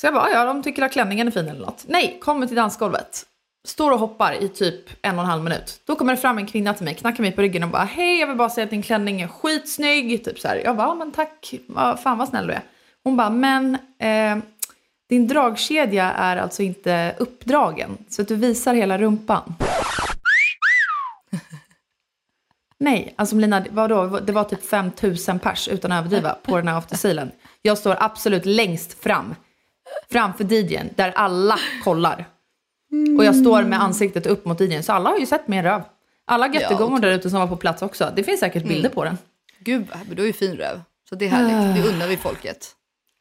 Så 0.00 0.06
jag 0.06 0.14
bara, 0.14 0.30
ja 0.30 0.44
de 0.44 0.62
tycker 0.62 0.82
att 0.82 0.92
klänningen 0.92 1.26
är 1.26 1.30
fin 1.30 1.48
eller 1.48 1.60
något. 1.60 1.84
Nej, 1.88 2.18
kommer 2.20 2.46
till 2.46 2.56
dansgolvet. 2.56 3.26
Står 3.66 3.92
och 3.92 3.98
hoppar 3.98 4.42
i 4.42 4.48
typ 4.48 4.84
en 5.02 5.18
och 5.18 5.24
en 5.24 5.30
halv 5.30 5.44
minut. 5.44 5.80
Då 5.86 5.96
kommer 5.96 6.12
det 6.12 6.20
fram 6.20 6.38
en 6.38 6.46
kvinna 6.46 6.74
till 6.74 6.84
mig, 6.84 6.94
knackar 6.94 7.22
mig 7.22 7.32
på 7.32 7.42
ryggen 7.42 7.62
och 7.62 7.68
bara 7.68 7.84
hej 7.84 8.20
jag 8.20 8.26
vill 8.26 8.36
bara 8.36 8.50
säga 8.50 8.64
att 8.64 8.70
din 8.70 8.82
klänning 8.82 9.20
är 9.20 9.28
skitsnygg. 9.28 10.24
Typ 10.24 10.40
så 10.40 10.48
här. 10.48 10.56
Jag 10.64 10.76
bara, 10.76 10.88
ja, 10.88 10.94
men 10.94 11.12
tack, 11.12 11.54
fan 12.02 12.18
vad 12.18 12.28
snäll 12.28 12.46
du 12.46 12.52
är. 12.52 12.62
Hon 13.04 13.16
bara, 13.16 13.30
men 13.30 13.74
eh, 13.98 14.36
din 15.08 15.28
dragkedja 15.28 16.12
är 16.12 16.36
alltså 16.36 16.62
inte 16.62 17.14
uppdragen 17.18 17.98
så 18.08 18.22
att 18.22 18.28
du 18.28 18.36
visar 18.36 18.74
hela 18.74 18.98
rumpan. 18.98 19.54
Nej, 22.78 23.14
alltså 23.16 23.36
Melina, 23.36 23.64
vadå? 23.70 24.06
det 24.06 24.32
var 24.32 24.44
typ 24.44 24.64
5000 24.64 25.38
pers 25.38 25.68
utan 25.68 25.92
att 25.92 25.98
överdriva 25.98 26.36
på 26.42 26.56
den 26.56 26.68
här 26.68 26.78
aftersealen. 26.78 27.30
Jag 27.62 27.78
står 27.78 27.96
absolut 28.00 28.46
längst 28.46 29.02
fram, 29.02 29.34
framför 30.10 30.44
DJn, 30.44 30.90
där 30.94 31.12
alla 31.16 31.58
kollar. 31.84 32.28
Och 33.18 33.24
jag 33.24 33.36
står 33.36 33.62
med 33.62 33.82
ansiktet 33.82 34.26
upp 34.26 34.44
mot 34.44 34.60
DJn, 34.60 34.82
så 34.82 34.92
alla 34.92 35.10
har 35.10 35.18
ju 35.18 35.26
sett 35.26 35.48
min 35.48 35.62
röv. 35.62 35.82
Alla 36.26 36.48
göttegångor 36.48 36.98
där 36.98 37.10
ute 37.10 37.30
som 37.30 37.40
var 37.40 37.46
på 37.46 37.56
plats 37.56 37.82
också. 37.82 38.12
Det 38.16 38.24
finns 38.24 38.40
säkert 38.40 38.64
bilder 38.64 38.88
på 38.88 39.04
den. 39.04 39.18
Gud, 39.58 39.86
men 40.06 40.16
du 40.16 40.22
har 40.22 40.26
ju 40.26 40.32
fin 40.32 40.56
röv. 40.56 40.82
Så 41.08 41.14
det 41.14 41.24
är 41.24 41.30
härligt, 41.30 41.84
det 41.84 41.88
unnar 41.88 42.06
vi 42.06 42.16
folket. 42.16 42.74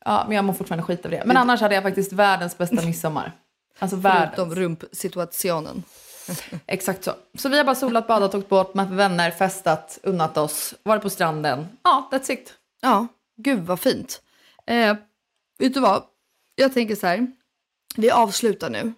Ja, 0.05 0.23
men 0.27 0.35
jag 0.35 0.45
mår 0.45 0.53
fortfarande 0.53 0.83
skit 0.83 1.05
av 1.05 1.11
det. 1.11 1.23
Men 1.25 1.37
annars 1.37 1.61
hade 1.61 1.75
jag 1.75 1.83
faktiskt 1.83 2.13
världens 2.13 2.57
bästa 2.57 2.75
midsommar. 2.85 3.31
Alltså 3.79 3.97
världens. 3.97 4.35
Förutom 4.35 4.55
rumpsituationen. 4.55 5.83
Exakt 6.67 7.03
så. 7.03 7.11
Så 7.37 7.49
vi 7.49 7.57
har 7.57 7.63
bara 7.63 7.75
solat, 7.75 8.07
badat, 8.07 8.35
åkt 8.35 8.49
båt 8.49 8.73
med 8.73 8.89
vänner, 8.89 9.31
festat, 9.31 9.99
unnat 10.03 10.37
oss, 10.37 10.73
varit 10.83 11.01
på 11.01 11.09
stranden. 11.09 11.67
Ja, 11.83 12.09
that's 12.11 12.31
it. 12.31 12.53
Ja, 12.81 13.07
gud 13.37 13.59
vad 13.65 13.79
fint. 13.79 14.21
Eh, 14.65 14.95
vet 15.59 15.73
du 15.73 15.79
vad? 15.79 16.03
Jag 16.55 16.73
tänker 16.73 16.95
så 16.95 17.07
här. 17.07 17.27
Vi 17.95 18.11
avslutar 18.11 18.69
nu. 18.69 18.93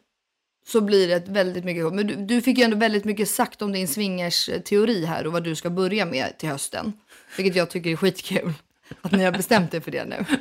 Så 0.67 0.81
blir 0.81 1.07
det 1.07 1.27
väldigt 1.27 1.65
mycket... 1.65 1.93
Men 1.93 2.07
du, 2.07 2.15
du 2.15 2.41
fick 2.41 2.57
ju 2.57 2.63
ändå 2.63 2.77
väldigt 2.77 3.05
mycket 3.05 3.29
sagt 3.29 3.61
om 3.61 3.71
din 3.71 3.87
swingers 3.87 4.49
teori 4.65 5.05
här 5.05 5.27
och 5.27 5.33
vad 5.33 5.43
du 5.43 5.55
ska 5.55 5.69
börja 5.69 6.05
med 6.05 6.37
till 6.37 6.49
hösten. 6.49 6.93
Vilket 7.37 7.55
jag 7.55 7.69
tycker 7.69 7.89
är 7.89 7.95
skitkul. 7.95 8.53
Att 9.01 9.11
ni 9.11 9.23
har 9.23 9.31
bestämt 9.31 9.73
er 9.73 9.79
för 9.79 9.91
det 9.91 10.05
nu. 10.05 10.25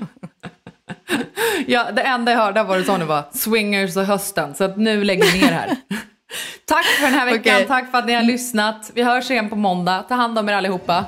Ja, 1.67 1.93
det 1.93 2.03
enda 2.03 2.33
jag 2.33 2.39
hörde 2.39 2.63
var 2.63 2.79
det 2.79 2.85
sa 2.85 2.97
nu 2.97 3.05
var 3.05 3.25
swingers 3.33 3.97
och 3.97 4.05
hösten. 4.05 4.55
Så 4.55 4.65
att 4.65 4.77
nu 4.77 5.05
lägger 5.05 5.25
vi 5.33 5.41
ner 5.41 5.53
här. 5.53 5.77
Tack 6.65 6.85
för 6.85 7.03
den 7.03 7.15
här 7.15 7.25
veckan, 7.25 7.55
Okej. 7.55 7.67
tack 7.67 7.91
för 7.91 7.99
att 7.99 8.07
ni 8.07 8.13
har 8.13 8.23
lyssnat. 8.23 8.91
Vi 8.95 9.03
hörs 9.03 9.31
igen 9.31 9.49
på 9.49 9.57
måndag. 9.57 10.03
Ta 10.09 10.15
hand 10.15 10.39
om 10.39 10.49
er 10.49 10.53
allihopa. 10.53 11.05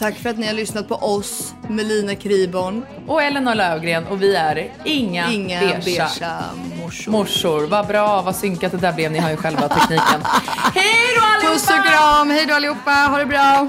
Tack 0.00 0.14
för 0.14 0.30
att 0.30 0.38
ni 0.38 0.46
har 0.46 0.54
lyssnat 0.54 0.88
på 0.88 0.94
oss, 0.94 1.54
Melina 1.68 2.14
Kriborn. 2.14 2.84
Och 3.06 3.22
Elinor 3.22 3.54
Lövgren 3.54 4.06
och 4.06 4.22
vi 4.22 4.34
är 4.34 4.72
inga, 4.84 5.30
Inga 5.30 5.60
beiga 5.60 5.80
beiga 5.84 6.40
morsor. 6.82 7.12
morsor. 7.12 7.66
Vad 7.66 7.86
bra, 7.86 8.22
vad 8.22 8.36
synkat 8.36 8.72
det 8.72 8.78
där 8.78 8.92
blev. 8.92 9.12
Ni 9.12 9.18
har 9.18 9.30
ju 9.30 9.36
själva 9.36 9.68
tekniken. 9.68 10.20
Hej 10.74 11.16
då 11.16 11.26
allihopa! 11.26 11.52
Puss 11.52 11.70
och 11.70 11.86
kram, 11.86 12.30
hej 12.30 12.46
då 12.46 12.54
allihopa, 12.54 12.90
ha 12.90 13.18
det 13.18 13.26
bra. 13.26 13.68